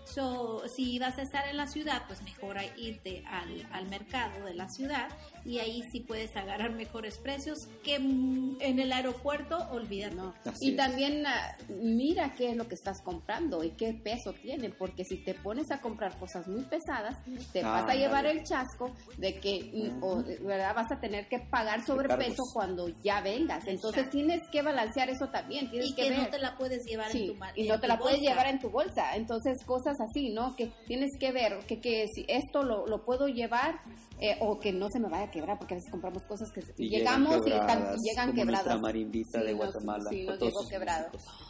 So, 0.06 0.68
si 0.68 1.00
vas 1.00 1.18
a 1.18 1.22
estar 1.22 1.48
en 1.48 1.58
la 1.58 1.68
ciudad, 1.68 2.04
pues 2.08 2.22
mejor 2.22 2.58
irte 2.78 3.24
al, 3.28 3.68
al 3.72 3.88
mercado 3.88 4.46
de 4.46 4.54
la 4.54 4.70
ciudad 4.70 5.10
y 5.48 5.60
ahí 5.60 5.82
sí 5.92 6.02
puedes 6.02 6.36
agarrar 6.36 6.72
mejores 6.74 7.18
precios 7.18 7.58
que 7.84 7.98
mm, 8.00 8.58
en 8.60 8.80
el 8.80 8.92
aeropuerto, 8.92 9.58
olvídate. 9.72 10.16
No. 10.16 10.34
Y 10.60 10.72
es. 10.72 10.76
también 10.78 11.26
ah, 11.26 11.56
mira 11.70 12.34
qué 12.36 12.52
es 12.52 12.58
lo 12.58 12.68
que 12.68 12.76
estás 12.76 13.02
comprando 13.02 13.64
y 13.64 13.72
qué 13.72 13.94
peso 13.94 14.34
tiene, 14.34 14.70
porque 14.70 15.04
si 15.06 15.18
te 15.24 15.34
pones 15.34 15.72
a 15.72 15.80
comprar 15.82 16.18
cosas 16.20 16.48
muy 16.48 16.64
pesadas, 16.64 17.16
te 17.54 17.62
Ah, 17.62 17.82
vas 17.82 17.90
a 17.92 17.96
llevar 17.96 18.26
ándale. 18.26 18.40
el 18.40 18.46
chasco 18.46 18.92
de 19.18 19.36
que 19.40 19.72
mm, 19.74 20.04
o, 20.04 20.24
¿verdad? 20.42 20.76
vas 20.76 20.92
a 20.92 21.00
tener 21.00 21.28
que 21.28 21.40
pagar 21.40 21.86
sobrepeso 21.86 22.44
cuando 22.54 22.90
ya 23.04 23.22
vengas. 23.22 23.66
Entonces 23.68 24.00
Exacto. 24.04 24.18
tienes 24.18 24.42
que 24.52 24.62
balancear 24.62 25.10
eso 25.10 25.30
también, 25.30 25.70
tienes 25.70 25.90
Y 25.90 25.96
que, 25.96 26.04
que 26.04 26.10
ver. 26.10 26.20
no 26.24 26.28
te 26.30 26.40
la 26.40 26.58
puedes 26.58 26.84
llevar 26.86 27.12
Sí, 27.12 27.22
en 27.22 27.28
tu 27.34 27.36
ma- 27.36 27.52
y 27.56 27.68
no 27.68 27.80
te 27.80 27.88
la 27.88 27.98
puedes 27.98 28.20
llevar 28.20 28.48
en 28.48 28.60
tu 28.60 28.70
bolsa. 28.70 29.16
Entonces 29.16 29.28
Entonces, 29.38 29.66
cosas 29.68 29.98
así, 30.02 30.30
¿no? 30.30 30.56
Que 30.56 30.72
tienes 30.88 31.12
que 31.20 31.32
ver 31.32 31.60
que, 31.68 31.80
que 31.80 32.08
si 32.08 32.26
esto 32.28 32.64
lo, 32.64 32.88
lo 32.88 33.06
puedo 33.06 33.28
llevar 33.28 33.80
eh, 34.20 34.38
o 34.40 34.60
que 34.60 34.72
no 34.74 34.90
se 34.90 35.00
me 35.00 35.08
vaya 35.10 35.26
a 35.26 35.32
quebrar, 35.32 35.58
porque 35.60 35.76
a 35.76 35.78
veces 35.78 35.92
compramos 35.92 36.24
cosas 36.24 36.52
que 36.52 36.64
Y 36.78 36.90
llegamos 36.90 37.46
y, 37.46 37.52
están, 37.52 37.96
y 38.00 38.10
llegan 38.10 38.32
como 38.32 38.46
nuestra 38.46 38.78
marimbita 38.78 39.44
de 39.44 39.54
nos- 39.54 39.58
Guatemala, 39.72 40.10
Sí, 40.10 40.24
nos 40.26 40.40
llegó 40.40 40.68
quebrado. 40.68 41.08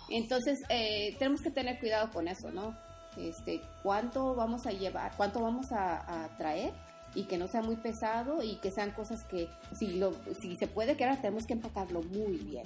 Entonces, 0.09 0.59
eh, 0.69 1.15
tenemos 1.19 1.41
que 1.41 1.51
tener 1.51 1.79
cuidado 1.79 2.11
con 2.11 2.27
eso, 2.27 2.51
¿no? 2.51 2.75
Este, 3.17 3.61
¿Cuánto 3.83 4.35
vamos 4.35 4.65
a 4.67 4.71
llevar? 4.71 5.11
¿Cuánto 5.17 5.41
vamos 5.41 5.71
a, 5.71 6.25
a 6.25 6.37
traer? 6.37 6.71
Y 7.15 7.23
que 7.23 7.37
no 7.37 7.47
sea 7.47 7.61
muy 7.61 7.77
pesado 7.77 8.43
y 8.43 8.57
que 8.57 8.69
sean 8.69 8.91
cosas 8.91 9.23
que, 9.23 9.47
si, 9.79 9.93
lo, 9.97 10.13
si 10.39 10.55
se 10.57 10.67
puede 10.67 10.95
quedar, 10.97 11.19
tenemos 11.21 11.47
que 11.47 11.53
empacarlo 11.53 12.03
muy 12.03 12.35
bien. 12.37 12.65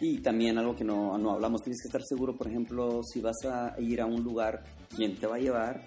Y 0.00 0.18
también 0.18 0.58
algo 0.58 0.74
que 0.74 0.82
no, 0.84 1.16
no 1.18 1.32
hablamos, 1.32 1.62
tienes 1.62 1.80
que 1.82 1.88
estar 1.88 2.02
seguro, 2.02 2.36
por 2.36 2.48
ejemplo, 2.48 3.02
si 3.04 3.20
vas 3.20 3.36
a 3.44 3.74
ir 3.78 4.00
a 4.00 4.06
un 4.06 4.24
lugar, 4.24 4.64
quién 4.96 5.16
te 5.16 5.26
va 5.26 5.36
a 5.36 5.38
llevar, 5.38 5.82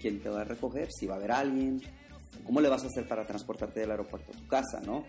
quién 0.00 0.20
te 0.22 0.28
va 0.28 0.42
a 0.42 0.44
recoger, 0.44 0.88
si 0.92 1.06
va 1.06 1.14
a 1.14 1.18
haber 1.18 1.32
alguien, 1.32 1.82
cómo 2.44 2.60
le 2.60 2.68
vas 2.68 2.84
a 2.84 2.86
hacer 2.86 3.06
para 3.08 3.26
transportarte 3.26 3.80
del 3.80 3.90
aeropuerto 3.90 4.32
a 4.32 4.36
tu 4.36 4.46
casa, 4.46 4.80
¿no? 4.84 5.04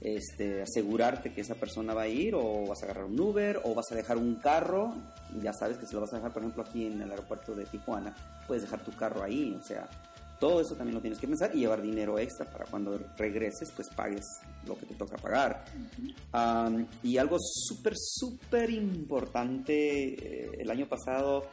Este, 0.00 0.62
asegurarte 0.62 1.32
que 1.32 1.40
esa 1.40 1.56
persona 1.56 1.92
va 1.92 2.02
a 2.02 2.08
ir 2.08 2.34
o 2.36 2.66
vas 2.66 2.82
a 2.82 2.84
agarrar 2.84 3.04
un 3.04 3.18
Uber 3.18 3.60
o 3.64 3.74
vas 3.74 3.90
a 3.90 3.96
dejar 3.96 4.16
un 4.16 4.36
carro, 4.36 4.94
ya 5.42 5.52
sabes 5.52 5.76
que 5.76 5.86
si 5.86 5.94
lo 5.94 6.00
vas 6.00 6.12
a 6.12 6.16
dejar, 6.16 6.32
por 6.32 6.42
ejemplo, 6.42 6.62
aquí 6.62 6.86
en 6.86 7.02
el 7.02 7.10
aeropuerto 7.10 7.54
de 7.54 7.64
Tijuana, 7.66 8.14
puedes 8.46 8.62
dejar 8.62 8.84
tu 8.84 8.92
carro 8.92 9.24
ahí, 9.24 9.58
o 9.60 9.64
sea, 9.64 9.88
todo 10.38 10.60
eso 10.60 10.76
también 10.76 10.94
lo 10.94 11.00
tienes 11.00 11.18
que 11.18 11.26
pensar 11.26 11.50
y 11.52 11.60
llevar 11.60 11.82
dinero 11.82 12.18
extra 12.18 12.46
para 12.48 12.64
cuando 12.66 12.96
regreses, 13.16 13.72
pues 13.74 13.88
pagues 13.88 14.24
lo 14.66 14.78
que 14.78 14.86
te 14.86 14.94
toca 14.94 15.16
pagar. 15.16 15.64
Y 17.02 17.16
algo 17.16 17.36
súper, 17.40 17.94
súper 17.96 18.70
importante, 18.70 20.14
eh, 20.14 20.50
el 20.60 20.70
año 20.70 20.86
pasado, 20.86 21.46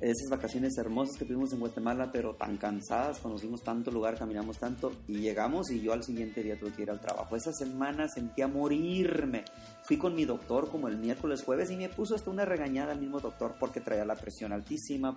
esas 0.00 0.28
vacaciones 0.30 0.76
hermosas 0.76 1.16
que 1.16 1.24
tuvimos 1.24 1.52
en 1.52 1.60
Guatemala, 1.60 2.10
pero 2.12 2.34
tan 2.34 2.56
cansadas, 2.58 3.18
conocimos 3.18 3.62
tanto 3.62 3.90
lugar, 3.90 4.18
caminamos 4.18 4.58
tanto, 4.58 4.92
y 5.08 5.18
llegamos 5.18 5.70
y 5.70 5.80
yo 5.80 5.92
al 5.92 6.04
siguiente 6.04 6.42
día 6.42 6.58
tuve 6.58 6.72
que 6.72 6.82
ir 6.82 6.90
al 6.90 7.00
trabajo. 7.00 7.36
Esa 7.36 7.52
semana 7.52 8.08
sentía 8.08 8.46
morirme. 8.48 9.44
Fui 9.84 9.96
con 9.96 10.14
mi 10.14 10.24
doctor 10.24 10.70
como 10.70 10.88
el 10.88 10.98
miércoles, 10.98 11.42
jueves, 11.44 11.70
y 11.70 11.76
me 11.76 11.88
puso 11.88 12.14
hasta 12.14 12.30
una 12.30 12.44
regañada 12.44 12.92
al 12.92 13.00
mismo 13.00 13.20
doctor 13.20 13.54
porque 13.58 13.80
traía 13.80 14.04
la 14.04 14.16
presión 14.16 14.52
altísima. 14.52 15.16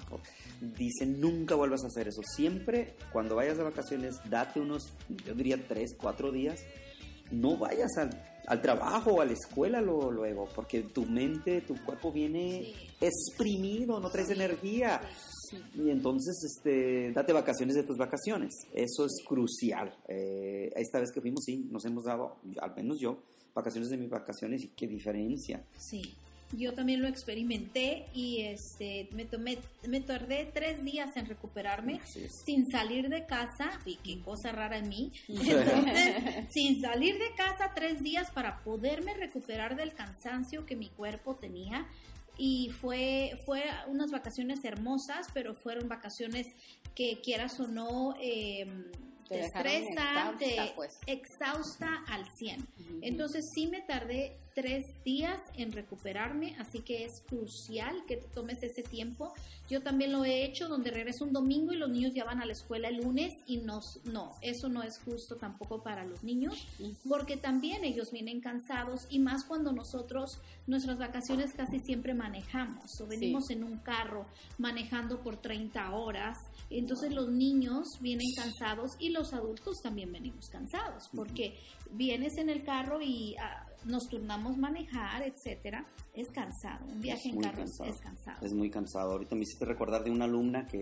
Dice, 0.62 1.06
nunca 1.06 1.56
vuelvas 1.56 1.84
a 1.84 1.88
hacer 1.88 2.08
eso. 2.08 2.22
Siempre, 2.24 2.96
cuando 3.12 3.36
vayas 3.36 3.58
de 3.58 3.64
vacaciones, 3.64 4.20
date 4.30 4.60
unos, 4.60 4.94
yo 5.26 5.34
diría, 5.34 5.58
tres, 5.68 5.96
cuatro 6.00 6.32
días 6.32 6.64
no 7.32 7.58
vayas 7.58 7.96
al, 7.98 8.10
al 8.50 8.62
trabajo 8.62 9.12
o 9.14 9.22
a 9.22 9.26
la 9.26 9.34
escuela 9.34 9.80
lo- 9.80 10.12
luego, 10.12 10.47
porque 10.54 10.82
tu 10.84 11.06
mente, 11.06 11.62
tu 11.62 11.76
cuerpo 11.86 12.12
viene 12.12 12.74
exprimido, 13.00 14.00
no 14.00 14.10
traes 14.10 14.30
energía. 14.30 15.02
Y 15.76 15.89
entonces, 15.89 16.43
este, 16.43 17.12
date 17.12 17.34
vacaciones 17.34 17.76
de 17.76 17.84
tus 17.84 17.97
vacaciones. 17.97 18.54
Eso 18.74 19.06
es 19.06 19.24
crucial. 19.28 19.95
Eh, 20.08 20.72
esta 20.76 21.00
vez 21.00 21.12
que 21.12 21.22
fuimos, 21.22 21.43
sí, 21.45 21.68
nos 21.72 21.86
hemos 21.86 22.04
dado, 22.04 22.38
al 22.62 22.76
menos 22.76 23.00
yo, 23.00 23.18
vacaciones 23.56 23.89
de 23.89 23.97
mis 23.97 24.10
vacaciones 24.10 24.64
y 24.64 24.68
qué 24.70 24.88
diferencia. 24.88 25.64
Sí, 25.78 26.02
yo 26.52 26.74
también 26.74 27.02
lo 27.02 27.08
experimenté 27.08 28.08
y 28.14 28.41
este, 28.41 29.08
me, 29.12 29.26
tomé, 29.26 29.60
me 29.88 30.02
tardé 30.02 30.50
tres 30.54 30.84
días 30.84 31.16
en 31.16 31.28
recuperarme 31.28 32.02
sin 32.06 32.70
salir 32.72 33.10
de 33.10 33.26
casa, 33.26 33.80
y 33.86 33.97
qué 33.97 34.22
cosa 34.22 34.52
rara 34.52 34.78
en 34.78 34.89
mí, 34.89 35.12
entonces, 35.28 36.47
sin 36.50 36.82
salir 36.82 37.20
de 37.20 37.34
casa 37.36 37.72
tres 37.76 38.02
días 38.02 38.32
para 38.32 38.64
poderme 38.64 39.14
recuperar 39.14 39.76
del 39.76 39.93
cansancio 39.93 40.66
que 40.66 40.76
mi 40.76 40.89
cuerpo 40.89 41.36
tenía. 41.36 41.88
Y 42.41 42.70
fue, 42.80 43.38
fue 43.45 43.64
unas 43.88 44.12
vacaciones 44.12 44.64
hermosas, 44.64 45.28
pero 45.34 45.54
fueron 45.56 45.89
vacaciones 45.89 46.47
que 46.95 47.20
quieras 47.22 47.60
o 47.60 47.68
no, 47.68 48.16
eh, 48.22 48.66
Te 49.28 49.39
te 49.39 49.41
estresa, 49.41 50.36
te 50.39 50.45
exhausta, 50.52 50.76
pues. 50.76 51.00
exhausta 51.06 52.04
al 52.08 52.26
100. 52.38 52.68
Entonces 53.02 53.45
sí 53.54 53.68
me 53.68 53.82
tardé 53.82 54.38
tres 54.60 54.88
días 55.05 55.39
en 55.55 55.72
recuperarme, 55.72 56.53
así 56.60 56.80
que 56.80 57.05
es 57.05 57.22
crucial 57.30 58.03
que 58.05 58.18
te 58.18 58.28
tomes 58.28 58.62
ese 58.62 58.84
tiempo. 58.84 59.34
Yo 59.70 59.82
también 59.82 60.12
lo 60.12 60.26
he 60.26 60.43
hecho, 60.43 60.68
donde 60.68 60.91
regreso 60.91 61.24
un 61.24 61.32
domingo 61.32 61.72
y 61.72 61.78
los 61.78 61.89
niños 61.89 62.14
ya 62.14 62.26
van 62.26 62.41
a 62.41 62.45
la 62.45 62.51
escuela 62.51 62.89
el 62.89 62.97
lunes 62.97 63.34
y 63.45 63.57
no, 63.60 63.80
no, 64.03 64.34
eso 64.41 64.68
no 64.68 64.84
es 64.84 64.99
justo 64.99 65.38
tampoco 65.38 65.82
para 65.82 66.03
los 66.03 66.24
niños, 66.26 66.68
porque 67.07 67.38
también 67.38 67.86
ellos 67.86 68.12
vienen 68.12 68.41
cansados 68.41 69.07
y 69.10 69.20
más 69.20 69.45
cuando 69.45 69.72
nosotros 69.72 70.41
nuestras 70.68 70.97
vacaciones 70.97 71.53
casi 71.53 71.80
siempre 71.80 72.14
manejamos 72.14 72.99
o 72.99 73.07
venimos 73.07 73.51
en 73.51 73.64
un 73.64 73.78
carro 73.78 74.26
manejando 74.57 75.22
por 75.22 75.38
30 75.38 75.91
horas, 75.91 76.38
entonces 76.70 77.14
los 77.14 77.30
niños 77.30 77.99
vienen 78.01 78.28
cansados 78.36 78.97
y 78.99 79.10
los 79.10 79.32
adultos 79.34 79.82
también 79.82 80.12
venimos 80.12 80.49
cansados, 80.49 81.10
porque 81.16 81.57
vienes 81.91 82.38
en 82.38 82.49
el 82.49 82.64
carro 82.64 83.01
y 83.01 83.36
ah, 83.38 83.69
nos 83.86 84.08
turnamos 84.10 84.58
manejar, 84.58 85.24
etcétera, 85.24 85.86
es 86.14 86.30
cansado. 86.32 86.86
Un 86.86 87.02
viaje 87.02 87.30
Es 87.30 87.34
en 87.36 87.42
carro 87.42 87.64
es- 87.64 87.70
cansado. 87.78 87.90
es 87.90 88.00
cansado. 88.02 88.46
Es 88.46 88.54
muy 88.54 88.70
cansado. 88.70 89.12
Ahorita 89.14 89.36
me 89.36 89.42
hiciste 89.42 89.66
recordar 89.66 90.04
de 90.04 90.12
una 90.12 90.26
alumna 90.26 90.66
que 90.66 90.82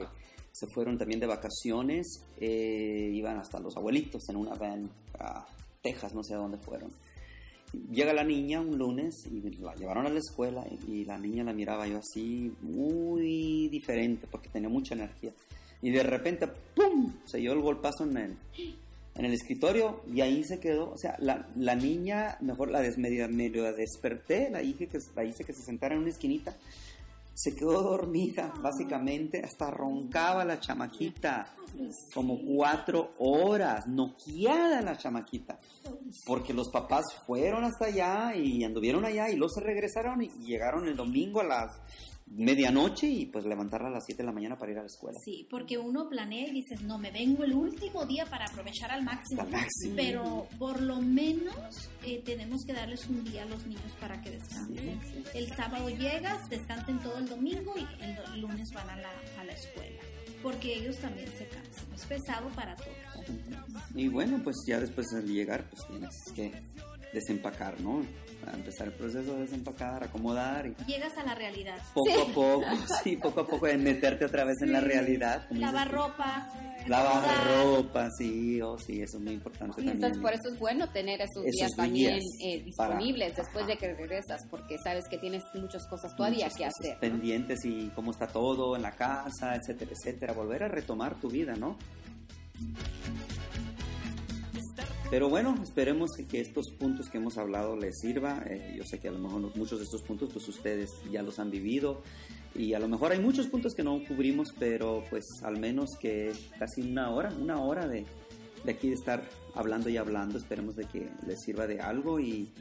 se 0.51 0.67
fueron 0.67 0.97
también 0.97 1.19
de 1.19 1.27
vacaciones, 1.27 2.23
eh, 2.39 3.11
iban 3.13 3.37
hasta 3.37 3.59
los 3.59 3.77
abuelitos 3.77 4.27
en 4.29 4.37
una 4.37 4.55
van 4.55 4.89
a 5.19 5.45
Texas, 5.83 6.13
no 6.15 6.23
sé 6.23 6.33
a 6.33 6.37
dónde 6.37 6.57
fueron. 6.57 6.91
Llega 7.91 8.13
la 8.13 8.23
niña 8.23 8.61
un 8.61 8.77
lunes 8.77 9.13
y 9.29 9.41
la 9.59 9.75
llevaron 9.75 10.05
a 10.05 10.09
la 10.09 10.19
escuela 10.19 10.65
y, 10.87 11.01
y 11.01 11.05
la 11.05 11.17
niña 11.19 11.43
la 11.43 11.53
miraba 11.53 11.85
yo 11.87 11.97
así 11.99 12.51
muy 12.61 13.67
diferente 13.67 14.25
porque 14.25 14.49
tenía 14.49 14.69
mucha 14.69 14.95
energía. 14.95 15.31
Y 15.81 15.91
de 15.91 16.01
repente, 16.01 16.47
¡pum! 16.47 17.13
Se 17.25 17.37
dio 17.37 17.53
el 17.53 17.59
golpazo 17.61 18.05
en 18.05 18.17
el, 18.17 18.37
en 19.17 19.25
el 19.25 19.33
escritorio 19.33 20.03
y 20.13 20.21
ahí 20.21 20.43
se 20.43 20.59
quedó. 20.59 20.91
O 20.91 20.97
sea, 20.97 21.17
la, 21.19 21.75
niña, 21.75 22.37
mejor 22.41 22.69
la 22.71 22.81
des, 22.81 22.97
medio, 22.97 23.27
desperté, 23.73 24.49
la 24.49 24.61
hice, 24.61 24.87
que, 24.87 24.99
la 25.15 25.23
hice 25.23 25.43
que 25.43 25.53
se 25.53 25.63
sentara 25.63 25.95
en 25.95 26.01
una 26.01 26.09
esquinita. 26.09 26.55
Se 27.33 27.53
quedó 27.55 27.83
dormida, 27.83 28.51
básicamente, 28.61 29.43
hasta 29.43 29.69
roncaba 29.69 30.43
la 30.43 30.59
chamaquita, 30.59 31.53
como 32.11 32.39
cuatro 32.43 33.13
horas, 33.19 33.85
noqueada 33.85 34.81
la 34.81 34.97
chamaquita, 34.97 35.59
porque 36.25 36.51
los 36.51 36.69
papás 36.69 37.05
fueron 37.27 37.63
hasta 37.63 37.85
allá 37.85 38.35
y 38.35 38.63
anduvieron 38.63 39.05
allá 39.05 39.29
y 39.29 39.35
luego 39.35 39.53
se 39.53 39.61
regresaron 39.61 40.23
y 40.23 40.29
llegaron 40.45 40.87
el 40.87 40.95
domingo 40.95 41.41
a 41.41 41.43
las 41.43 41.79
medianoche 42.29 43.07
y 43.07 43.25
pues 43.25 43.45
levantarla 43.45 43.87
a 43.87 43.91
las 43.91 44.05
7 44.05 44.21
de 44.21 44.25
la 44.25 44.33
mañana 44.33 44.57
para 44.57 44.71
ir 44.71 44.77
a 44.77 44.81
la 44.81 44.87
escuela. 44.87 45.17
Sí, 45.23 45.47
porque 45.49 45.77
uno 45.77 46.07
planea 46.09 46.47
y 46.47 46.51
dices, 46.51 46.81
no, 46.81 46.97
me 46.97 47.11
vengo 47.11 47.43
el 47.43 47.53
último 47.53 48.05
día 48.05 48.25
para 48.25 48.45
aprovechar 48.45 48.91
al 48.91 49.03
máximo. 49.03 49.41
Al 49.41 49.49
máximo. 49.49 49.95
Pero 49.95 50.47
por 50.57 50.81
lo 50.81 51.01
menos 51.01 51.89
eh, 52.05 52.21
tenemos 52.25 52.63
que 52.65 52.73
darles 52.73 53.07
un 53.07 53.23
día 53.23 53.43
a 53.43 53.45
los 53.45 53.65
niños 53.65 53.91
para 53.99 54.21
que 54.21 54.31
descansen. 54.31 54.99
El 55.33 55.47
sábado 55.55 55.89
llegas, 55.89 56.49
descansen 56.49 56.99
todo 56.99 57.17
el 57.17 57.27
domingo 57.27 57.73
y 57.77 58.03
el 58.03 58.41
lunes 58.41 58.69
van 58.73 58.89
a 58.89 58.97
la, 58.97 59.11
a 59.39 59.43
la 59.43 59.53
escuela. 59.53 60.01
Porque 60.43 60.75
ellos 60.75 60.97
también 60.97 61.27
se 61.37 61.47
cansan. 61.47 61.93
Es 61.95 62.05
pesado 62.05 62.49
para 62.49 62.75
todos. 62.75 62.97
Y 63.95 64.07
bueno, 64.07 64.39
pues 64.43 64.55
ya 64.67 64.79
después 64.79 65.07
de 65.07 65.21
llegar, 65.23 65.67
pues 65.69 65.87
tienes 65.87 66.13
que 66.35 66.51
desempacar, 67.13 67.79
¿no? 67.81 68.05
A 68.51 68.55
empezar 68.55 68.87
el 68.87 68.93
proceso 68.93 69.33
de 69.35 69.41
desempacar, 69.41 70.03
acomodar 70.03 70.65
y 70.67 70.73
Llegas 70.85 71.17
a 71.17 71.23
la 71.23 71.35
realidad. 71.35 71.77
poco 71.93 72.21
a 72.21 72.25
poco, 72.33 72.63
sí, 73.03 73.17
poco 73.17 73.39
a 73.41 73.47
poco 73.47 73.65
de 73.67 73.77
meterte 73.77 74.25
otra 74.25 74.45
vez 74.45 74.55
en 74.61 74.71
la 74.73 74.79
realidad. 74.79 75.45
Lavar 75.51 75.91
ropa. 75.91 76.51
Lavar 76.87 77.25
ropa, 77.65 78.09
sí, 78.17 78.61
oh, 78.61 78.77
sí, 78.77 79.01
eso 79.01 79.17
es 79.17 79.23
muy 79.23 79.33
importante 79.33 79.73
Y 79.81 79.85
también. 79.85 79.95
entonces 79.95 80.21
por 80.21 80.33
eso 80.33 80.47
es 80.53 80.57
bueno 80.59 80.89
tener 80.89 81.19
esos, 81.19 81.43
Esos 81.43 81.51
días 81.51 81.71
también 81.75 82.19
eh, 82.45 82.63
para- 82.77 82.95
disponibles 82.95 83.35
después 83.35 83.65
Ajá. 83.65 83.67
de 83.73 83.77
que 83.77 83.93
regresas, 83.93 84.41
porque 84.49 84.77
sabes 84.81 85.03
que 85.09 85.17
tienes 85.17 85.43
muchas 85.53 85.85
cosas 85.87 86.15
todavía 86.15 86.45
Muchas 86.45 86.57
que 86.57 86.63
cosas 86.63 86.79
hacer. 86.79 86.93
¿no? 86.93 86.99
Pendientes 87.01 87.65
y 87.65 87.89
cómo 87.93 88.11
está 88.11 88.27
todo 88.27 88.77
en 88.77 88.83
la 88.83 88.91
casa, 88.91 89.55
etcétera, 89.57 89.91
etcétera. 89.91 90.31
Volver 90.33 90.63
a 90.63 90.67
retomar 90.69 91.15
tu 91.19 91.29
vida, 91.29 91.55
¿no? 91.57 91.77
Pero 95.09 95.29
bueno, 95.29 95.55
esperemos 95.63 96.11
que, 96.29 96.41
estos 96.41 96.69
puntos 96.71 97.09
que 97.09 97.17
hemos 97.17 97.37
hablado 97.37 97.77
les 97.77 97.99
sirva. 97.99 98.43
Eh, 98.45 98.75
yo 98.77 98.83
sé 98.83 98.99
que 98.99 99.07
a 99.07 99.11
lo 99.11 99.19
mejor 99.19 99.55
muchos 99.55 99.79
de 99.79 99.85
estos 99.85 100.01
puntos 100.01 100.29
pues 100.33 100.47
ustedes 100.49 100.91
ya 101.09 101.21
los 101.21 101.39
han 101.39 101.49
vivido 101.49 102.01
y 102.53 102.73
a 102.73 102.79
lo 102.79 102.89
mejor 102.89 103.13
hay 103.13 103.19
muchos 103.19 103.47
puntos 103.47 103.73
que 103.73 103.83
no 103.83 104.03
cubrimos, 104.05 104.49
pero 104.59 105.03
pues 105.09 105.25
al 105.43 105.59
menos 105.59 105.91
que 105.99 106.33
casi 106.59 106.81
una 106.81 107.11
hora, 107.11 107.31
una 107.39 107.61
hora 107.61 107.87
de, 107.87 108.05
de 108.65 108.71
aquí 108.71 108.89
de 108.89 108.95
estar 108.95 109.23
hablando 109.55 109.89
y 109.89 109.95
hablando, 109.95 110.37
esperemos 110.37 110.75
de 110.75 110.85
que 110.85 111.09
les 111.25 111.41
sirva 111.41 111.67
de 111.67 111.79
algo 111.79 112.19
y 112.19 112.51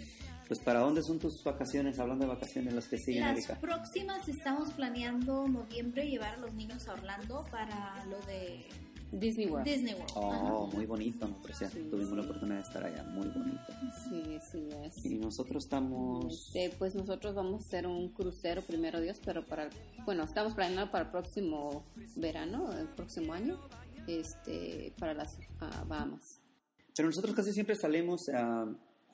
pues 0.47 0.61
para 0.61 0.80
dónde 0.80 1.03
son 1.03 1.18
tus 1.18 1.42
vacaciones, 1.42 1.99
hablando 1.99 2.26
de 2.26 2.32
vacaciones 2.32 2.72
las 2.72 2.86
que 2.86 2.99
siguen, 2.99 3.22
Las 3.22 3.38
Erika. 3.38 3.59
próximas 3.61 4.28
estamos 4.28 4.72
planeando 4.74 5.49
noviembre 5.49 6.09
llevar 6.09 6.34
a 6.34 6.36
los 6.36 6.55
niños 6.55 6.86
a 6.86 6.92
Orlando 6.92 7.44
para 7.51 8.05
lo 8.07 8.20
de 8.26 8.64
Disney 9.18 9.46
World. 9.46 9.64
Disney 9.64 9.94
World. 9.94 10.12
Oh, 10.14 10.66
muy 10.66 10.84
bonito, 10.84 11.26
¿no? 11.26 11.36
Sí, 11.52 11.64
tuvimos 11.90 12.16
la 12.16 12.22
oportunidad 12.22 12.56
de 12.56 12.62
estar 12.62 12.84
allá, 12.84 13.02
muy 13.04 13.28
bonito. 13.28 13.62
Sí, 14.04 14.38
sí, 14.50 14.68
es. 14.84 15.04
Y 15.06 15.14
nosotros 15.14 15.64
estamos... 15.64 16.48
Este, 16.48 16.70
pues 16.76 16.94
nosotros 16.94 17.34
vamos 17.34 17.62
a 17.62 17.66
hacer 17.66 17.86
un 17.86 18.10
crucero, 18.10 18.60
primero 18.60 19.00
Dios, 19.00 19.18
pero 19.24 19.44
para, 19.46 19.70
bueno, 20.04 20.24
estamos 20.24 20.52
planeando 20.52 20.90
para 20.90 21.04
el 21.04 21.10
próximo 21.10 21.84
verano, 22.16 22.70
el 22.78 22.88
próximo 22.88 23.32
año, 23.32 23.58
este, 24.06 24.92
para 24.98 25.14
las 25.14 25.38
ah, 25.60 25.84
Bahamas. 25.88 26.40
Pero 26.94 27.08
nosotros 27.08 27.34
casi 27.34 27.52
siempre 27.52 27.74
salimos 27.74 28.28
a 28.28 28.66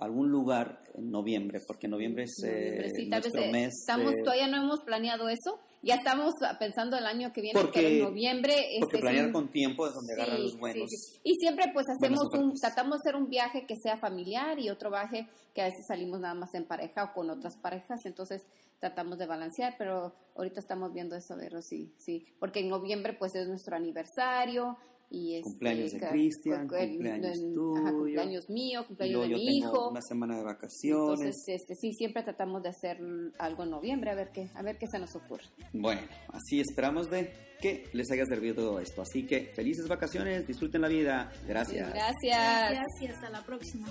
algún 0.05 0.31
lugar 0.31 0.83
en 0.95 1.11
noviembre, 1.11 1.61
porque 1.67 1.89
noviembre 1.89 2.25
es 2.25 2.43
eh, 2.45 2.91
Sí, 2.95 3.09
tal 3.09 3.23
vez 3.23 3.33
nuestro 3.33 3.43
eh, 3.43 3.53
mes. 3.53 3.75
estamos, 3.81 4.13
todavía 4.23 4.47
no 4.49 4.59
hemos 4.59 4.81
planeado 4.81 5.29
eso, 5.29 5.59
ya 5.83 5.95
estamos 5.95 6.35
pensando 6.59 6.97
el 6.99 7.07
año 7.07 7.33
que 7.33 7.41
viene, 7.41 7.59
Porque- 7.61 7.81
pero 7.81 7.89
en 7.89 7.99
noviembre. 8.01 8.55
Porque 8.81 8.97
este, 8.97 8.99
planear 9.01 9.27
sí, 9.27 9.33
con 9.33 9.49
tiempo 9.51 9.87
es 9.87 9.95
donde 9.95 10.13
agarran 10.15 10.37
Sí, 10.37 10.43
los 10.43 10.59
buenos. 10.59 10.91
sí, 10.91 10.97
sí. 10.97 11.21
Y 11.25 11.35
siempre 11.37 11.67
pues 11.73 11.87
hacemos 11.89 12.27
un, 12.35 12.53
tratamos 12.55 12.99
de 12.99 13.09
hacer 13.11 13.17
un 13.21 13.29
viaje 13.29 13.65
que 13.67 13.77
sea 13.77 13.97
familiar 13.97 14.59
y 14.59 14.69
otro 14.71 14.91
viaje 14.91 15.29
que 15.55 15.63
a 15.63 15.67
veces 15.67 15.85
salimos 15.87 16.21
nada 16.21 16.35
más 16.35 16.55
en 16.55 16.67
pareja 16.67 17.05
o 17.05 17.13
con 17.15 17.31
otras 17.31 17.57
parejas, 17.57 18.05
entonces 18.05 18.43
tratamos 18.79 19.17
de 19.19 19.27
balancear, 19.27 19.77
pero 19.79 20.15
ahorita 20.35 20.61
estamos 20.61 20.93
viendo 20.93 21.15
eso, 21.15 21.35
a 21.35 21.37
ver 21.37 21.63
si, 21.63 21.95
sí, 21.99 22.27
porque 22.41 22.61
en 22.61 22.69
noviembre 22.69 23.13
pues 23.19 23.35
es 23.35 23.47
nuestro 23.49 23.77
aniversario 23.77 24.77
y 25.15 25.37
este, 25.37 25.43
Cumpleaños 25.51 25.93
de 25.93 26.01
Cristian, 26.09 26.67
cumpleaños 26.69 27.37
el- 27.39 27.53
tuyo. 27.55 27.77
ajá, 27.83 27.91
cumpleaños 27.93 28.49
mío, 28.49 28.81
Y 28.81 28.85
cumpleaños 28.87 29.17
luego 29.17 29.23
de 29.25 29.31
yo 29.31 29.37
mi 29.39 29.61
tengo 29.61 29.73
hijo. 29.77 29.91
una 29.91 30.01
semana 30.01 30.37
de 30.39 30.43
vacaciones. 30.45 31.21
Entonces, 31.21 31.45
este, 31.49 31.75
sí, 31.75 31.93
siempre 31.93 32.23
tratamos 32.23 32.63
de 32.63 32.71
hacer 32.71 32.99
algo 33.39 33.63
en 33.65 33.71
noviembre, 33.71 34.11
a 34.11 34.15
ver 34.15 34.31
qué, 34.33 34.49
a 34.55 34.63
ver 34.63 34.79
qué 34.79 34.87
se 34.91 34.99
nos 34.99 35.15
ocurre. 35.15 35.45
Bueno, 35.75 36.01
así 36.29 36.61
esperamos 36.61 37.11
de 37.11 37.31
que 37.61 37.85
les 37.93 38.11
haya 38.11 38.25
servido 38.27 38.55
todo 38.57 38.81
esto. 38.81 39.03
Así 39.03 39.25
que 39.27 39.53
felices 39.55 39.87
vacaciones, 39.87 40.47
disfruten 40.47 40.81
la 40.81 40.89
vida. 40.89 41.31
Gracias. 41.47 41.91
Gracias. 41.93 42.71
Gracias 42.71 42.87
y 43.03 43.07
hasta 43.07 43.31
la 43.31 43.45
próxima. 43.45 43.87